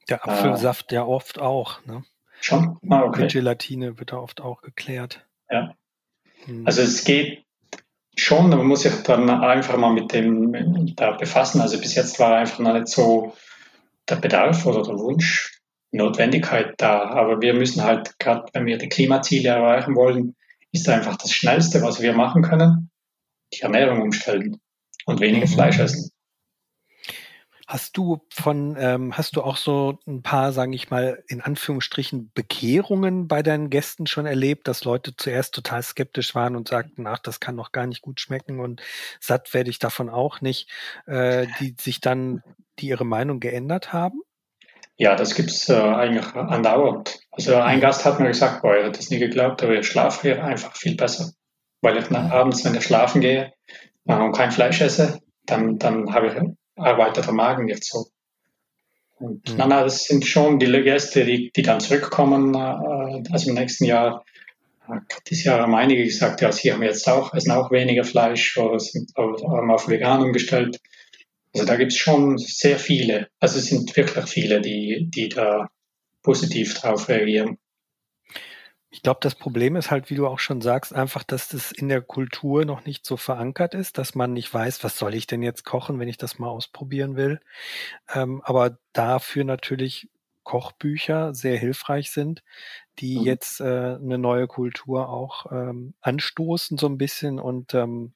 Der 0.09 0.27
Apfelsaft 0.27 0.91
äh, 0.91 0.95
ja 0.95 1.05
oft 1.05 1.39
auch. 1.39 1.85
Ne? 1.85 2.03
Schon? 2.43 2.77
Ah, 2.89 3.03
okay. 3.03 3.21
Mit 3.21 3.31
Gelatine 3.31 3.99
wird 3.99 4.11
da 4.11 4.17
oft 4.17 4.41
auch 4.41 4.61
geklärt. 4.61 5.25
Ja. 5.49 5.75
Hm. 6.43 6.67
Also 6.67 6.81
es 6.81 7.05
geht 7.05 7.45
schon, 8.17 8.49
man 8.49 8.67
muss 8.67 8.81
sich 8.81 8.93
dann 9.03 9.29
einfach 9.29 9.77
mal 9.77 9.93
mit 9.93 10.11
dem 10.11 10.93
da 10.97 11.11
befassen. 11.11 11.61
Also 11.61 11.79
bis 11.79 11.95
jetzt 11.95 12.19
war 12.19 12.35
einfach 12.35 12.59
noch 12.59 12.73
nicht 12.73 12.89
so 12.89 13.33
der 14.09 14.17
Bedarf 14.17 14.65
oder 14.65 14.83
der 14.83 14.99
Wunsch, 14.99 15.57
Notwendigkeit 15.91 16.73
da. 16.79 17.03
Aber 17.11 17.39
wir 17.39 17.53
müssen 17.53 17.81
halt, 17.81 18.19
gerade 18.19 18.43
wenn 18.51 18.65
wir 18.65 18.77
die 18.77 18.89
Klimaziele 18.89 19.47
erreichen 19.47 19.95
wollen, 19.95 20.35
ist 20.73 20.89
einfach 20.89 21.15
das 21.15 21.31
Schnellste, 21.31 21.81
was 21.81 22.01
wir 22.01 22.11
machen 22.11 22.41
können, 22.41 22.89
die 23.53 23.61
Ernährung 23.61 24.01
umstellen 24.01 24.59
und 25.05 25.21
weniger 25.21 25.47
mhm. 25.47 25.51
Fleisch 25.51 25.79
essen. 25.79 26.11
Hast 27.73 27.97
du 27.97 28.21
von, 28.29 28.77
ähm, 28.79 29.17
hast 29.17 29.35
du 29.35 29.41
auch 29.41 29.57
so 29.57 29.97
ein 30.05 30.21
paar, 30.21 30.51
sage 30.51 30.75
ich 30.75 30.91
mal, 30.91 31.23
in 31.27 31.41
Anführungsstrichen 31.41 32.29
Bekehrungen 32.35 33.27
bei 33.27 33.41
deinen 33.41 33.71
Gästen 33.71 34.05
schon 34.05 34.27
erlebt, 34.27 34.67
dass 34.67 34.83
Leute 34.83 35.15
zuerst 35.17 35.55
total 35.55 35.81
skeptisch 35.81 36.35
waren 36.35 36.55
und 36.55 36.67
sagten, 36.67 37.07
ach, 37.07 37.17
das 37.17 37.39
kann 37.39 37.57
doch 37.57 37.71
gar 37.71 37.87
nicht 37.87 38.03
gut 38.03 38.21
schmecken 38.21 38.59
und 38.59 38.83
satt 39.19 39.55
werde 39.55 39.71
ich 39.71 39.79
davon 39.79 40.11
auch 40.11 40.39
nicht, 40.39 40.69
äh, 41.07 41.47
die 41.59 41.75
sich 41.79 41.99
dann, 41.99 42.43
die 42.77 42.89
ihre 42.89 43.07
Meinung 43.07 43.39
geändert 43.39 43.91
haben? 43.91 44.21
Ja, 44.97 45.15
das 45.15 45.33
gibt's 45.33 45.67
äh, 45.67 45.73
eigentlich 45.73 46.27
andauernd. 46.35 47.21
Also 47.31 47.55
ein 47.55 47.79
Gast 47.79 48.05
hat 48.05 48.19
mir 48.19 48.27
gesagt, 48.27 48.61
boah, 48.61 48.75
er 48.75 48.85
hat 48.85 48.99
das 48.99 49.09
nie 49.09 49.17
geglaubt, 49.17 49.63
aber 49.63 49.79
ich 49.79 49.87
schlafe 49.87 50.21
hier 50.21 50.43
einfach 50.43 50.75
viel 50.75 50.95
besser. 50.95 51.31
Weil 51.81 51.97
ich 51.97 52.11
nach, 52.11 52.29
abends, 52.29 52.63
wenn 52.63 52.75
ich 52.75 52.83
schlafen 52.83 53.19
gehe 53.19 53.51
äh, 54.05 54.13
und 54.13 54.33
kein 54.33 54.51
Fleisch 54.51 54.79
esse, 54.79 55.21
dann, 55.47 55.79
dann 55.79 56.13
habe 56.13 56.27
ich 56.27 56.35
arbeitet 56.75 57.25
der 57.25 57.33
Magen 57.33 57.65
nicht 57.65 57.83
so. 57.83 58.07
Und 59.19 59.49
mhm. 59.49 59.57
nein, 59.57 59.69
nein, 59.69 59.83
das 59.83 60.05
sind 60.05 60.25
schon 60.25 60.59
die 60.59 60.65
Gäste, 60.83 61.25
die, 61.25 61.51
die 61.55 61.61
dann 61.61 61.79
zurückkommen, 61.79 62.53
äh, 62.55 63.23
also 63.31 63.49
im 63.49 63.55
nächsten 63.55 63.85
Jahr. 63.85 64.25
Dieses 65.29 65.45
Jahr 65.45 65.61
haben 65.61 65.75
einige 65.75 66.03
gesagt, 66.03 66.41
ja, 66.41 66.51
sie 66.51 66.73
haben 66.73 66.83
jetzt 66.83 67.07
auch, 67.07 67.33
essen 67.33 67.51
auch 67.51 67.71
weniger 67.71 68.03
Fleisch 68.03 68.57
oder 68.57 68.79
sind 68.79 69.11
haben 69.15 69.71
auf 69.71 69.87
vegan 69.87 70.21
umgestellt. 70.21 70.79
Also 71.53 71.65
da 71.65 71.77
gibt 71.77 71.93
es 71.93 71.97
schon 71.97 72.37
sehr 72.37 72.79
viele, 72.79 73.29
also 73.39 73.59
es 73.59 73.67
sind 73.67 73.95
wirklich 73.95 74.25
viele, 74.25 74.59
die, 74.59 75.07
die 75.09 75.29
da 75.29 75.69
positiv 76.21 76.73
drauf 76.73 77.07
reagieren. 77.07 77.59
Ich 78.93 79.01
glaube, 79.01 79.19
das 79.23 79.33
Problem 79.33 79.75
ist 79.75 79.89
halt, 79.89 80.11
wie 80.11 80.15
du 80.15 80.27
auch 80.27 80.37
schon 80.37 80.61
sagst, 80.61 80.93
einfach, 80.93 81.23
dass 81.23 81.47
das 81.47 81.71
in 81.71 81.89
der 81.89 82.01
Kultur 82.01 82.63
noch 82.63 82.85
nicht 82.85 83.07
so 83.07 83.17
verankert 83.17 83.73
ist, 83.73 83.97
dass 83.97 84.13
man 84.13 84.33
nicht 84.33 84.53
weiß, 84.53 84.83
was 84.83 84.99
soll 84.99 85.15
ich 85.15 85.25
denn 85.25 85.41
jetzt 85.41 85.65
kochen, 85.65 85.97
wenn 85.97 86.07
ich 86.07 86.19
das 86.19 86.37
mal 86.37 86.49
ausprobieren 86.49 87.15
will. 87.15 87.39
Ähm, 88.13 88.43
aber 88.45 88.77
dafür 88.93 89.45
natürlich 89.45 90.09
Kochbücher 90.43 91.33
sehr 91.33 91.57
hilfreich 91.57 92.11
sind, 92.11 92.43
die 92.99 93.17
mhm. 93.17 93.25
jetzt 93.25 93.61
äh, 93.61 93.95
eine 93.95 94.19
neue 94.19 94.45
Kultur 94.45 95.09
auch 95.09 95.51
ähm, 95.51 95.95
anstoßen 96.01 96.77
so 96.77 96.85
ein 96.85 96.99
bisschen 96.99 97.39
und 97.39 97.73
ähm, 97.73 98.13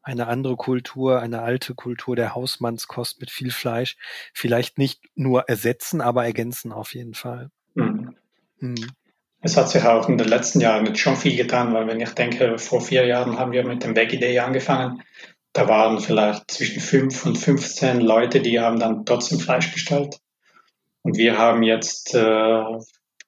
eine 0.00 0.28
andere 0.28 0.54
Kultur, 0.54 1.22
eine 1.22 1.42
alte 1.42 1.74
Kultur 1.74 2.14
der 2.14 2.36
Hausmannskost 2.36 3.20
mit 3.20 3.32
viel 3.32 3.50
Fleisch 3.50 3.96
vielleicht 4.32 4.78
nicht 4.78 5.02
nur 5.16 5.48
ersetzen, 5.48 6.00
aber 6.00 6.24
ergänzen 6.24 6.70
auf 6.70 6.94
jeden 6.94 7.14
Fall. 7.14 7.50
Mhm. 7.74 8.14
Mhm. 8.60 8.86
Es 9.44 9.58
hat 9.58 9.68
sich 9.68 9.84
auch 9.84 10.08
in 10.08 10.16
den 10.16 10.28
letzten 10.28 10.60
Jahren 10.60 10.86
jetzt 10.86 11.00
schon 11.00 11.18
viel 11.18 11.36
getan, 11.36 11.74
weil 11.74 11.86
wenn 11.86 12.00
ich 12.00 12.08
denke, 12.12 12.58
vor 12.58 12.80
vier 12.80 13.04
Jahren 13.04 13.38
haben 13.38 13.52
wir 13.52 13.62
mit 13.62 13.84
dem 13.84 13.94
Veggie 13.94 14.18
Day 14.18 14.38
angefangen. 14.38 15.02
Da 15.52 15.68
waren 15.68 16.00
vielleicht 16.00 16.50
zwischen 16.50 16.80
fünf 16.80 17.26
und 17.26 17.36
15 17.36 18.00
Leute, 18.00 18.40
die 18.40 18.58
haben 18.58 18.80
dann 18.80 19.04
trotzdem 19.04 19.38
Fleisch 19.38 19.70
bestellt. 19.70 20.18
Und 21.02 21.18
wir 21.18 21.36
haben 21.36 21.62
jetzt 21.62 22.14
äh, 22.14 22.64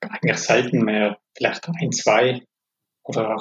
eigentlich 0.00 0.38
selten 0.38 0.86
mehr, 0.86 1.18
vielleicht 1.36 1.68
ein, 1.68 1.92
zwei 1.92 2.42
oder 3.04 3.36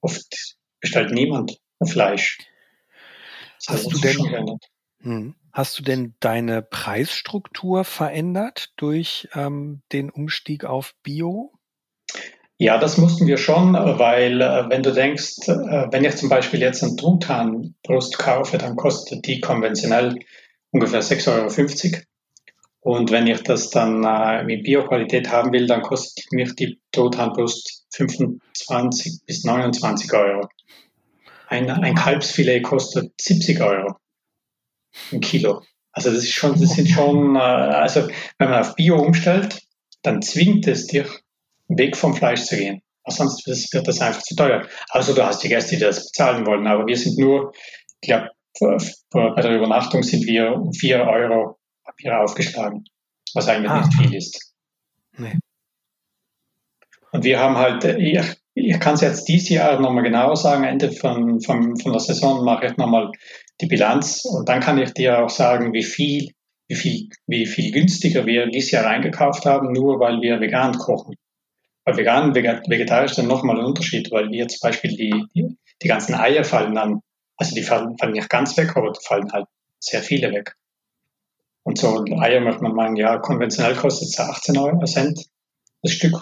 oft 0.00 0.56
bestellt 0.78 1.10
niemand 1.10 1.58
Fleisch. 1.84 2.38
Das 3.66 3.78
hast 3.78 3.92
du 3.92 3.98
denn, 3.98 4.58
hm, 5.00 5.34
hast 5.52 5.76
du 5.76 5.82
denn 5.82 6.14
deine 6.20 6.62
Preisstruktur 6.62 7.82
verändert 7.82 8.72
durch 8.76 9.28
ähm, 9.34 9.82
den 9.90 10.10
Umstieg 10.10 10.64
auf 10.64 10.94
Bio? 11.02 11.50
Ja, 12.64 12.78
das 12.78 12.96
mussten 12.96 13.26
wir 13.26 13.36
schon, 13.36 13.74
weil 13.74 14.40
äh, 14.40 14.70
wenn 14.70 14.82
du 14.82 14.90
denkst, 14.90 15.48
äh, 15.48 15.86
wenn 15.90 16.02
ich 16.02 16.16
zum 16.16 16.30
Beispiel 16.30 16.60
jetzt 16.60 16.82
eine 16.82 16.96
Truthahnbrust 16.96 18.16
kaufe, 18.16 18.56
dann 18.56 18.74
kostet 18.74 19.26
die 19.26 19.38
konventionell 19.42 20.18
ungefähr 20.70 21.02
6,50 21.02 21.92
Euro. 21.92 22.02
Und 22.80 23.10
wenn 23.10 23.26
ich 23.26 23.42
das 23.42 23.68
dann 23.68 24.02
äh, 24.02 24.44
mit 24.44 24.62
Bioqualität 24.62 25.30
haben 25.30 25.52
will, 25.52 25.66
dann 25.66 25.82
kostet 25.82 26.32
mich 26.32 26.56
die 26.56 26.80
Truthahnbrust 26.90 27.84
25 27.90 29.26
bis 29.26 29.44
29 29.44 30.10
Euro. 30.14 30.48
Ein, 31.48 31.68
ein 31.68 31.94
Kalbsfilet 31.94 32.62
kostet 32.62 33.12
70 33.20 33.60
Euro 33.60 33.96
ein 35.12 35.20
Kilo. 35.20 35.60
Also 35.92 36.08
das 36.08 36.20
ist 36.20 36.32
schon, 36.32 36.58
das 36.58 36.70
sind 36.70 36.88
schon, 36.88 37.36
also 37.36 38.08
wenn 38.38 38.48
man 38.48 38.60
auf 38.60 38.74
Bio 38.74 38.96
umstellt, 38.96 39.60
dann 40.00 40.22
zwingt 40.22 40.66
es 40.66 40.86
dich 40.86 41.23
weg 41.68 41.96
vom 41.96 42.14
Fleisch 42.14 42.42
zu 42.42 42.56
gehen. 42.56 42.82
Sonst 43.06 43.46
wird 43.46 43.86
das 43.86 44.00
einfach 44.00 44.22
zu 44.22 44.34
teuer. 44.34 44.66
Also 44.90 45.14
du 45.14 45.24
hast 45.24 45.42
die 45.42 45.48
Gäste, 45.48 45.76
die 45.76 45.82
das 45.82 46.06
bezahlen 46.06 46.46
wollen, 46.46 46.66
aber 46.66 46.86
wir 46.86 46.96
sind 46.96 47.18
nur, 47.18 47.52
ich 48.00 48.08
glaube, 48.08 48.30
bei 49.10 49.42
der 49.42 49.56
Übernachtung 49.56 50.02
sind 50.02 50.26
wir 50.26 50.54
um 50.54 50.72
4 50.72 51.00
Euro 51.00 51.58
Papier 51.84 52.20
aufgeschlagen, 52.20 52.84
was 53.34 53.48
eigentlich 53.48 53.70
ah. 53.70 53.80
nicht 53.80 53.94
viel 53.94 54.14
ist. 54.14 54.54
Nee. 55.18 55.38
Und 57.12 57.24
wir 57.24 57.38
haben 57.38 57.56
halt, 57.56 57.84
ich, 57.84 58.20
ich 58.54 58.80
kann 58.80 58.94
es 58.94 59.02
jetzt 59.02 59.28
dieses 59.28 59.48
Jahr 59.50 59.78
nochmal 59.80 60.04
genauer 60.04 60.36
sagen, 60.36 60.64
Ende 60.64 60.90
von, 60.92 61.40
von, 61.40 61.78
von 61.78 61.92
der 61.92 62.00
Saison 62.00 62.44
mache 62.44 62.66
ich 62.66 62.76
nochmal 62.76 63.10
die 63.60 63.66
Bilanz 63.66 64.24
und 64.24 64.48
dann 64.48 64.60
kann 64.60 64.78
ich 64.78 64.92
dir 64.94 65.22
auch 65.22 65.30
sagen, 65.30 65.72
wie 65.72 65.84
viel, 65.84 66.30
wie 66.68 66.74
viel, 66.74 67.08
wie 67.26 67.46
viel 67.46 67.70
günstiger 67.70 68.26
wir 68.26 68.46
dieses 68.46 68.70
Jahr 68.70 68.86
eingekauft 68.86 69.44
haben, 69.44 69.72
nur 69.72 70.00
weil 70.00 70.20
wir 70.22 70.40
vegan 70.40 70.76
kochen. 70.78 71.14
Bei 71.84 71.96
vegan 71.96 72.34
vegetarisch 72.34 73.12
ist 73.12 73.18
dann 73.18 73.26
nochmal 73.26 73.58
ein 73.58 73.64
Unterschied, 73.64 74.10
weil 74.10 74.30
wir 74.30 74.48
zum 74.48 74.60
Beispiel 74.62 74.96
die, 74.96 75.26
die, 75.34 75.56
die 75.82 75.88
ganzen 75.88 76.14
Eier 76.14 76.44
fallen 76.44 76.74
dann, 76.74 77.00
also 77.36 77.54
die 77.54 77.62
fallen, 77.62 77.98
fallen 77.98 78.12
nicht 78.12 78.30
ganz 78.30 78.56
weg, 78.56 78.76
aber 78.76 78.94
fallen 78.94 79.32
halt 79.32 79.46
sehr 79.80 80.02
viele 80.02 80.32
weg. 80.32 80.56
Und 81.62 81.78
so 81.78 82.04
Eier 82.20 82.40
möchte 82.40 82.62
man 82.62 82.74
meinen, 82.74 82.96
ja, 82.96 83.18
konventionell 83.18 83.74
kostet 83.74 84.08
es 84.08 84.18
18 84.18 84.56
Euro, 84.56 84.84
Cent 84.84 85.26
das 85.82 85.92
Stück, 85.92 86.14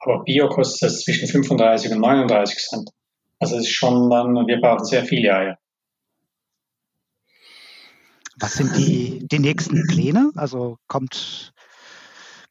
aber 0.00 0.24
Bio 0.24 0.48
kostet 0.48 0.90
es 0.90 1.02
zwischen 1.02 1.28
35 1.28 1.92
und 1.92 2.00
39 2.00 2.58
Cent. 2.58 2.90
Also 3.38 3.56
es 3.56 3.62
ist 3.62 3.74
schon 3.74 4.10
dann, 4.10 4.34
wir 4.46 4.60
brauchen 4.60 4.84
sehr 4.84 5.04
viele 5.04 5.34
Eier. 5.34 5.58
Was 8.36 8.54
sind 8.54 8.76
die, 8.76 9.26
die 9.28 9.38
nächsten 9.38 9.86
Pläne? 9.86 10.32
Also 10.34 10.78
kommt, 10.88 11.52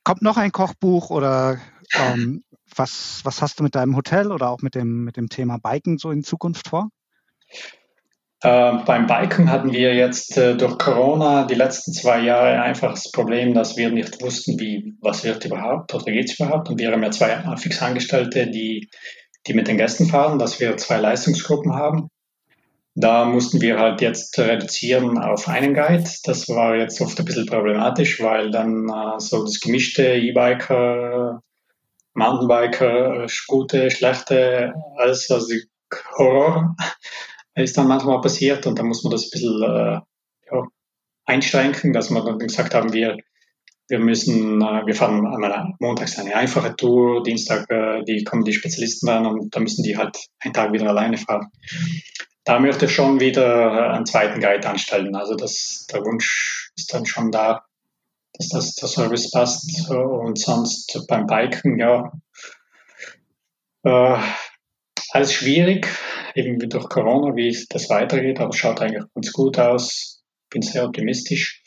kommt 0.03 0.21
noch 0.21 0.37
ein 0.37 0.53
Kochbuch 0.53 1.09
oder 1.09 1.59
ähm, 1.93 2.43
was, 2.77 3.21
was 3.23 3.41
hast 3.41 3.59
du 3.59 3.63
mit 3.63 3.75
deinem 3.75 3.95
Hotel 3.95 4.31
oder 4.31 4.49
auch 4.49 4.61
mit 4.61 4.75
dem, 4.75 5.03
mit 5.03 5.17
dem 5.17 5.29
Thema 5.29 5.57
Biken 5.57 5.97
so 5.97 6.11
in 6.11 6.23
Zukunft 6.23 6.69
vor? 6.69 6.89
Äh, 8.43 8.73
beim 8.85 9.07
Biken 9.07 9.49
hatten 9.49 9.71
wir 9.71 9.95
jetzt 9.95 10.37
äh, 10.37 10.57
durch 10.57 10.77
Corona 10.77 11.45
die 11.45 11.55
letzten 11.55 11.93
zwei 11.93 12.19
Jahre 12.19 12.61
einfach 12.61 12.91
das 12.91 13.09
Problem, 13.09 13.53
dass 13.53 13.77
wir 13.77 13.89
nicht 13.89 14.21
wussten, 14.21 14.59
wie, 14.59 14.95
was 15.01 15.23
wird 15.23 15.45
überhaupt 15.45 15.93
oder 15.93 16.11
geht 16.11 16.29
es 16.29 16.37
überhaupt. 16.37 16.69
Und 16.69 16.77
wir 16.77 16.91
haben 16.91 17.03
ja 17.03 17.11
zwei 17.11 17.41
Fixangestellte, 17.55 18.47
die, 18.47 18.89
die 19.47 19.53
mit 19.53 19.69
den 19.69 19.77
Gästen 19.77 20.07
fahren, 20.07 20.39
dass 20.39 20.59
wir 20.59 20.75
zwei 20.75 20.97
Leistungsgruppen 20.97 21.73
haben. 21.73 22.09
Da 22.95 23.23
mussten 23.25 23.61
wir 23.61 23.79
halt 23.79 24.01
jetzt 24.01 24.37
reduzieren 24.37 25.17
auf 25.17 25.47
einen 25.47 25.73
Guide. 25.73 26.03
Das 26.25 26.49
war 26.49 26.75
jetzt 26.75 26.99
oft 26.99 27.17
ein 27.17 27.25
bisschen 27.25 27.45
problematisch, 27.45 28.21
weil 28.21 28.51
dann 28.51 28.89
äh, 28.89 29.19
so 29.19 29.43
das 29.43 29.61
gemischte 29.61 30.15
E-Biker 30.15 31.41
Mountainbiker, 32.13 33.27
gute, 33.47 33.89
schlechte, 33.89 34.73
alles, 34.97 35.29
also 35.31 35.53
Horror 36.17 36.75
ist 37.55 37.77
dann 37.77 37.87
manchmal 37.87 38.21
passiert 38.21 38.65
und 38.65 38.77
da 38.77 38.83
muss 38.83 39.03
man 39.03 39.11
das 39.11 39.25
ein 39.25 39.29
bisschen 39.31 39.63
äh, 39.63 39.99
ja, 40.51 40.67
einschränken, 41.25 41.93
dass 41.93 42.09
wir 42.09 42.23
dann 42.23 42.39
gesagt 42.39 42.73
haben, 42.73 42.93
wir, 42.93 43.17
wir 43.89 43.99
müssen, 43.99 44.61
äh, 44.61 44.85
wir 44.85 44.95
fahren 44.95 45.25
einmal 45.25 45.73
montags 45.79 46.17
eine 46.19 46.35
einfache 46.35 46.75
Tour, 46.75 47.23
Dienstag, 47.23 47.69
äh, 47.69 48.03
die 48.03 48.23
kommen 48.23 48.43
die 48.43 48.53
Spezialisten 48.53 49.07
dann 49.07 49.25
und 49.25 49.55
da 49.55 49.59
müssen 49.59 49.83
die 49.83 49.97
halt 49.97 50.17
einen 50.39 50.53
Tag 50.53 50.73
wieder 50.73 50.89
alleine 50.89 51.17
fahren. 51.17 51.49
da 52.43 52.59
möchte 52.59 52.85
ich 52.85 52.93
schon 52.93 53.19
wieder 53.19 53.91
einen 53.91 54.05
zweiten 54.05 54.41
Guide 54.41 54.67
anstellen. 54.67 55.15
Also 55.15 55.35
das, 55.35 55.87
der 55.91 56.01
Wunsch 56.03 56.71
ist 56.75 56.93
dann 56.93 57.05
schon 57.05 57.31
da, 57.31 57.63
dass 58.33 58.49
das 58.49 58.75
der 58.75 58.89
Service 58.89 59.31
passt. 59.31 59.89
Und 59.89 60.39
sonst 60.39 60.99
beim 61.07 61.27
Biken, 61.27 61.79
ja, 61.79 62.11
äh, 63.83 64.17
alles 65.11 65.33
schwierig, 65.33 65.87
eben 66.35 66.57
durch 66.57 66.89
Corona, 66.89 67.35
wie 67.35 67.55
das 67.69 67.89
weitergeht, 67.89 68.39
aber 68.39 68.53
schaut 68.53 68.81
eigentlich 68.81 69.03
ganz 69.13 69.31
gut 69.31 69.59
aus. 69.59 70.23
Bin 70.49 70.61
sehr 70.61 70.85
optimistisch. 70.85 71.61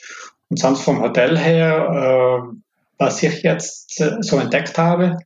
Und 0.48 0.58
sonst 0.58 0.82
vom 0.82 1.00
Hotel 1.00 1.38
her, 1.38 2.42
äh, 2.42 2.56
was 2.98 3.22
ich 3.22 3.42
jetzt 3.42 4.00
äh, 4.00 4.16
so 4.20 4.38
entdeckt 4.38 4.78
habe, 4.78 5.18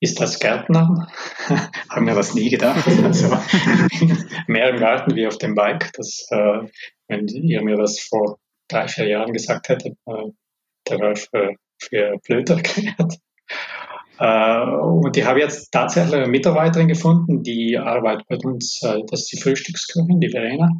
ist 0.00 0.20
das 0.20 0.38
Gärtner. 0.38 1.08
Haben 1.88 2.06
wir 2.06 2.14
das 2.14 2.34
nie 2.34 2.50
gedacht. 2.50 2.86
Also, 3.04 3.28
mehr 4.46 4.70
im 4.70 4.78
Garten 4.78 5.14
wie 5.14 5.26
auf 5.26 5.38
dem 5.38 5.54
Bike. 5.54 5.90
Das, 5.94 6.26
äh, 6.30 6.68
wenn 7.08 7.26
ihr 7.28 7.62
mir 7.62 7.76
das 7.76 8.00
vor 8.00 8.38
drei, 8.68 8.88
vier 8.88 9.08
Jahren 9.08 9.32
gesagt 9.32 9.68
hättet, 9.68 9.96
äh, 10.06 10.30
der 10.88 10.98
wäre 10.98 11.16
für, 11.16 11.54
für 11.78 12.18
blöd 12.26 12.50
erklärt. 12.50 13.18
Äh, 14.18 14.60
und 14.80 15.16
ich 15.16 15.24
habe 15.24 15.40
jetzt 15.40 15.72
tatsächlich 15.72 16.14
eine 16.14 16.28
Mitarbeiterin 16.28 16.88
gefunden, 16.88 17.42
die 17.42 17.76
arbeitet 17.76 18.26
bei 18.28 18.36
uns, 18.36 18.80
äh, 18.82 19.00
das 19.08 19.22
ist 19.22 19.32
die 19.32 19.40
Frühstücksköchin, 19.40 20.20
die 20.20 20.30
Verena. 20.30 20.70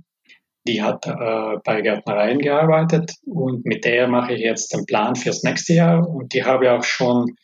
Die 0.67 0.83
hat 0.83 1.07
äh, 1.07 1.59
bei 1.63 1.83
Gärtnereien 1.83 2.39
gearbeitet 2.39 3.13
und 3.27 3.67
mit 3.67 3.85
der 3.85 4.09
mache 4.09 4.35
ich 4.35 4.41
jetzt 4.41 4.73
den 4.73 4.87
Plan 4.87 5.15
fürs 5.15 5.43
nächste 5.43 5.75
Jahr. 5.75 6.09
Und 6.09 6.33
die 6.33 6.45
habe 6.45 6.73
auch 6.73 6.85
schon 6.85 7.37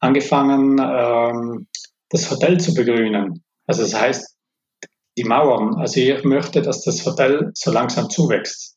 angefangen, 0.00 0.78
ähm, 0.80 1.68
das 2.08 2.30
Hotel 2.30 2.58
zu 2.58 2.74
begrünen. 2.74 3.44
Also 3.66 3.82
das 3.82 4.00
heißt, 4.00 4.36
die 5.16 5.24
Mauern. 5.24 5.76
Also 5.76 6.00
ich 6.00 6.24
möchte, 6.24 6.62
dass 6.62 6.82
das 6.82 7.04
Hotel 7.06 7.50
so 7.54 7.70
langsam 7.70 8.10
zuwächst. 8.10 8.75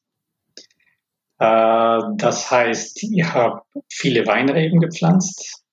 Äh, 1.39 1.99
das 2.17 2.51
heißt, 2.51 3.03
ich 3.03 3.23
habe 3.23 3.61
viele 3.89 4.27
Weinreben 4.27 4.79
gepflanzt, 4.79 5.63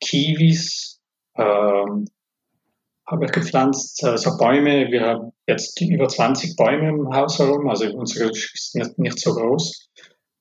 Kiwis 0.00 1.00
äh, 1.34 1.42
habe 1.42 3.24
ich 3.24 3.32
gepflanzt, 3.32 4.04
also 4.04 4.36
Bäume. 4.36 4.90
Wir 4.90 5.02
haben 5.02 5.32
jetzt 5.46 5.80
über 5.80 6.08
20 6.08 6.56
Bäume 6.56 6.88
im 6.88 7.14
Haus 7.14 7.38
herum, 7.38 7.68
also 7.68 7.86
unsere 7.92 8.30
ist 8.30 8.74
nicht, 8.74 8.98
nicht 8.98 9.18
so 9.18 9.34
groß. 9.34 9.90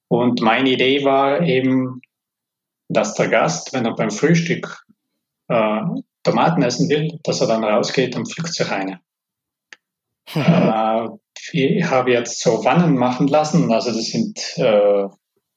Und 0.08 0.42
meine 0.42 0.72
Idee 0.72 1.04
war 1.04 1.42
eben, 1.42 2.02
dass 2.90 3.16
der 3.16 3.28
Gast, 3.28 3.74
wenn 3.74 3.86
er 3.86 3.96
beim 3.96 4.12
Frühstück 4.12 4.86
äh, 5.48 5.82
Tomaten 6.24 6.62
essen 6.64 6.90
will, 6.90 7.20
dass 7.24 7.42
er 7.42 7.48
dann 7.48 7.64
rausgeht 7.64 8.16
und 8.16 8.32
pflückt 8.32 8.54
sich 8.54 8.70
eine. 8.70 9.02
äh, 10.34 11.10
ich 11.52 11.84
habe 11.86 12.12
jetzt 12.12 12.42
so 12.42 12.64
Wannen 12.64 12.96
machen 12.96 13.28
lassen, 13.28 13.72
also 13.72 13.92
das 13.92 14.06
sind, 14.06 14.38
äh, 14.58 15.08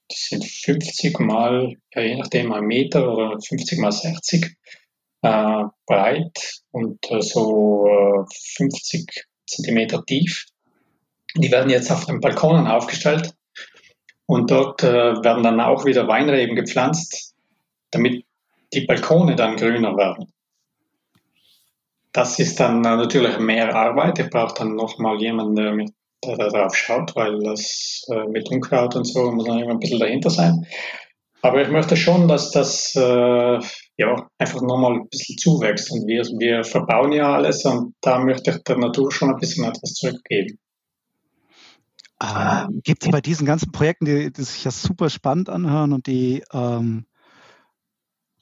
das 0.09 0.27
sind 0.29 0.45
50 0.45 1.19
mal, 1.21 1.75
ja, 1.95 2.03
je 2.03 2.17
nachdem, 2.17 2.53
ein 2.53 2.65
Meter 2.65 3.13
oder 3.13 3.39
50 3.41 3.79
mal 3.79 3.93
60 3.93 4.55
äh, 5.23 5.65
breit 5.87 6.61
und 6.71 6.99
äh, 7.11 7.23
so 7.23 8.27
50 8.57 9.01
äh, 9.01 9.21
Zentimeter 9.47 10.05
tief. 10.05 10.47
Die 11.37 11.51
werden 11.51 11.71
jetzt 11.71 11.91
auf 11.91 12.07
den 12.07 12.21
Balkonen 12.21 12.67
aufgestellt 12.67 13.35
und 14.27 14.51
dort 14.51 14.83
äh, 14.83 15.23
werden 15.23 15.43
dann 15.43 15.61
auch 15.61 15.85
wieder 15.85 16.09
Weinreben 16.09 16.57
gepflanzt, 16.57 17.35
damit 17.91 18.25
die 18.73 18.87
Balkone 18.87 19.37
dann 19.37 19.57
grüner 19.57 19.97
werden. 19.97 20.33
Das 22.13 22.39
ist 22.39 22.61
dann 22.61 22.83
natürlich 22.83 23.39
mehr 23.39 23.75
Arbeit. 23.75 24.19
Ich 24.19 24.31
brauche 24.31 24.55
dann 24.55 24.75
nochmal 24.75 25.21
jemanden, 25.21 25.57
der, 25.57 25.73
mit, 25.73 25.93
der 26.25 26.37
da 26.37 26.49
drauf 26.49 26.77
schaut, 26.77 27.17
weil 27.17 27.41
das 27.41 28.05
äh, 28.09 28.29
mit 28.29 28.51
Unkraut 28.51 28.95
und 28.97 29.05
so 29.05 29.33
muss 29.33 29.47
dann 29.47 29.59
immer 29.59 29.73
ein 29.73 29.81
bisschen 29.81 30.01
dahinter 30.01 30.31
sein. 30.31 30.67
Aber 31.41 31.61
ich 31.61 31.69
möchte 31.71 31.97
schon, 31.97 32.29
dass 32.29 32.53
das 32.53 32.95
äh, 32.95 33.59
ja, 33.97 34.29
einfach 34.39 34.61
nochmal 34.61 34.93
ein 34.93 35.09
bisschen 35.09 35.39
zuwächst. 35.39 35.91
Und 35.91 36.07
wir, 36.07 36.23
wir 36.39 36.65
verbauen 36.65 37.13
ja 37.13 37.35
alles 37.35 37.65
und 37.65 37.95
da 38.01 38.19
möchte 38.19 38.51
ich 38.51 38.63
der 38.63 38.79
Natur 38.79 39.11
schon 39.11 39.31
ein 39.31 39.41
bisschen 39.41 39.65
etwas 39.65 39.95
zurückgeben. 39.95 40.59
Ähm, 42.23 42.81
Gibt 42.85 43.05
es 43.05 43.11
bei 43.11 43.21
diesen 43.21 43.47
ganzen 43.47 43.73
Projekten, 43.73 44.05
die, 44.05 44.33
die, 44.33 44.43
sich 44.43 44.63
ja 44.65 44.71
super 44.71 45.11
spannend 45.11 45.49
anhören 45.49 45.93
und 45.93 46.07
die, 46.07 46.45
ähm, 46.53 47.07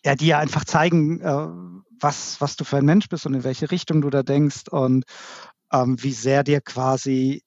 ja, 0.04 0.14
die 0.14 0.26
ja 0.26 0.38
einfach 0.38 0.64
zeigen, 0.64 1.20
äh, 1.20 1.48
was, 2.00 2.40
was 2.40 2.56
du 2.56 2.64
für 2.64 2.78
ein 2.78 2.84
Mensch 2.84 3.08
bist 3.08 3.26
und 3.26 3.34
in 3.34 3.44
welche 3.44 3.70
Richtung 3.70 4.00
du 4.00 4.10
da 4.10 4.22
denkst 4.22 4.68
und 4.70 5.04
ähm, 5.72 6.02
wie 6.02 6.12
sehr 6.12 6.42
dir 6.42 6.60
quasi 6.60 7.42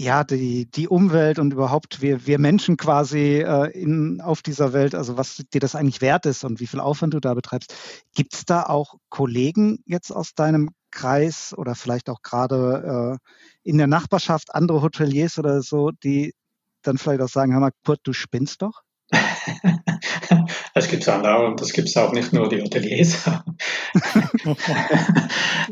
ja, 0.00 0.22
die, 0.22 0.70
die 0.70 0.86
Umwelt 0.86 1.40
und 1.40 1.52
überhaupt 1.52 2.00
wir, 2.00 2.24
wir 2.24 2.38
Menschen 2.38 2.76
quasi 2.76 3.40
äh, 3.40 3.70
in, 3.72 4.20
auf 4.20 4.42
dieser 4.42 4.72
Welt, 4.72 4.94
also 4.94 5.16
was 5.16 5.42
dir 5.52 5.60
das 5.60 5.74
eigentlich 5.74 6.00
wert 6.00 6.24
ist 6.24 6.44
und 6.44 6.60
wie 6.60 6.68
viel 6.68 6.78
Aufwand 6.78 7.14
du 7.14 7.20
da 7.20 7.34
betreibst. 7.34 7.74
Gibt 8.14 8.34
es 8.34 8.44
da 8.44 8.62
auch 8.62 8.94
Kollegen 9.08 9.82
jetzt 9.86 10.12
aus 10.12 10.34
deinem 10.34 10.70
Kreis 10.92 11.52
oder 11.56 11.74
vielleicht 11.74 12.08
auch 12.10 12.22
gerade 12.22 13.18
äh, 13.18 13.68
in 13.68 13.76
der 13.76 13.88
Nachbarschaft 13.88 14.54
andere 14.54 14.82
Hoteliers 14.82 15.36
oder 15.36 15.62
so, 15.62 15.90
die 15.90 16.32
dann 16.82 16.96
vielleicht 16.96 17.20
auch 17.20 17.28
sagen, 17.28 17.52
hör 17.52 17.60
mal, 17.60 17.72
Kurt, 17.84 18.00
du 18.04 18.12
spinnst 18.12 18.62
doch? 18.62 18.82
das 20.78 20.88
gibt 20.88 21.02
es 21.02 21.08
andauernd, 21.08 21.60
das 21.60 21.72
gibt 21.72 21.88
es 21.88 21.96
auch 21.96 22.12
nicht 22.12 22.32
nur 22.32 22.48
die 22.48 22.62
Hoteliers. 22.62 23.18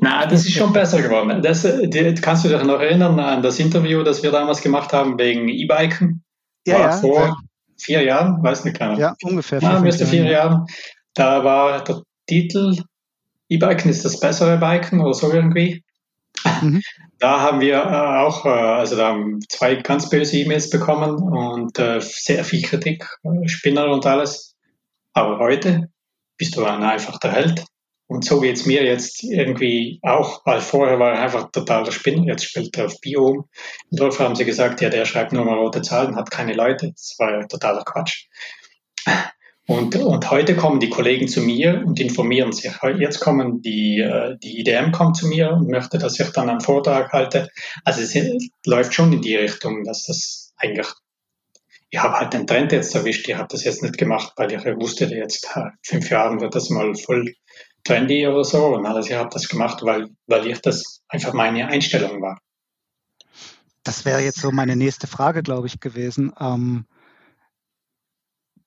Na, 0.01 0.27
das 0.27 0.45
ist 0.45 0.55
schon 0.55 0.73
besser 0.73 1.01
geworden. 1.01 1.43
Das, 1.43 1.63
die, 1.63 2.15
kannst 2.21 2.45
du 2.45 2.49
dich 2.49 2.63
noch 2.63 2.81
erinnern 2.81 3.19
an 3.21 3.43
das 3.43 3.59
Interview, 3.59 4.03
das 4.03 4.23
wir 4.23 4.33
damals 4.33 4.61
gemacht 4.61 4.93
haben 4.93 5.19
wegen 5.19 5.49
E-Biken? 5.49 6.25
Ja, 6.67 6.81
ja, 6.81 6.93
vor 6.93 7.21
ja. 7.21 7.37
vier 7.79 8.03
Jahren, 8.03 8.43
weiß 8.43 8.65
nicht 8.65 8.79
genau. 8.79 8.99
Ja, 8.99 9.15
ungefähr. 9.23 9.61
Ja, 9.61 9.79
müsste 9.81 10.07
vier 10.07 10.25
Jahren. 10.25 10.67
Da 11.15 11.45
war 11.45 11.85
der 11.85 12.03
Titel 12.27 12.77
E-Biken 13.49 13.91
ist 13.91 14.05
das 14.05 14.19
bessere 14.19 14.59
Biken 14.59 15.01
oder 15.01 15.15
so 15.15 15.33
irgendwie. 15.33 15.85
Mhm. 16.61 16.83
Da 17.19 17.41
haben 17.41 17.61
wir 17.61 17.77
äh, 17.77 18.19
auch, 18.27 18.45
äh, 18.45 18.51
also 18.51 18.95
da 18.95 19.09
haben 19.09 19.41
zwei 19.49 19.77
ganz 19.77 20.11
böse 20.11 20.37
E-Mails 20.37 20.69
bekommen 20.69 21.15
und 21.15 21.79
äh, 21.79 21.99
sehr 22.03 22.45
viel 22.45 22.61
Kritik, 22.61 23.09
Spinner 23.47 23.87
und 23.87 24.05
alles. 24.05 24.56
Aber 25.17 25.39
heute 25.39 25.89
bist 26.37 26.57
du 26.57 26.65
ein 26.67 26.83
einfacher 26.83 27.33
Held. 27.33 27.65
Und 28.07 28.27
so 28.27 28.39
geht 28.39 28.57
es 28.57 28.67
mir 28.67 28.85
jetzt 28.85 29.25
irgendwie 29.25 29.99
auch, 30.03 30.43
weil 30.45 30.61
vorher 30.61 30.99
war 31.01 31.15
er 31.15 31.23
einfach 31.23 31.51
totaler 31.51 31.91
Spinner, 31.91 32.27
jetzt 32.27 32.45
spielt 32.45 32.77
er 32.77 32.87
auf 32.87 33.01
Bio 33.01 33.27
um. 33.27 33.49
Im 33.91 33.97
Dorf 33.97 34.21
haben 34.21 34.37
sie 34.37 34.45
gesagt, 34.45 34.83
ja, 34.83 34.91
der 34.91 35.07
schreibt 35.07 35.33
nur 35.33 35.47
mal 35.47 35.57
rote 35.57 35.81
Zahlen, 35.81 36.17
hat 36.17 36.31
keine 36.31 36.53
Leute. 36.53 36.93
Das 36.93 37.15
war 37.19 37.33
ja 37.33 37.47
totaler 37.47 37.83
Quatsch. 37.83 38.27
Und, 39.67 39.97
und 39.97 40.31
heute 40.31 40.55
kommen 40.55 40.81
die 40.81 40.91
Kollegen 40.91 41.29
zu 41.29 41.41
mir 41.41 41.83
und 41.87 41.99
informieren 41.99 42.53
sich. 42.53 42.73
Jetzt 42.99 43.21
kommen 43.21 43.63
die, 43.63 44.01
äh, 44.01 44.37
die 44.43 44.61
IDM 44.61 44.93
kommt 44.93 45.17
zu 45.17 45.29
mir 45.29 45.51
und 45.51 45.71
möchte, 45.71 45.97
dass 45.97 46.21
ich 46.21 46.29
dann 46.29 46.51
einen 46.51 46.61
Vortrag 46.61 47.11
halte. 47.13 47.49
Also 47.85 48.03
es 48.03 48.15
läuft 48.67 48.93
schon 48.93 49.15
in 49.15 49.23
die 49.23 49.35
Richtung, 49.35 49.83
dass 49.83 50.05
das 50.05 50.53
eigentlich, 50.59 50.89
ich 51.91 51.99
habe 51.99 52.15
halt 52.15 52.33
den 52.33 52.47
Trend 52.47 52.73
jetzt 52.73 52.95
erwischt. 52.95 53.29
Ich 53.29 53.37
habe 53.37 53.49
das 53.51 53.65
jetzt 53.65 53.83
nicht 53.83 53.99
gemacht, 53.99 54.33
weil 54.37 54.53
ich 54.53 54.65
wusste, 54.65 55.07
jetzt 55.07 55.49
fünf 55.83 56.11
Jahren 56.11 56.41
wird 56.41 56.55
das 56.55 56.71
mal 56.71 56.95
voll 56.95 57.35
trendy 57.85 58.27
oder 58.27 58.45
so. 58.45 58.75
Und 58.75 58.87
alles, 58.87 59.09
ich 59.09 59.15
habe 59.15 59.31
das 59.33 59.49
gemacht, 59.49 59.83
weil, 59.83 60.09
weil 60.27 60.47
ich 60.47 60.61
das 60.61 61.03
einfach 61.09 61.33
meine 61.33 61.69
Einstellung 61.69 62.21
war. 62.21 62.41
Das 63.85 64.05
wäre 64.05 64.21
jetzt 64.21 64.41
so 64.41 64.51
meine 64.51 64.75
nächste 64.75 65.07
Frage, 65.07 65.43
glaube 65.43 65.69
ich, 65.69 65.79
gewesen. 65.79 66.33
Ähm 66.41 66.87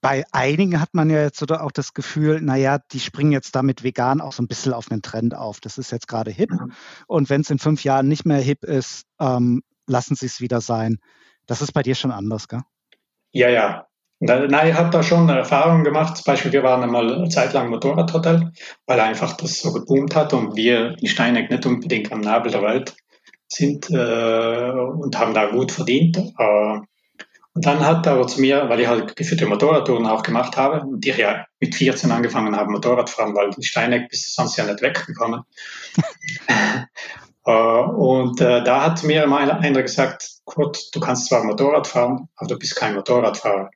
bei 0.01 0.23
einigen 0.31 0.79
hat 0.79 0.93
man 0.93 1.09
ja 1.09 1.21
jetzt 1.21 1.41
oder 1.41 1.61
auch 1.61 1.73
das 1.73 1.93
Gefühl, 1.93 2.39
naja, 2.39 2.79
die 2.93 3.01
springen 3.01 3.33
jetzt 3.33 3.53
damit 3.53 3.83
vegan 3.83 4.21
auch 4.21 4.31
so 4.31 4.41
ein 4.41 4.47
bisschen 4.47 4.71
auf 4.71 4.89
einen 4.89 5.01
Trend 5.01 5.35
auf. 5.35 5.59
Das 5.59 5.77
ist 5.77 5.91
jetzt 5.91 6.07
gerade 6.07 6.31
hip. 6.31 6.51
Mhm. 6.51 6.71
Und 7.07 7.29
wenn 7.29 7.41
es 7.41 7.49
in 7.49 7.59
fünf 7.59 7.83
Jahren 7.83 8.07
nicht 8.07 8.25
mehr 8.25 8.37
hip 8.37 8.63
ist, 8.63 9.03
ähm, 9.19 9.61
lassen 9.87 10.15
sie 10.15 10.27
es 10.27 10.39
wieder 10.39 10.61
sein. 10.61 10.99
Das 11.47 11.61
ist 11.61 11.73
bei 11.73 11.83
dir 11.83 11.95
schon 11.95 12.11
anders, 12.11 12.47
gell? 12.47 12.61
Ja, 13.31 13.49
ja. 13.49 13.85
Na, 14.21 14.67
ich 14.67 14.73
habe 14.73 14.89
da 14.89 15.01
schon 15.01 15.29
Erfahrungen 15.29 15.85
gemacht. 15.85 16.17
Zum 16.17 16.25
Beispiel, 16.25 16.51
wir 16.51 16.63
waren 16.63 16.83
einmal 16.83 17.13
eine 17.13 17.29
Zeit 17.29 17.53
lang 17.53 17.69
Motorradhotel, 17.69 18.51
weil 18.85 18.99
einfach 18.99 19.37
das 19.37 19.61
so 19.61 19.71
geboomt 19.71 20.13
hat 20.15 20.33
und 20.33 20.55
wir 20.57 20.97
in 20.99 21.07
Steineck 21.07 21.49
nicht 21.49 21.65
unbedingt 21.65 22.11
am 22.11 22.19
Nabel 22.19 22.51
der 22.51 22.61
Welt 22.61 22.95
sind 23.47 23.89
äh, 23.89 24.71
und 24.71 25.17
haben 25.17 25.33
da 25.33 25.45
gut 25.51 25.71
verdient. 25.71 26.17
Äh, 26.17 26.79
und 27.53 27.65
dann 27.65 27.85
hat 27.85 28.05
er 28.05 28.13
aber 28.13 28.27
zu 28.27 28.41
mir, 28.41 28.69
weil 28.69 28.81
ich 28.81 28.87
halt 28.87 29.15
geführte 29.15 29.45
Motorradtouren 29.45 30.05
auch 30.05 30.23
gemacht 30.23 30.55
habe 30.57 30.81
und 30.81 31.05
ich 31.05 31.17
ja 31.17 31.45
mit 31.59 31.75
14 31.75 32.11
angefangen 32.11 32.55
habe, 32.55 32.71
Motorradfahren, 32.71 33.35
weil 33.35 33.51
in 33.55 33.63
Steineck 33.63 34.09
bist 34.09 34.27
du 34.27 34.31
sonst 34.41 34.57
ja 34.57 34.65
nicht 34.65 34.81
weggekommen. 34.81 35.43
uh, 37.47 37.51
und 37.51 38.41
uh, 38.41 38.63
da 38.63 38.85
hat 38.85 39.03
mir 39.03 39.27
mal 39.27 39.51
einer 39.51 39.83
gesagt, 39.83 40.29
Kurt, 40.45 40.89
du 40.93 40.99
kannst 40.99 41.27
zwar 41.27 41.43
Motorrad 41.43 41.87
fahren, 41.87 42.29
aber 42.35 42.47
du 42.47 42.59
bist 42.59 42.75
kein 42.75 42.95
Motorradfahrer. 42.95 43.69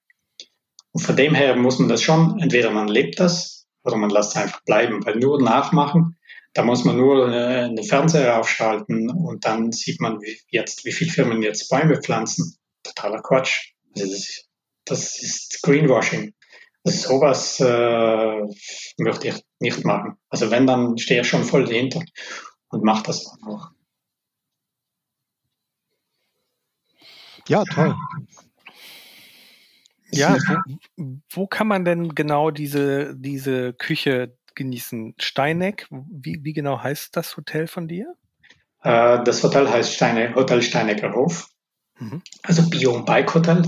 Und 0.91 1.01
von 1.01 1.16
dem 1.16 1.34
her 1.34 1.55
muss 1.55 1.80
man 1.80 1.89
das 1.89 2.01
schon, 2.01 2.39
entweder 2.39 2.72
man 2.72 2.88
lebt 2.88 3.20
das 3.20 3.68
oder 3.84 3.97
man 3.97 4.09
lässt 4.09 4.36
es 4.36 4.41
einfach 4.41 4.61
bleiben, 4.64 5.05
weil 5.05 5.16
nur 5.16 5.41
nachmachen, 5.41 6.18
Da 6.53 6.64
muss 6.64 6.84
man 6.86 6.97
nur 6.97 7.32
äh, 7.32 7.64
einen 7.64 7.84
Fernseher 7.84 8.39
aufschalten 8.39 9.09
und 9.09 9.43
dann 9.43 9.72
sieht 9.72 9.99
man 9.99 10.22
wie 10.22 10.38
jetzt, 10.49 10.86
wie 10.86 10.91
viele 10.91 11.11
Firmen 11.11 11.41
jetzt 11.41 11.68
Bäume 11.70 11.99
pflanzen. 11.99 12.57
Totaler 12.84 13.22
Quatsch. 13.22 13.74
Also 13.95 14.07
das, 14.07 14.20
ist, 14.20 14.49
das 14.86 15.22
ist 15.22 15.59
Greenwashing. 15.64 16.34
Also 16.84 17.09
sowas 17.09 17.59
äh, 17.59 18.41
möchte 18.97 19.30
ich 19.30 19.43
nicht 19.59 19.84
machen. 19.84 20.18
Also 20.30 20.51
wenn, 20.51 20.68
dann 20.68 20.97
stehe 20.97 21.22
ich 21.22 21.28
schon 21.28 21.43
voll 21.43 21.66
dahinter 21.66 22.01
und 22.74 22.84
mache 22.84 23.04
das 23.04 23.24
dann 23.24 23.50
auch. 23.50 23.72
Ja, 27.48 27.64
toll. 27.66 27.96
Ja, 30.12 30.38
wo, 30.96 31.20
wo, 31.32 31.48
kann 31.48 31.68
man 31.68 31.86
denn 31.86 32.14
genau 32.16 32.52
diese, 32.52 33.16
diese 33.18 33.74
Küche 33.74 34.38
genießen? 34.56 35.16
Steineck, 35.20 35.88
wie, 35.90 36.40
wie 36.44 36.54
genau 36.54 36.82
heißt 36.82 37.16
das 37.16 37.36
Hotel 37.36 37.68
von 37.68 37.88
dir? 37.88 38.16
Äh, 38.82 39.24
das 39.24 39.44
Hotel 39.44 39.70
heißt 39.70 39.94
Steine, 39.94 40.36
Hotel 40.36 40.62
Steinecker 40.62 41.14
Hof. 41.14 41.50
Mhm. 42.00 42.22
Also 42.44 42.70
Bio- 42.70 42.96
und 42.96 43.06
Bike-Hotel 43.06 43.64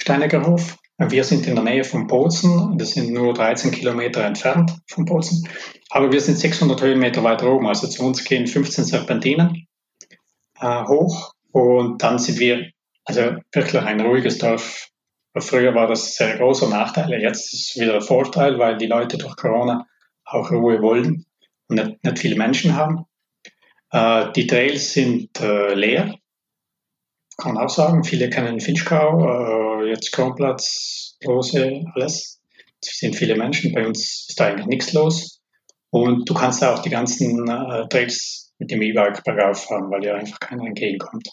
Steinecker 0.00 0.46
Hof. 0.46 0.78
Wir 1.10 1.24
sind 1.24 1.46
in 1.46 1.54
der 1.54 1.64
Nähe 1.64 1.84
von 1.84 2.06
Bozen, 2.06 2.78
das 2.78 2.90
sind 2.90 3.12
nur 3.12 3.34
13 3.34 3.70
Kilometer 3.70 4.22
entfernt 4.24 4.78
von 4.88 5.04
Bozen, 5.04 5.48
aber 5.90 6.12
wir 6.12 6.20
sind 6.20 6.38
600 6.38 6.80
Höhenmeter 6.80 7.24
weiter 7.24 7.50
oben, 7.50 7.66
also 7.66 7.86
zu 7.86 8.04
uns 8.04 8.24
gehen 8.24 8.46
15 8.46 8.84
Serpentinen 8.84 9.66
äh, 10.60 10.84
hoch 10.84 11.32
und 11.50 12.02
dann 12.02 12.18
sind 12.18 12.38
wir, 12.38 12.70
also 13.04 13.36
wirklich 13.52 13.82
ein 13.82 14.00
ruhiges 14.00 14.38
Dorf. 14.38 14.88
Früher 15.36 15.74
war 15.74 15.88
das 15.88 16.14
sehr 16.14 16.36
großer 16.36 16.68
Nachteil, 16.68 17.10
jetzt 17.20 17.52
ist 17.52 17.70
es 17.70 17.80
wieder 17.80 17.94
ein 17.94 18.02
Vorteil, 18.02 18.58
weil 18.58 18.76
die 18.76 18.86
Leute 18.86 19.18
durch 19.18 19.36
Corona 19.36 19.86
auch 20.24 20.50
Ruhe 20.50 20.82
wollen 20.82 21.24
und 21.68 21.76
nicht, 21.76 22.04
nicht 22.04 22.18
viele 22.18 22.36
Menschen 22.36 22.76
haben. 22.76 23.06
Äh, 23.90 24.32
die 24.32 24.46
Trails 24.46 24.92
sind 24.92 25.40
äh, 25.40 25.74
leer, 25.74 26.14
kann 27.38 27.54
man 27.54 27.64
auch 27.64 27.70
sagen. 27.70 28.04
Viele 28.04 28.30
kennen 28.30 28.60
Finchgau, 28.60 29.24
äh, 29.24 29.61
jetzt 29.86 30.12
Kronplatz, 30.12 31.16
Rose, 31.26 31.84
alles. 31.94 32.40
Es 32.80 32.98
sind 32.98 33.14
viele 33.14 33.36
Menschen. 33.36 33.72
Bei 33.72 33.86
uns 33.86 34.26
ist 34.28 34.40
da 34.40 34.46
eigentlich 34.46 34.66
nichts 34.66 34.92
los. 34.92 35.40
Und 35.90 36.28
du 36.28 36.34
kannst 36.34 36.64
auch 36.64 36.80
die 36.80 36.90
ganzen 36.90 37.48
äh, 37.48 37.88
Trails 37.88 38.52
mit 38.58 38.70
dem 38.70 38.82
E-Bike 38.82 39.22
bergauf 39.24 39.64
fahren, 39.64 39.90
weil 39.90 40.00
dir 40.00 40.14
einfach 40.14 40.40
keiner 40.40 40.66
entgegenkommt. 40.66 41.28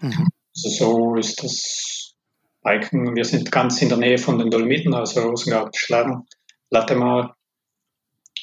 Mhm. 0.00 0.28
Also 0.54 0.68
so 0.68 1.14
ist 1.16 1.42
das 1.42 2.14
Biken. 2.62 3.16
Wir 3.16 3.24
sind 3.24 3.50
ganz 3.50 3.80
in 3.80 3.88
der 3.88 3.98
Nähe 3.98 4.18
von 4.18 4.38
den 4.38 4.50
Dolomiten, 4.50 4.94
also 4.94 5.22
Rosengart, 5.22 5.76
Schlarren, 5.76 6.26
Lattemar. 6.70 7.36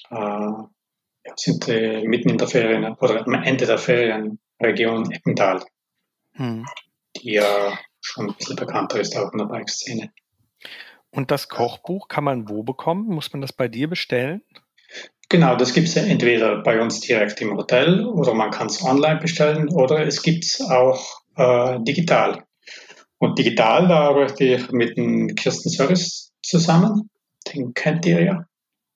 Äh, 0.10 0.52
sind 1.36 1.70
äh, 1.70 2.04
mitten 2.06 2.30
in 2.30 2.38
der 2.38 2.48
Ferien 2.48 2.96
oder 2.96 3.26
am 3.26 3.34
Ende 3.44 3.66
der 3.66 3.78
Ferienregion 3.78 5.12
Eppental. 5.12 5.64
Mhm 6.34 6.66
die 7.16 7.34
ja 7.34 7.78
schon 8.02 8.30
ein 8.30 8.36
bisschen 8.36 8.56
bekannter 8.56 9.00
ist 9.00 9.16
auch 9.18 9.32
in 9.32 9.40
der 9.40 9.46
Bike-Szene. 9.46 10.12
Und 11.12 11.32
das 11.32 11.50
Kochbuch 11.50 12.08
kann 12.08 12.24
man 12.24 12.50
wo 12.50 12.64
bekommen? 12.64 13.08
Muss 13.08 13.34
man 13.34 13.42
das 13.42 13.54
bei 13.54 13.68
dir 13.68 13.90
bestellen? 13.90 14.42
Genau, 15.30 15.56
das 15.56 15.74
gibt 15.74 15.88
es 15.88 15.96
entweder 15.96 16.64
bei 16.64 16.82
uns 16.82 17.02
direkt 17.02 17.40
im 17.42 17.56
Hotel 17.56 18.06
oder 18.06 18.34
man 18.34 18.50
kann 18.50 18.68
es 18.68 18.84
online 18.84 19.20
bestellen 19.20 19.70
oder 19.70 20.06
es 20.06 20.24
gibt 20.24 20.44
es 20.44 20.62
auch 20.62 21.22
äh, 21.36 21.80
digital. 21.82 22.44
Und 23.20 23.38
digital, 23.38 23.88
da 23.88 24.00
arbeite 24.10 24.44
ich 24.44 24.72
mit 24.72 24.98
dem 24.98 25.36
Kirsten 25.36 25.70
Sörres 25.70 26.32
zusammen. 26.42 27.10
Den 27.54 27.74
kennt 27.74 28.06
ihr 28.06 28.24
ja. 28.24 28.46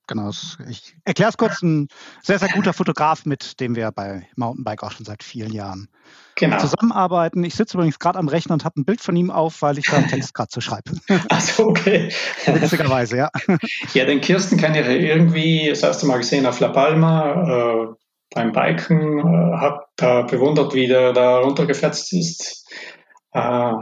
Genau, 0.07 0.31
ich 0.67 0.95
erkläre 1.05 1.29
es 1.29 1.37
kurz. 1.37 1.61
Ein 1.61 1.87
sehr, 2.21 2.37
sehr 2.37 2.49
guter 2.49 2.73
Fotograf, 2.73 3.25
mit 3.25 3.59
dem 3.61 3.75
wir 3.75 3.91
bei 3.91 4.27
Mountainbike 4.35 4.83
auch 4.83 4.91
schon 4.91 5.05
seit 5.05 5.23
vielen 5.23 5.53
Jahren 5.53 5.87
genau. 6.35 6.57
zusammenarbeiten. 6.57 7.43
Ich 7.45 7.55
sitze 7.55 7.77
übrigens 7.77 7.99
gerade 7.99 8.19
am 8.19 8.27
Rechner 8.27 8.53
und 8.53 8.65
habe 8.65 8.81
ein 8.81 8.85
Bild 8.85 8.99
von 8.99 9.15
ihm 9.15 9.31
auf, 9.31 9.61
weil 9.61 9.77
ich 9.77 9.85
da 9.85 9.97
einen 9.97 10.09
Text 10.09 10.33
gerade 10.33 10.49
zu 10.49 10.59
schreiben. 10.59 10.99
Achso, 11.29 11.69
okay. 11.69 12.11
Witzigerweise, 12.45 13.17
ja. 13.17 13.29
Ja, 13.93 14.05
den 14.05 14.19
Kirsten 14.19 14.57
kenne 14.57 14.81
ich 14.81 14.87
irgendwie 14.87 15.69
das 15.69 15.83
erste 15.83 16.05
Mal 16.05 16.17
gesehen 16.17 16.45
auf 16.45 16.59
La 16.59 16.69
Palma 16.69 17.31
äh, 17.31 17.87
beim 18.35 18.51
Biken. 18.51 19.19
Äh, 19.19 19.57
habe 19.57 19.85
da 19.95 20.23
bewundert, 20.23 20.73
wie 20.73 20.87
der 20.87 21.13
da 21.13 21.37
runtergefetzt 21.37 22.11
ist. 22.11 22.67
Äh, 23.31 23.73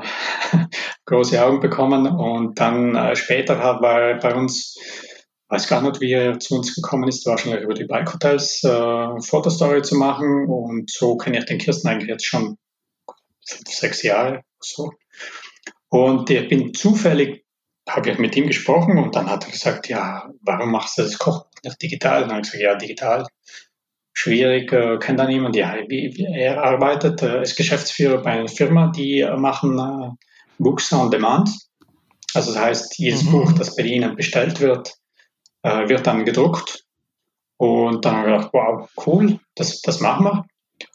große 1.06 1.44
Augen 1.44 1.60
bekommen 1.60 2.08
und 2.08 2.60
dann 2.60 2.96
äh, 2.96 3.16
später 3.16 3.58
hat 3.58 3.82
er 3.82 4.20
bei 4.20 4.36
uns 4.36 4.78
weiß 5.52 5.68
gar 5.68 5.82
nicht, 5.82 6.00
wie 6.00 6.14
er 6.14 6.40
zu 6.40 6.56
uns 6.56 6.74
gekommen 6.74 7.10
ist, 7.10 7.26
wahrscheinlich 7.26 7.64
über 7.64 7.74
die 7.74 7.84
Bike 7.84 8.14
Hotels 8.14 8.64
äh, 8.64 9.20
Fotostory 9.20 9.82
zu 9.82 9.96
machen. 9.96 10.48
Und 10.48 10.90
so 10.90 11.18
kenne 11.18 11.40
ich 11.40 11.46
den 11.46 11.58
Kirsten 11.58 11.90
eigentlich 11.90 12.10
jetzt 12.10 12.26
schon 12.26 12.58
sechs 13.44 14.02
Jahre 14.02 14.44
so. 14.62 14.92
Und 15.90 16.30
ich 16.30 16.48
bin 16.48 16.74
zufällig, 16.74 17.46
habe 17.88 18.12
ich 18.12 18.18
mit 18.18 18.36
ihm 18.38 18.48
gesprochen 18.48 18.98
und 18.98 19.14
dann 19.16 19.30
hat 19.30 19.46
er 19.46 19.52
gesagt, 19.52 19.90
ja, 19.90 20.30
warum 20.42 20.72
machst 20.72 20.98
du 20.98 21.02
das 21.02 21.18
Koch 21.18 21.48
nicht 21.64 21.82
digital? 21.82 22.24
Und 22.24 22.30
dann 22.30 22.38
habe 22.38 22.46
ich 22.46 22.52
gesagt, 22.52 22.64
ja, 22.64 22.76
digital. 22.76 23.26
Schwierig, 24.14 24.72
äh, 24.72 24.98
kennt 25.00 25.20
da 25.20 25.28
niemand. 25.28 25.56
Ja, 25.58 25.76
wie, 25.88 26.14
wie 26.16 26.26
er 26.26 26.64
arbeitet, 26.64 27.22
äh, 27.22 27.42
ist 27.42 27.58
Geschäftsführer 27.58 28.22
bei 28.22 28.32
einer 28.32 28.48
Firma, 28.48 28.92
die 28.96 29.20
äh, 29.20 29.36
machen 29.36 29.78
äh, 29.80 30.12
Books 30.60 30.94
on 30.94 31.12
Demand. 31.12 31.50
Also 32.34 32.54
das 32.54 32.62
heißt, 32.62 33.00
jedes 33.00 33.24
mhm. 33.24 33.32
Buch, 33.32 33.52
das 33.54 33.76
bei 33.76 33.84
ihnen 33.84 34.16
bestellt 34.16 34.62
wird, 34.62 34.94
äh, 35.64 35.90
wird 35.90 36.08
dann 36.08 36.26
gedruckt. 36.26 36.86
Und 37.58 38.06
dann 38.06 38.16
haben 38.16 38.26
wir 38.26 38.38
gedacht, 38.38 38.54
wow, 38.54 38.90
cool, 39.06 39.40
das, 39.56 39.82
das 39.82 40.00
machen 40.00 40.26
wir. 40.26 40.46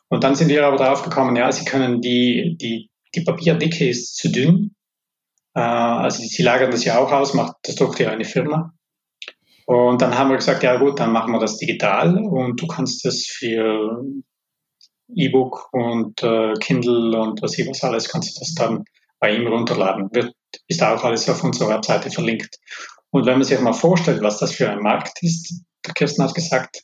Und 0.08 0.24
dann 0.24 0.34
sind 0.34 0.48
wir 0.48 0.66
aber 0.66 0.76
darauf 0.76 1.02
gekommen, 1.02 1.36
ja, 1.36 1.50
sie 1.52 1.64
können 1.64 2.00
die, 2.00 2.56
die, 2.60 2.90
die 3.14 3.20
Papierdicke 3.20 3.88
ist 3.88 4.16
zu 4.16 4.30
dünn. 4.30 4.74
Äh, 5.54 5.60
also 5.60 6.22
sie 6.22 6.42
lagern 6.42 6.70
das 6.70 6.84
ja 6.84 6.98
auch 6.98 7.12
aus, 7.12 7.34
macht, 7.34 7.56
das 7.62 7.76
druckt 7.76 7.98
ja 7.98 8.10
eine 8.10 8.24
Firma. 8.24 8.72
Und 9.66 10.00
dann 10.00 10.16
haben 10.16 10.30
wir 10.30 10.36
gesagt, 10.36 10.62
ja 10.62 10.76
gut, 10.76 11.00
dann 11.00 11.12
machen 11.12 11.32
wir 11.32 11.40
das 11.40 11.58
digital 11.58 12.16
und 12.18 12.60
du 12.60 12.68
kannst 12.68 13.04
das 13.04 13.26
für 13.26 14.04
E-Book 15.14 15.68
und 15.72 16.22
äh, 16.22 16.54
Kindle 16.60 17.20
und 17.20 17.42
was 17.42 17.58
ich 17.58 17.68
was 17.68 17.82
alles, 17.82 18.08
kannst 18.08 18.36
du 18.36 18.40
das 18.40 18.54
dann 18.54 18.84
bei 19.18 19.34
ihm 19.34 19.46
runterladen. 19.48 20.08
Wird, 20.12 20.34
ist 20.68 20.82
auch 20.82 21.02
alles 21.02 21.28
auf 21.28 21.42
unserer 21.42 21.70
Webseite 21.70 22.10
verlinkt. 22.10 22.58
Und 23.10 23.26
wenn 23.26 23.34
man 23.34 23.44
sich 23.44 23.60
mal 23.60 23.72
vorstellt, 23.72 24.22
was 24.22 24.38
das 24.38 24.52
für 24.52 24.70
ein 24.70 24.80
Markt 24.80 25.22
ist, 25.22 25.62
der 25.86 25.94
Kirsten 25.94 26.22
hat 26.22 26.34
gesagt, 26.34 26.82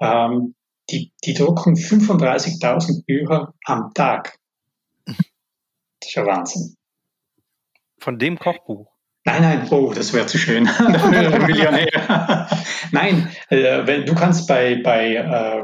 ähm, 0.00 0.54
die, 0.90 1.12
die 1.24 1.34
drucken 1.34 1.76
35.000 1.76 3.04
Bücher 3.04 3.54
am 3.64 3.92
Tag. 3.94 4.38
Das 5.06 5.16
ist 6.04 6.14
ja 6.14 6.26
Wahnsinn. 6.26 6.76
Von 7.98 8.18
dem 8.18 8.38
Kochbuch? 8.38 8.90
Nein, 9.24 9.42
nein, 9.42 9.68
oh, 9.70 9.92
das 9.92 10.12
wäre 10.14 10.26
zu 10.26 10.38
schön. 10.38 10.64
Millionär. 11.46 12.48
nein, 12.90 13.30
äh, 13.50 13.86
wenn, 13.86 14.06
du 14.06 14.14
kannst 14.14 14.48
bei, 14.48 14.80
bei 14.82 15.14
äh, 15.14 15.62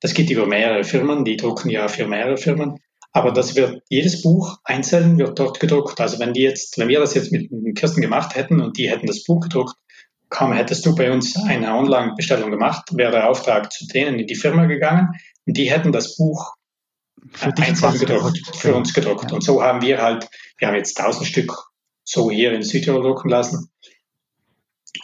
das 0.00 0.12
geht 0.12 0.30
über 0.30 0.46
mehrere 0.46 0.84
Firmen, 0.84 1.24
die 1.24 1.36
drucken 1.36 1.70
ja 1.70 1.88
für 1.88 2.06
mehrere 2.06 2.36
Firmen. 2.36 2.78
Aber 3.12 3.30
das 3.30 3.56
wird, 3.56 3.82
jedes 3.88 4.22
Buch 4.22 4.58
einzeln 4.64 5.18
wird 5.18 5.38
dort 5.38 5.60
gedruckt. 5.60 6.00
Also 6.00 6.18
wenn 6.18 6.32
die 6.32 6.40
jetzt, 6.40 6.78
wenn 6.78 6.88
wir 6.88 6.98
das 6.98 7.14
jetzt 7.14 7.30
mit 7.30 7.50
Kirsten 7.76 8.00
gemacht 8.00 8.34
hätten 8.34 8.60
und 8.60 8.78
die 8.78 8.90
hätten 8.90 9.06
das 9.06 9.24
Buch 9.24 9.40
gedruckt, 9.40 9.74
kaum 10.30 10.54
hättest 10.54 10.86
du 10.86 10.94
bei 10.94 11.12
uns 11.12 11.36
eine 11.36 11.74
Online-Bestellung 11.74 12.50
gemacht, 12.50 12.96
wäre 12.96 13.12
der 13.12 13.28
Auftrag 13.28 13.70
zu 13.70 13.86
denen 13.86 14.18
in 14.18 14.26
die 14.26 14.34
Firma 14.34 14.64
gegangen 14.64 15.10
und 15.44 15.56
die 15.56 15.70
hätten 15.70 15.92
das 15.92 16.16
Buch 16.16 16.54
einzeln 17.40 17.98
gedruckt, 17.98 18.40
für 18.56 18.74
uns 18.74 18.94
gedruckt. 18.94 19.30
Ja. 19.30 19.34
Und 19.34 19.44
so 19.44 19.62
haben 19.62 19.82
wir 19.82 20.00
halt, 20.00 20.26
wir 20.58 20.68
haben 20.68 20.76
jetzt 20.76 20.94
tausend 20.94 21.26
Stück 21.26 21.52
so 22.04 22.30
hier 22.30 22.52
in 22.52 22.62
Südtirol 22.62 23.02
drucken 23.02 23.28
lassen 23.28 23.70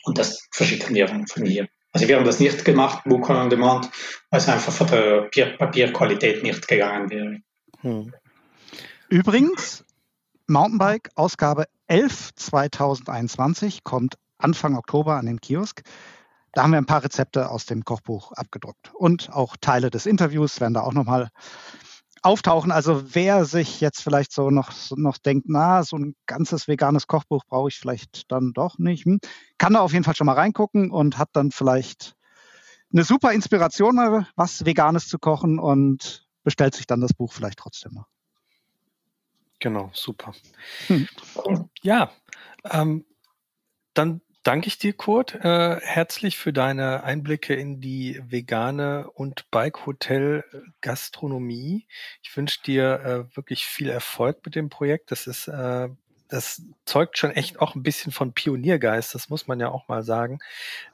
und 0.05 0.19
das 0.19 0.49
verschicken 0.51 0.95
wir 0.95 1.07
dann 1.07 1.27
von 1.27 1.45
hier. 1.45 1.69
Also 1.93 2.09
wir 2.09 2.17
haben 2.17 2.25
das 2.25 2.41
nicht 2.41 2.65
gemacht, 2.65 3.05
Book 3.05 3.29
on 3.29 3.51
Demand, 3.51 3.91
weil 4.31 4.41
es 4.41 4.49
einfach 4.49 4.73
von 4.73 4.87
der 4.87 5.29
Papierqualität 5.59 6.43
nicht 6.43 6.67
gegangen 6.67 7.11
wäre. 7.11 7.39
Hm. 7.81 8.13
Übrigens, 9.09 9.85
Mountainbike 10.47 11.11
Ausgabe 11.15 11.67
11 11.87 12.35
2021 12.35 13.85
kommt 13.85 14.17
Anfang 14.39 14.77
Oktober 14.77 15.17
an 15.17 15.27
den 15.27 15.41
Kiosk. 15.41 15.83
Da 16.53 16.63
haben 16.63 16.73
wir 16.73 16.79
ein 16.79 16.87
paar 16.87 17.05
Rezepte 17.05 17.51
aus 17.51 17.67
dem 17.67 17.85
Kochbuch 17.85 18.33
abgedruckt. 18.33 18.93
Und 18.95 19.31
auch 19.33 19.57
Teile 19.61 19.91
des 19.91 20.07
Interviews 20.07 20.61
werden 20.61 20.75
da 20.75 20.81
auch 20.81 20.93
nochmal 20.93 21.31
auftauchen. 22.23 22.73
Also 22.73 23.15
wer 23.15 23.45
sich 23.45 23.81
jetzt 23.81 24.03
vielleicht 24.03 24.33
so 24.33 24.51
noch, 24.51 24.73
noch 24.97 25.19
denkt, 25.19 25.47
na, 25.49 25.83
so 25.83 25.97
ein 25.97 26.15
ganzes 26.27 26.69
veganes 26.69 27.07
Kochbuch 27.07 27.45
brauche 27.47 27.69
ich 27.69 27.79
vielleicht 27.79 28.31
dann 28.31 28.53
doch 28.53 28.79
nicht, 28.79 29.05
hm, 29.05 29.21
kann 29.57 29.75
da 29.75 29.81
auf 29.81 29.93
jeden 29.93 30.05
Fall 30.05 30.17
schon 30.17 30.27
mal 30.27 30.35
reingucken 30.35 30.91
und 30.91 31.19
hat 31.19 31.31
dann 31.33 31.51
vielleicht 31.51 32.15
eine 32.93 33.05
super 33.05 33.33
Inspiration, 33.33 33.97
mal 33.97 34.27
was 34.35 34.65
Veganes 34.65 35.09
zu 35.09 35.19
kochen 35.19 35.59
und 35.59 36.28
bestellt 36.43 36.75
sich 36.75 36.87
dann 36.87 37.01
das 37.01 37.15
Buch 37.15 37.33
vielleicht 37.33 37.59
trotzdem 37.59 37.95
noch. 37.95 38.09
Genau, 39.61 39.91
super. 39.93 40.33
Hm. 40.87 41.09
Ja, 41.83 42.13
ähm, 42.65 43.05
dann 43.95 44.21
danke 44.45 44.69
ich 44.69 44.79
dir, 44.79 44.93
Kurt, 44.93 45.35
äh, 45.35 45.81
herzlich 45.81 46.39
für 46.39 46.53
deine 46.53 47.03
Einblicke 47.03 47.55
in 47.55 47.81
die 47.81 48.21
vegane 48.25 49.11
und 49.11 49.51
Bike-Hotel-Gastronomie. 49.51 51.89
Ich 52.23 52.37
wünsche 52.37 52.63
dir 52.63 53.01
äh, 53.01 53.25
wirklich 53.37 53.67
viel 53.67 53.89
Erfolg 53.89 54.45
mit 54.45 54.55
dem 54.55 54.69
Projekt. 54.69 55.11
Das 55.11 55.27
ist 55.27 55.49
äh, 55.49 55.89
das 56.29 56.63
zeugt 56.85 57.19
schon 57.19 57.31
echt 57.31 57.61
auch 57.61 57.75
ein 57.75 57.83
bisschen 57.83 58.13
von 58.13 58.33
Pioniergeist, 58.33 59.15
das 59.15 59.31
muss 59.31 59.47
man 59.47 59.61
ja 59.61 59.71
auch 59.71 59.89
mal 59.89 60.03
sagen. 60.03 60.39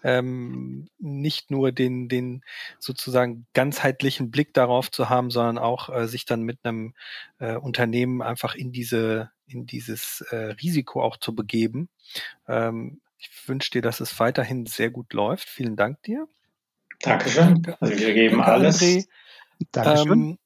Ähm, 0.02 0.88
nicht 0.98 1.50
nur 1.50 1.72
den, 1.72 2.08
den 2.08 2.42
sozusagen 2.78 3.46
ganzheitlichen 3.52 4.30
Blick 4.30 4.54
darauf 4.54 4.90
zu 4.90 5.08
haben, 5.08 5.30
sondern 5.30 5.58
auch 5.58 5.88
äh, 5.88 6.06
sich 6.06 6.24
dann 6.24 6.42
mit 6.42 6.58
einem 6.62 6.94
äh, 7.38 7.56
Unternehmen 7.56 8.22
einfach 8.22 8.54
in 8.54 8.72
diese, 8.72 9.30
in 9.46 9.66
dieses 9.66 10.22
äh, 10.30 10.54
Risiko 10.62 11.02
auch 11.02 11.16
zu 11.16 11.34
begeben. 11.34 11.88
Ähm, 12.46 13.00
ich 13.18 13.30
wünsche 13.48 13.70
dir, 13.70 13.82
dass 13.82 14.00
es 14.00 14.18
weiterhin 14.20 14.66
sehr 14.66 14.90
gut 14.90 15.12
läuft. 15.12 15.48
Vielen 15.48 15.76
Dank 15.76 16.02
dir. 16.02 16.28
Dankeschön. 17.00 17.62
Also 17.80 17.98
wir 17.98 18.14
geben 18.14 18.36
Danke, 18.38 18.52
alles. 18.52 18.82
André. 18.82 19.06
Dankeschön. 19.72 20.12
Ähm, 20.12 20.38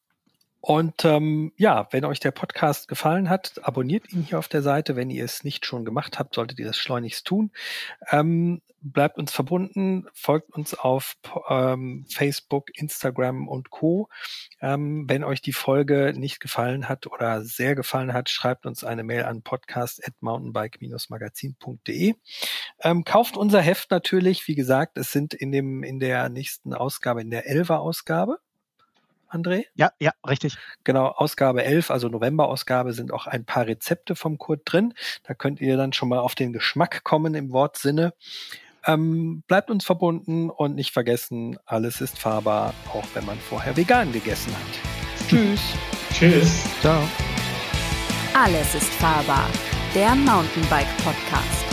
und 0.60 1.04
ähm, 1.04 1.52
ja, 1.56 1.88
wenn 1.92 2.04
euch 2.04 2.20
der 2.20 2.32
Podcast 2.32 2.88
gefallen 2.88 3.30
hat, 3.30 3.60
abonniert 3.62 4.12
ihn 4.12 4.22
hier 4.22 4.38
auf 4.38 4.48
der 4.48 4.62
Seite. 4.62 4.96
Wenn 4.96 5.10
ihr 5.10 5.24
es 5.24 5.44
nicht 5.44 5.64
schon 5.64 5.84
gemacht 5.84 6.18
habt, 6.18 6.34
solltet 6.34 6.58
ihr 6.58 6.66
das 6.66 6.78
schleunigst 6.78 7.26
tun. 7.26 7.52
Ähm, 8.10 8.60
bleibt 8.80 9.18
uns 9.18 9.32
verbunden, 9.32 10.06
folgt 10.12 10.54
uns 10.54 10.74
auf 10.74 11.16
ähm, 11.48 12.06
Facebook, 12.08 12.70
Instagram 12.76 13.48
und 13.48 13.70
Co. 13.70 14.08
Ähm, 14.60 15.08
wenn 15.08 15.24
euch 15.24 15.42
die 15.42 15.52
Folge 15.52 16.14
nicht 16.16 16.38
gefallen 16.40 16.88
hat 16.88 17.06
oder 17.06 17.42
sehr 17.42 17.74
gefallen 17.74 18.12
hat, 18.12 18.28
schreibt 18.28 18.66
uns 18.66 18.84
eine 18.84 19.02
Mail 19.04 19.24
an 19.24 19.42
podcast@mountainbike-magazin.de. 19.42 22.14
Ähm, 22.82 23.04
kauft 23.04 23.36
unser 23.36 23.60
Heft 23.60 23.90
natürlich. 23.90 24.46
Wie 24.48 24.54
gesagt, 24.54 24.96
es 24.98 25.12
sind 25.12 25.34
in 25.34 25.52
dem 25.52 25.82
in 25.82 26.00
der 26.00 26.28
nächsten 26.28 26.74
Ausgabe, 26.74 27.20
in 27.20 27.30
der 27.30 27.46
Elfer 27.46 27.80
Ausgabe 27.80 28.38
André? 29.28 29.64
Ja, 29.74 29.92
ja, 30.00 30.12
richtig. 30.26 30.56
Genau, 30.84 31.06
Ausgabe 31.06 31.64
11, 31.64 31.90
also 31.90 32.08
November-Ausgabe, 32.08 32.92
sind 32.92 33.12
auch 33.12 33.26
ein 33.26 33.44
paar 33.44 33.66
Rezepte 33.66 34.16
vom 34.16 34.38
Kurt 34.38 34.62
drin. 34.64 34.94
Da 35.24 35.34
könnt 35.34 35.60
ihr 35.60 35.76
dann 35.76 35.92
schon 35.92 36.08
mal 36.08 36.18
auf 36.18 36.34
den 36.34 36.52
Geschmack 36.52 37.04
kommen 37.04 37.34
im 37.34 37.52
Wortsinne. 37.52 38.14
Ähm, 38.86 39.42
bleibt 39.46 39.70
uns 39.70 39.84
verbunden 39.84 40.50
und 40.50 40.74
nicht 40.74 40.92
vergessen, 40.92 41.58
alles 41.66 42.00
ist 42.00 42.18
fahrbar, 42.18 42.72
auch 42.92 43.04
wenn 43.14 43.26
man 43.26 43.38
vorher 43.38 43.76
vegan 43.76 44.12
gegessen 44.12 44.52
hat. 44.52 45.28
Tschüss. 45.28 45.60
Tschüss. 46.12 46.64
Ciao. 46.80 47.02
Alles 48.34 48.74
ist 48.74 48.92
fahrbar. 48.94 49.48
Der 49.94 50.14
Mountainbike 50.14 50.96
Podcast. 51.04 51.67